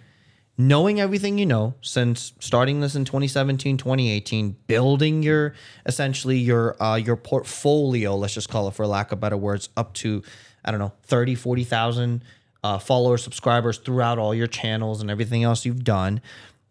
knowing 0.57 1.01
everything 1.01 1.37
you 1.37 1.47
know 1.47 1.75
since 1.81 2.33
starting 2.39 2.81
this 2.81 2.95
in 2.95 3.05
2017 3.05 3.77
2018 3.77 4.57
building 4.69 5.23
your 5.23 5.53
essentially 5.85 6.39
your 6.39 6.81
uh, 6.81 6.95
your 6.95 7.17
portfolio 7.17 8.15
let's 8.15 8.35
just 8.35 8.49
call 8.49 8.69
it 8.69 8.75
for 8.75 8.87
lack 8.87 9.11
of 9.11 9.19
better 9.19 9.37
words 9.37 9.69
up 9.77 9.93
to 9.95 10.23
i 10.65 10.71
don't 10.71 10.79
know 10.79 10.93
30 11.03 11.35
40000 11.35 12.23
uh, 12.63 12.79
followers 12.79 13.23
subscribers 13.23 13.79
throughout 13.79 14.19
all 14.19 14.35
your 14.35 14.47
channels 14.47 15.01
and 15.01 15.11
everything 15.11 15.43
else 15.43 15.65
you've 15.65 15.83
done 15.83 16.21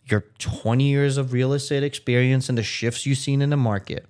your 0.05 0.21
20 0.39 0.83
years 0.85 1.17
of 1.17 1.33
real 1.33 1.51
estate 1.51 1.83
experience 1.83 2.47
and 2.47 2.57
the 2.57 2.63
shifts 2.63 3.05
you've 3.05 3.17
seen 3.17 3.41
in 3.41 3.49
the 3.49 3.57
market 3.57 4.05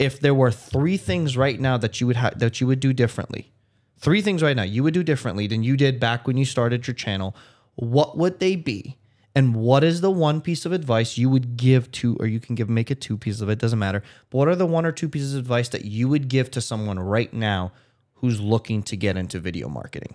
if 0.00 0.18
there 0.18 0.34
were 0.34 0.50
three 0.50 0.96
things 0.96 1.36
right 1.36 1.60
now 1.60 1.76
that 1.76 2.00
you 2.00 2.06
would 2.08 2.16
have 2.16 2.36
that 2.40 2.60
you 2.60 2.66
would 2.66 2.80
do 2.80 2.92
differently 2.92 3.52
three 3.98 4.20
things 4.22 4.42
right 4.42 4.56
now 4.56 4.62
you 4.62 4.82
would 4.82 4.94
do 4.94 5.02
differently 5.02 5.46
than 5.46 5.62
you 5.62 5.76
did 5.76 5.98
back 6.00 6.26
when 6.26 6.36
you 6.36 6.44
started 6.44 6.86
your 6.86 6.94
channel 6.94 7.34
what 7.76 8.16
would 8.16 8.38
they 8.40 8.56
be 8.56 8.96
and 9.34 9.54
what 9.56 9.82
is 9.82 10.00
the 10.00 10.10
one 10.10 10.40
piece 10.40 10.64
of 10.64 10.72
advice 10.72 11.18
you 11.18 11.28
would 11.28 11.56
give 11.56 11.90
to 11.90 12.16
or 12.20 12.26
you 12.26 12.38
can 12.38 12.54
give 12.54 12.68
make 12.68 12.90
it 12.90 13.00
two 13.00 13.16
pieces 13.16 13.40
of 13.40 13.48
it 13.48 13.58
doesn't 13.58 13.78
matter 13.78 14.02
but 14.30 14.38
what 14.38 14.48
are 14.48 14.56
the 14.56 14.66
one 14.66 14.84
or 14.86 14.92
two 14.92 15.08
pieces 15.08 15.34
of 15.34 15.40
advice 15.40 15.68
that 15.70 15.84
you 15.84 16.08
would 16.08 16.28
give 16.28 16.50
to 16.50 16.60
someone 16.60 16.98
right 16.98 17.32
now 17.32 17.72
who's 18.14 18.40
looking 18.40 18.82
to 18.82 18.96
get 18.96 19.16
into 19.16 19.38
video 19.38 19.68
marketing 19.68 20.14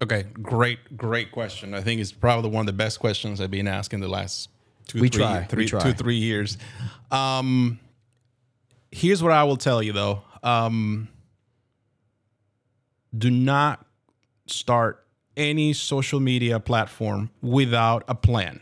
Okay, 0.00 0.26
great, 0.40 0.96
great 0.96 1.32
question. 1.32 1.74
I 1.74 1.80
think 1.80 2.00
it's 2.00 2.12
probably 2.12 2.50
one 2.50 2.60
of 2.60 2.66
the 2.66 2.72
best 2.72 3.00
questions 3.00 3.40
I've 3.40 3.50
been 3.50 3.66
asking 3.66 3.98
the 3.98 4.06
last 4.08 4.48
two, 4.86 5.00
We 5.00 5.08
three, 5.08 5.18
try, 5.18 5.46
we 5.56 5.66
try. 5.66 5.80
two, 5.80 5.92
three 5.92 6.14
years. 6.16 6.56
Um, 7.10 7.80
here's 8.92 9.24
what 9.24 9.32
I 9.32 9.42
will 9.42 9.56
tell 9.56 9.82
you 9.82 9.92
though. 9.92 10.22
Um, 10.44 11.08
do 13.16 13.30
not 13.30 13.86
start 14.46 15.04
any 15.36 15.72
social 15.72 16.20
media 16.20 16.58
platform 16.58 17.30
without 17.42 18.04
a 18.08 18.14
plan. 18.14 18.60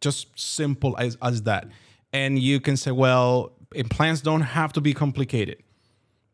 Just 0.00 0.38
simple 0.38 0.96
as, 0.98 1.16
as 1.22 1.42
that. 1.42 1.68
And 2.12 2.38
you 2.38 2.60
can 2.60 2.76
say, 2.76 2.90
well, 2.90 3.52
and 3.74 3.90
plans 3.90 4.20
don't 4.22 4.40
have 4.40 4.72
to 4.72 4.80
be 4.80 4.94
complicated 4.94 5.62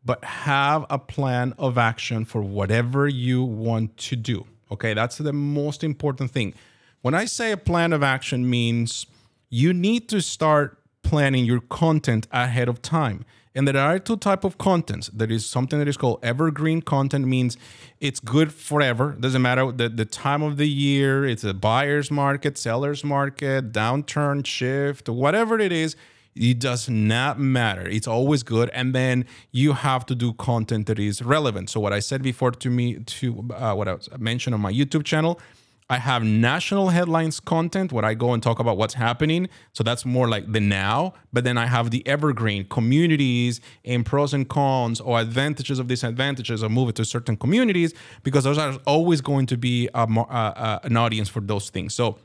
but 0.05 0.23
have 0.23 0.85
a 0.89 0.99
plan 0.99 1.53
of 1.57 1.77
action 1.77 2.23
for 2.23 2.41
whatever 2.41 3.07
you 3.07 3.43
want 3.43 3.97
to 3.97 4.15
do. 4.15 4.45
Okay, 4.71 4.93
that's 4.93 5.17
the 5.17 5.33
most 5.33 5.83
important 5.83 6.31
thing. 6.31 6.53
When 7.01 7.15
I 7.15 7.25
say 7.25 7.51
a 7.51 7.57
plan 7.57 7.91
of 7.91 8.03
action 8.03 8.49
means 8.49 9.07
you 9.49 9.73
need 9.73 10.07
to 10.09 10.21
start 10.21 10.79
planning 11.01 11.45
your 11.45 11.59
content 11.59 12.27
ahead 12.31 12.69
of 12.69 12.81
time. 12.81 13.25
And 13.55 13.65
there 13.65 13.77
are 13.77 13.97
two 13.99 14.17
type 14.17 14.43
of 14.43 14.57
contents. 14.57 15.09
There 15.13 15.31
is 15.31 15.45
something 15.45 15.79
that 15.79 15.87
is 15.87 15.95
called 15.95 16.19
evergreen 16.21 16.81
content 16.81 17.25
means 17.25 17.57
it's 18.01 18.19
good 18.19 18.53
forever. 18.53 19.15
Doesn't 19.17 19.41
matter 19.41 19.71
the, 19.71 19.87
the 19.87 20.03
time 20.03 20.43
of 20.43 20.57
the 20.57 20.67
year, 20.67 21.25
it's 21.25 21.45
a 21.45 21.53
buyer's 21.53 22.11
market, 22.11 22.57
seller's 22.57 23.03
market, 23.03 23.71
downturn, 23.71 24.45
shift, 24.45 25.07
whatever 25.07 25.57
it 25.57 25.71
is, 25.71 25.95
it 26.35 26.59
does 26.59 26.89
not 26.89 27.39
matter. 27.39 27.87
It's 27.87 28.07
always 28.07 28.43
good. 28.43 28.69
And 28.73 28.93
then 28.93 29.25
you 29.51 29.71
have 29.71 30.05
to 30.07 30.15
do 30.15 30.33
content 30.33 30.87
that 30.87 30.99
is 30.99 31.21
relevant. 31.21 31.69
So 31.69 31.79
what 31.79 31.93
I 31.93 31.99
said 31.99 32.21
before 32.21 32.51
to 32.51 32.69
me, 32.69 32.95
to 32.95 33.49
uh, 33.55 33.73
what 33.73 33.87
I 33.87 33.97
mentioned 34.17 34.53
on 34.53 34.59
my 34.59 34.71
YouTube 34.73 35.05
channel, 35.05 35.39
I 35.87 35.99
have 35.99 36.23
national 36.23 36.89
headlines 36.89 37.39
content 37.39 37.91
where 37.91 38.03
I 38.03 38.15
go 38.15 38.33
and 38.33 38.41
talk 38.41 38.57
about 38.57 38.75
what's 38.75 38.95
happening. 38.95 39.49
So 39.73 39.83
that's 39.83 40.03
more 40.03 40.27
like 40.27 40.51
the 40.51 40.59
now. 40.59 41.13
But 41.31 41.43
then 41.43 41.59
I 41.59 41.67
have 41.67 41.91
the 41.91 42.05
evergreen 42.07 42.65
communities 42.65 43.61
and 43.83 44.03
pros 44.03 44.33
and 44.33 44.49
cons 44.49 44.99
or 44.99 45.19
advantages 45.19 45.77
of 45.77 45.87
disadvantages 45.87 46.63
of 46.63 46.71
moving 46.71 46.93
to 46.93 47.05
certain 47.05 47.37
communities 47.37 47.93
because 48.23 48.45
those 48.45 48.57
are 48.57 48.79
always 48.87 49.21
going 49.21 49.45
to 49.45 49.57
be 49.57 49.87
a, 49.93 50.07
mo- 50.07 50.27
uh, 50.29 50.53
uh, 50.55 50.79
an 50.83 50.97
audience 50.97 51.29
for 51.29 51.39
those 51.39 51.69
things. 51.69 51.93
So 51.93 52.17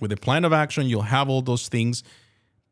with 0.00 0.12
a 0.12 0.16
plan 0.16 0.44
of 0.44 0.52
action, 0.52 0.86
you'll 0.86 1.02
have 1.02 1.30
all 1.30 1.40
those 1.40 1.68
things 1.68 2.04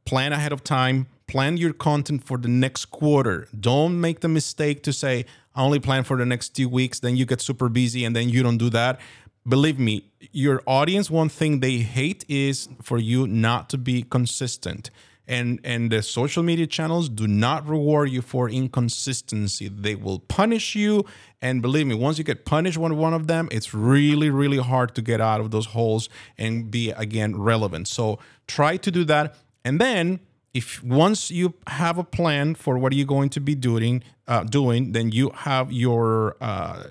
plan 0.04 0.32
ahead 0.32 0.52
of 0.52 0.64
time 0.64 1.06
plan 1.28 1.56
your 1.56 1.72
content 1.72 2.24
for 2.24 2.36
the 2.36 2.48
next 2.48 2.86
quarter 2.86 3.46
don't 3.58 4.00
make 4.00 4.18
the 4.20 4.28
mistake 4.28 4.82
to 4.82 4.92
say 4.92 5.24
i 5.54 5.62
only 5.62 5.78
plan 5.78 6.02
for 6.02 6.16
the 6.16 6.26
next 6.26 6.50
two 6.50 6.68
weeks 6.68 6.98
then 6.98 7.16
you 7.16 7.24
get 7.24 7.40
super 7.40 7.68
busy 7.68 8.04
and 8.04 8.16
then 8.16 8.28
you 8.28 8.42
don't 8.42 8.58
do 8.58 8.68
that 8.68 9.00
believe 9.46 9.78
me 9.78 10.04
your 10.32 10.62
audience 10.66 11.10
one 11.10 11.28
thing 11.28 11.60
they 11.60 11.78
hate 11.78 12.24
is 12.28 12.68
for 12.80 12.98
you 12.98 13.26
not 13.26 13.68
to 13.70 13.78
be 13.78 14.02
consistent. 14.02 14.90
And 15.26 15.60
and 15.62 15.90
the 15.90 16.02
social 16.02 16.42
media 16.42 16.66
channels 16.66 17.08
do 17.08 17.26
not 17.26 17.66
reward 17.66 18.10
you 18.10 18.22
for 18.22 18.50
inconsistency. 18.50 19.68
They 19.68 19.94
will 19.94 20.18
punish 20.18 20.74
you. 20.74 21.04
And 21.40 21.62
believe 21.62 21.86
me 21.86 21.94
once 21.94 22.18
you 22.18 22.24
get 22.24 22.44
punished 22.44 22.78
one 22.78 22.96
one 22.96 23.14
of 23.14 23.26
them 23.26 23.48
it's 23.50 23.72
really 23.74 24.30
really 24.30 24.58
hard 24.58 24.94
to 24.96 25.02
get 25.02 25.20
out 25.20 25.40
of 25.40 25.50
those 25.50 25.66
holes 25.66 26.08
and 26.38 26.70
be 26.70 26.90
again 26.90 27.40
relevant. 27.40 27.88
So 27.88 28.18
try 28.46 28.76
to 28.78 28.90
do 28.90 29.04
that. 29.04 29.36
And 29.64 29.80
then 29.80 30.20
if 30.54 30.82
once 30.82 31.30
you 31.30 31.54
have 31.66 31.98
a 31.98 32.04
plan 32.04 32.54
for 32.54 32.76
what 32.76 32.92
you're 32.92 33.06
going 33.06 33.30
to 33.30 33.40
be 33.40 33.54
doing, 33.54 34.02
uh, 34.28 34.44
doing, 34.44 34.92
then 34.92 35.10
you 35.10 35.30
have 35.30 35.72
your 35.72 36.36
uh, 36.40 36.84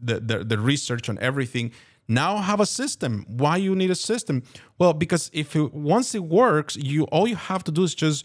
the, 0.00 0.20
the 0.20 0.44
the 0.44 0.58
research 0.58 1.08
on 1.08 1.18
everything. 1.20 1.72
Now 2.08 2.38
have 2.38 2.60
a 2.60 2.66
system. 2.66 3.26
Why 3.28 3.58
you 3.58 3.74
need 3.74 3.90
a 3.90 3.94
system? 3.94 4.42
Well, 4.78 4.94
because 4.94 5.30
if 5.34 5.54
it, 5.54 5.74
once 5.74 6.14
it 6.14 6.24
works, 6.24 6.76
you 6.76 7.04
all 7.04 7.28
you 7.28 7.36
have 7.36 7.62
to 7.64 7.70
do 7.70 7.82
is 7.82 7.94
just 7.94 8.24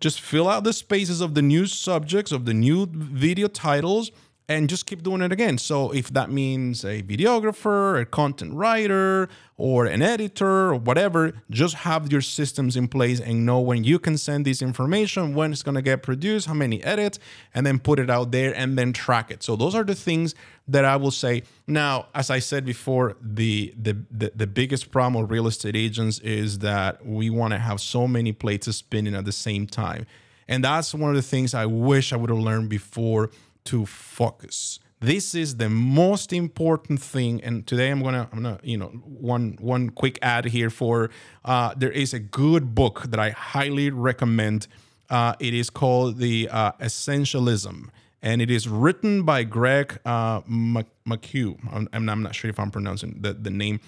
just 0.00 0.20
fill 0.20 0.48
out 0.48 0.64
the 0.64 0.72
spaces 0.72 1.20
of 1.20 1.34
the 1.34 1.42
new 1.42 1.66
subjects 1.66 2.32
of 2.32 2.44
the 2.44 2.54
new 2.54 2.86
video 2.90 3.46
titles 3.48 4.10
and 4.48 4.68
just 4.68 4.86
keep 4.86 5.02
doing 5.02 5.22
it 5.22 5.32
again. 5.32 5.58
So 5.58 5.90
if 5.90 6.10
that 6.10 6.30
means 6.30 6.84
a 6.84 7.02
videographer, 7.02 8.00
a 8.00 8.04
content 8.04 8.54
writer, 8.54 9.28
or 9.56 9.86
an 9.86 10.02
editor, 10.02 10.70
or 10.70 10.76
whatever, 10.76 11.32
just 11.50 11.74
have 11.76 12.12
your 12.12 12.20
systems 12.20 12.76
in 12.76 12.86
place 12.86 13.18
and 13.18 13.44
know 13.44 13.58
when 13.58 13.82
you 13.82 13.98
can 13.98 14.16
send 14.16 14.44
this 14.44 14.62
information, 14.62 15.34
when 15.34 15.50
it's 15.50 15.62
gonna 15.62 15.82
get 15.82 16.02
produced, 16.02 16.46
how 16.46 16.54
many 16.54 16.82
edits, 16.84 17.18
and 17.54 17.66
then 17.66 17.80
put 17.80 17.98
it 17.98 18.08
out 18.08 18.30
there 18.30 18.54
and 18.54 18.78
then 18.78 18.92
track 18.92 19.30
it. 19.30 19.42
So 19.42 19.56
those 19.56 19.74
are 19.74 19.84
the 19.84 19.94
things 19.94 20.34
that 20.68 20.84
I 20.84 20.96
will 20.96 21.10
say. 21.10 21.42
Now, 21.66 22.06
as 22.14 22.30
I 22.30 22.38
said 22.38 22.64
before, 22.64 23.16
the 23.20 23.74
the 23.80 23.96
the, 24.10 24.32
the 24.34 24.46
biggest 24.46 24.92
problem 24.92 25.22
with 25.22 25.30
real 25.30 25.48
estate 25.48 25.74
agents 25.74 26.20
is 26.20 26.60
that 26.60 27.04
we 27.04 27.30
want 27.30 27.52
to 27.52 27.58
have 27.58 27.80
so 27.80 28.06
many 28.06 28.32
plates 28.32 28.74
spinning 28.76 29.14
at 29.16 29.24
the 29.24 29.32
same 29.32 29.66
time. 29.66 30.06
And 30.48 30.62
that's 30.62 30.94
one 30.94 31.10
of 31.10 31.16
the 31.16 31.22
things 31.22 31.54
I 31.54 31.66
wish 31.66 32.12
I 32.12 32.16
would 32.16 32.30
have 32.30 32.38
learned 32.38 32.68
before 32.68 33.30
to 33.66 33.86
focus. 33.86 34.80
This 35.00 35.34
is 35.34 35.56
the 35.56 35.68
most 35.68 36.32
important 36.32 37.02
thing. 37.02 37.44
And 37.44 37.66
today 37.66 37.90
I'm 37.90 38.02
gonna, 38.02 38.28
I'm 38.32 38.42
gonna, 38.42 38.58
you 38.62 38.78
know, 38.78 38.88
one 39.04 39.58
one 39.60 39.90
quick 39.90 40.18
ad 40.22 40.46
here 40.46 40.70
for. 40.70 41.10
Uh, 41.44 41.74
there 41.76 41.90
is 41.92 42.14
a 42.14 42.18
good 42.18 42.74
book 42.74 43.02
that 43.10 43.20
I 43.20 43.30
highly 43.30 43.90
recommend. 43.90 44.68
Uh, 45.10 45.34
it 45.38 45.52
is 45.52 45.70
called 45.70 46.18
the 46.18 46.48
uh, 46.50 46.72
Essentialism, 46.80 47.90
and 48.22 48.42
it 48.42 48.50
is 48.50 48.66
written 48.68 49.22
by 49.22 49.44
Greg 49.44 50.00
uh, 50.04 50.40
McHugh. 50.42 51.58
I'm, 51.92 52.08
I'm 52.08 52.22
not 52.22 52.34
sure 52.34 52.50
if 52.50 52.58
I'm 52.58 52.70
pronouncing 52.70 53.18
the, 53.20 53.34
the 53.34 53.50
name. 53.50 53.80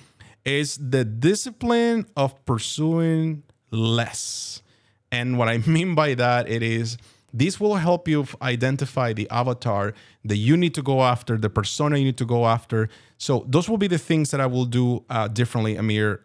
Is 0.44 0.78
the 0.78 1.04
discipline 1.04 2.06
of 2.16 2.44
pursuing 2.44 3.42
less, 3.70 4.62
and 5.10 5.38
what 5.38 5.48
I 5.48 5.58
mean 5.58 5.94
by 5.94 6.14
that, 6.14 6.48
it 6.48 6.62
is 6.62 6.98
this 7.32 7.60
will 7.60 7.76
help 7.76 8.08
you 8.08 8.26
identify 8.40 9.12
the 9.12 9.28
avatar 9.30 9.94
that 10.24 10.36
you 10.36 10.56
need 10.56 10.74
to 10.74 10.82
go 10.82 11.02
after, 11.02 11.36
the 11.36 11.50
persona 11.50 11.98
you 11.98 12.04
need 12.04 12.16
to 12.18 12.24
go 12.24 12.46
after. 12.46 12.88
So 13.18 13.44
those 13.46 13.68
will 13.68 13.78
be 13.78 13.86
the 13.86 13.98
things 13.98 14.30
that 14.30 14.40
I 14.40 14.46
will 14.46 14.64
do 14.64 15.04
uh, 15.10 15.28
differently, 15.28 15.76
Amir. 15.76 16.22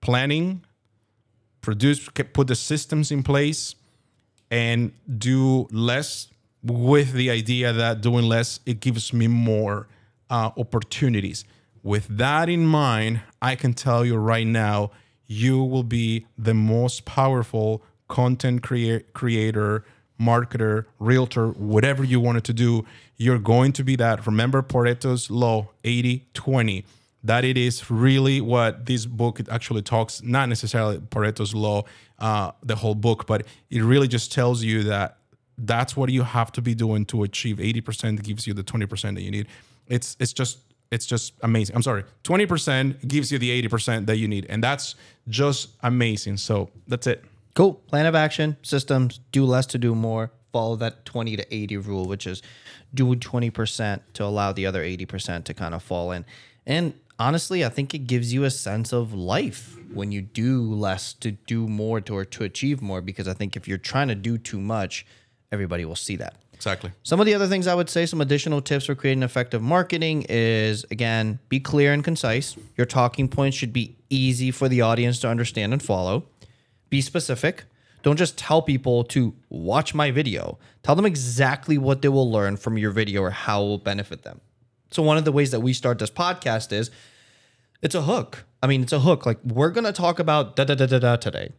Planning, 0.00 0.64
produce, 1.60 2.08
put 2.08 2.46
the 2.46 2.54
systems 2.54 3.10
in 3.10 3.22
place, 3.22 3.74
and 4.50 4.92
do 5.18 5.66
less 5.70 6.28
with 6.62 7.12
the 7.12 7.30
idea 7.30 7.72
that 7.72 8.00
doing 8.00 8.24
less 8.24 8.60
it 8.66 8.80
gives 8.80 9.12
me 9.12 9.26
more 9.26 9.88
uh, 10.30 10.50
opportunities. 10.56 11.44
With 11.82 12.06
that 12.18 12.48
in 12.48 12.66
mind, 12.66 13.20
I 13.40 13.56
can 13.56 13.74
tell 13.74 14.04
you 14.04 14.16
right 14.16 14.46
now, 14.46 14.90
you 15.26 15.62
will 15.62 15.82
be 15.82 16.26
the 16.38 16.54
most 16.54 17.04
powerful 17.04 17.82
content 18.08 18.62
crea- 18.62 19.02
creator 19.12 19.84
marketer, 20.20 20.86
realtor, 20.98 21.48
whatever 21.48 22.04
you 22.04 22.20
wanted 22.20 22.44
to 22.44 22.52
do, 22.52 22.84
you're 23.16 23.38
going 23.38 23.72
to 23.72 23.84
be 23.84 23.96
that. 23.96 24.26
Remember 24.26 24.62
Pareto's 24.62 25.30
law 25.30 25.68
80 25.84 26.26
20. 26.34 26.84
That 27.24 27.44
it 27.44 27.58
is 27.58 27.90
really 27.90 28.40
what 28.40 28.86
this 28.86 29.04
book 29.04 29.40
actually 29.50 29.82
talks, 29.82 30.22
not 30.22 30.48
necessarily 30.48 30.98
Pareto's 30.98 31.54
law, 31.54 31.82
uh, 32.20 32.52
the 32.62 32.76
whole 32.76 32.94
book, 32.94 33.26
but 33.26 33.44
it 33.68 33.82
really 33.82 34.06
just 34.06 34.32
tells 34.32 34.62
you 34.62 34.84
that 34.84 35.16
that's 35.58 35.96
what 35.96 36.10
you 36.10 36.22
have 36.22 36.52
to 36.52 36.62
be 36.62 36.74
doing 36.74 37.04
to 37.06 37.24
achieve 37.24 37.56
80% 37.56 38.22
gives 38.22 38.46
you 38.46 38.54
the 38.54 38.62
20% 38.62 39.14
that 39.14 39.22
you 39.22 39.30
need. 39.30 39.48
It's 39.88 40.16
it's 40.20 40.32
just 40.32 40.58
it's 40.90 41.06
just 41.06 41.34
amazing. 41.42 41.74
I'm 41.74 41.82
sorry. 41.82 42.04
20% 42.24 43.08
gives 43.08 43.32
you 43.32 43.38
the 43.38 43.62
80% 43.62 44.06
that 44.06 44.18
you 44.18 44.28
need. 44.28 44.46
And 44.48 44.62
that's 44.62 44.94
just 45.28 45.70
amazing. 45.82 46.36
So 46.36 46.70
that's 46.86 47.06
it. 47.06 47.24
Cool. 47.56 47.72
Plan 47.72 48.04
of 48.04 48.14
action, 48.14 48.58
systems, 48.60 49.18
do 49.32 49.46
less 49.46 49.64
to 49.66 49.78
do 49.78 49.94
more. 49.94 50.30
Follow 50.52 50.76
that 50.76 51.06
20 51.06 51.36
to 51.36 51.54
80 51.54 51.78
rule, 51.78 52.04
which 52.04 52.26
is 52.26 52.42
do 52.92 53.16
20% 53.16 54.00
to 54.12 54.24
allow 54.24 54.52
the 54.52 54.66
other 54.66 54.84
80% 54.84 55.44
to 55.44 55.54
kind 55.54 55.74
of 55.74 55.82
fall 55.82 56.12
in. 56.12 56.26
And 56.66 56.92
honestly, 57.18 57.64
I 57.64 57.70
think 57.70 57.94
it 57.94 58.00
gives 58.00 58.30
you 58.30 58.44
a 58.44 58.50
sense 58.50 58.92
of 58.92 59.14
life 59.14 59.78
when 59.90 60.12
you 60.12 60.20
do 60.20 60.62
less 60.62 61.14
to 61.14 61.30
do 61.30 61.66
more 61.66 62.02
to, 62.02 62.14
or 62.14 62.26
to 62.26 62.44
achieve 62.44 62.82
more. 62.82 63.00
Because 63.00 63.26
I 63.26 63.32
think 63.32 63.56
if 63.56 63.66
you're 63.66 63.78
trying 63.78 64.08
to 64.08 64.14
do 64.14 64.36
too 64.36 64.60
much, 64.60 65.06
everybody 65.50 65.86
will 65.86 65.96
see 65.96 66.16
that. 66.16 66.36
Exactly. 66.52 66.92
Some 67.04 67.20
of 67.20 67.26
the 67.26 67.32
other 67.32 67.46
things 67.46 67.66
I 67.66 67.74
would 67.74 67.88
say, 67.88 68.04
some 68.04 68.20
additional 68.20 68.60
tips 68.60 68.84
for 68.84 68.94
creating 68.94 69.22
effective 69.22 69.62
marketing 69.62 70.26
is 70.28 70.84
again, 70.90 71.38
be 71.48 71.60
clear 71.60 71.94
and 71.94 72.04
concise. 72.04 72.54
Your 72.76 72.86
talking 72.86 73.28
points 73.28 73.56
should 73.56 73.72
be 73.72 73.96
easy 74.10 74.50
for 74.50 74.68
the 74.68 74.82
audience 74.82 75.20
to 75.20 75.28
understand 75.28 75.72
and 75.72 75.82
follow. 75.82 76.24
Be 76.90 77.00
specific. 77.00 77.64
Don't 78.02 78.16
just 78.16 78.38
tell 78.38 78.62
people 78.62 79.02
to 79.04 79.34
watch 79.48 79.94
my 79.94 80.10
video. 80.10 80.58
Tell 80.82 80.94
them 80.94 81.06
exactly 81.06 81.76
what 81.76 82.02
they 82.02 82.08
will 82.08 82.30
learn 82.30 82.56
from 82.56 82.78
your 82.78 82.92
video 82.92 83.22
or 83.22 83.30
how 83.30 83.62
it 83.62 83.66
will 83.66 83.78
benefit 83.78 84.22
them. 84.22 84.40
So, 84.92 85.02
one 85.02 85.16
of 85.16 85.24
the 85.24 85.32
ways 85.32 85.50
that 85.50 85.60
we 85.60 85.72
start 85.72 85.98
this 85.98 86.10
podcast 86.10 86.72
is 86.72 86.90
it's 87.82 87.94
a 87.94 88.02
hook. 88.02 88.44
I 88.62 88.68
mean, 88.68 88.82
it's 88.82 88.92
a 88.92 89.00
hook. 89.00 89.26
Like, 89.26 89.38
we're 89.44 89.70
going 89.70 89.84
to 89.84 89.92
talk 89.92 90.18
about 90.18 90.56
da 90.56 90.64
da 90.64 90.74
da 90.74 90.86
da 90.86 90.98
da 90.98 91.16
today. 91.16 91.50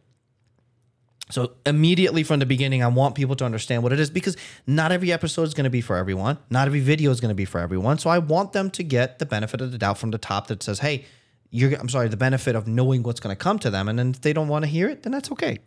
So, 1.30 1.52
immediately 1.66 2.22
from 2.22 2.40
the 2.40 2.46
beginning, 2.46 2.82
I 2.82 2.88
want 2.88 3.14
people 3.14 3.36
to 3.36 3.44
understand 3.44 3.82
what 3.82 3.92
it 3.92 4.00
is 4.00 4.08
because 4.08 4.36
not 4.66 4.92
every 4.92 5.12
episode 5.12 5.42
is 5.42 5.52
going 5.52 5.64
to 5.64 5.70
be 5.70 5.82
for 5.82 5.96
everyone. 5.96 6.38
Not 6.48 6.66
every 6.66 6.80
video 6.80 7.10
is 7.10 7.20
going 7.20 7.28
to 7.28 7.34
be 7.34 7.44
for 7.44 7.60
everyone. 7.60 7.98
So, 7.98 8.08
I 8.08 8.18
want 8.18 8.52
them 8.52 8.70
to 8.70 8.82
get 8.82 9.18
the 9.18 9.26
benefit 9.26 9.60
of 9.60 9.72
the 9.72 9.78
doubt 9.78 9.98
from 9.98 10.10
the 10.10 10.18
top 10.18 10.46
that 10.46 10.62
says, 10.62 10.78
hey, 10.78 11.04
you're 11.50 11.74
I'm 11.74 11.88
sorry, 11.88 12.08
the 12.08 12.16
benefit 12.16 12.54
of 12.54 12.66
knowing 12.66 13.02
what's 13.02 13.20
going 13.20 13.34
to 13.34 13.42
come 13.42 13.58
to 13.60 13.70
them. 13.70 13.88
And 13.88 13.98
then 13.98 14.10
if 14.10 14.20
they 14.20 14.32
don't 14.32 14.48
want 14.48 14.64
to 14.64 14.70
hear 14.70 14.88
it, 14.88 15.02
then 15.02 15.12
that's 15.12 15.30
okay. 15.32 15.58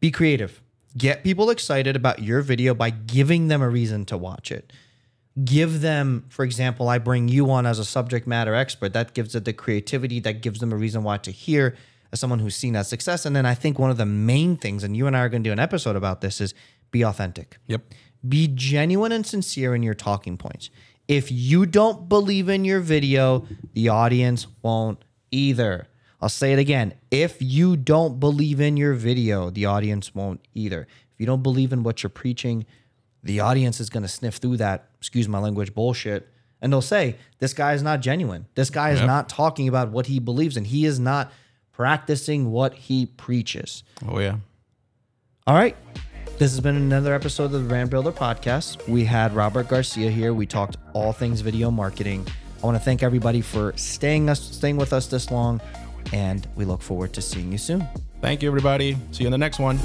Be 0.00 0.10
creative. 0.10 0.62
Get 0.96 1.22
people 1.22 1.50
excited 1.50 1.94
about 1.96 2.20
your 2.20 2.42
video 2.42 2.74
by 2.74 2.90
giving 2.90 3.48
them 3.48 3.62
a 3.62 3.68
reason 3.68 4.04
to 4.06 4.16
watch 4.16 4.50
it. 4.50 4.72
Give 5.44 5.80
them, 5.80 6.24
for 6.28 6.44
example, 6.44 6.88
I 6.88 6.98
bring 6.98 7.28
you 7.28 7.50
on 7.50 7.64
as 7.64 7.78
a 7.78 7.84
subject 7.84 8.26
matter 8.26 8.54
expert. 8.54 8.92
That 8.92 9.14
gives 9.14 9.34
it 9.34 9.44
the 9.44 9.52
creativity, 9.52 10.18
that 10.20 10.42
gives 10.42 10.58
them 10.58 10.72
a 10.72 10.76
reason 10.76 11.04
why 11.04 11.18
to 11.18 11.30
hear 11.30 11.76
as 12.12 12.18
someone 12.18 12.40
who's 12.40 12.56
seen 12.56 12.72
that 12.72 12.86
success. 12.86 13.24
And 13.24 13.36
then 13.36 13.46
I 13.46 13.54
think 13.54 13.78
one 13.78 13.90
of 13.90 13.96
the 13.96 14.06
main 14.06 14.56
things, 14.56 14.82
and 14.82 14.96
you 14.96 15.06
and 15.06 15.16
I 15.16 15.20
are 15.20 15.28
going 15.28 15.44
to 15.44 15.48
do 15.48 15.52
an 15.52 15.60
episode 15.60 15.94
about 15.94 16.20
this, 16.20 16.40
is 16.40 16.54
be 16.90 17.02
authentic. 17.02 17.58
Yep. 17.68 17.82
Be 18.28 18.48
genuine 18.48 19.12
and 19.12 19.24
sincere 19.24 19.74
in 19.74 19.82
your 19.82 19.94
talking 19.94 20.36
points. 20.36 20.70
If 21.10 21.32
you 21.32 21.66
don't 21.66 22.08
believe 22.08 22.48
in 22.48 22.64
your 22.64 22.78
video, 22.78 23.44
the 23.72 23.88
audience 23.88 24.46
won't 24.62 25.04
either. 25.32 25.88
I'll 26.20 26.28
say 26.28 26.52
it 26.52 26.60
again. 26.60 26.94
If 27.10 27.38
you 27.40 27.76
don't 27.76 28.20
believe 28.20 28.60
in 28.60 28.76
your 28.76 28.94
video, 28.94 29.50
the 29.50 29.66
audience 29.66 30.14
won't 30.14 30.40
either. 30.54 30.82
If 30.82 31.18
you 31.18 31.26
don't 31.26 31.42
believe 31.42 31.72
in 31.72 31.82
what 31.82 32.04
you're 32.04 32.10
preaching, 32.10 32.64
the 33.24 33.40
audience 33.40 33.80
is 33.80 33.90
going 33.90 34.04
to 34.04 34.08
sniff 34.08 34.36
through 34.36 34.58
that, 34.58 34.88
excuse 34.98 35.26
my 35.26 35.40
language, 35.40 35.74
bullshit. 35.74 36.28
And 36.62 36.72
they'll 36.72 36.80
say, 36.80 37.16
this 37.40 37.54
guy 37.54 37.72
is 37.72 37.82
not 37.82 38.02
genuine. 38.02 38.46
This 38.54 38.70
guy 38.70 38.90
is 38.90 39.00
yep. 39.00 39.08
not 39.08 39.28
talking 39.28 39.66
about 39.66 39.90
what 39.90 40.06
he 40.06 40.20
believes 40.20 40.56
in. 40.56 40.64
He 40.64 40.84
is 40.84 41.00
not 41.00 41.32
practicing 41.72 42.52
what 42.52 42.72
he 42.72 43.06
preaches. 43.06 43.82
Oh, 44.06 44.20
yeah. 44.20 44.36
All 45.44 45.56
right. 45.56 45.76
This 46.40 46.52
has 46.52 46.60
been 46.60 46.76
another 46.76 47.12
episode 47.12 47.44
of 47.44 47.52
the 47.52 47.58
Brand 47.58 47.90
Builder 47.90 48.12
Podcast. 48.12 48.88
We 48.88 49.04
had 49.04 49.34
Robert 49.34 49.68
Garcia 49.68 50.10
here. 50.10 50.32
We 50.32 50.46
talked 50.46 50.78
all 50.94 51.12
things 51.12 51.42
video 51.42 51.70
marketing. 51.70 52.26
I 52.62 52.66
want 52.66 52.78
to 52.78 52.82
thank 52.82 53.02
everybody 53.02 53.42
for 53.42 53.74
staying 53.76 54.30
us 54.30 54.40
staying 54.40 54.78
with 54.78 54.94
us 54.94 55.06
this 55.06 55.30
long, 55.30 55.60
and 56.14 56.48
we 56.56 56.64
look 56.64 56.80
forward 56.80 57.12
to 57.12 57.20
seeing 57.20 57.52
you 57.52 57.58
soon. 57.58 57.86
Thank 58.22 58.40
you, 58.40 58.48
everybody. 58.48 58.96
See 59.10 59.24
you 59.24 59.26
in 59.26 59.32
the 59.32 59.36
next 59.36 59.58
one. 59.58 59.80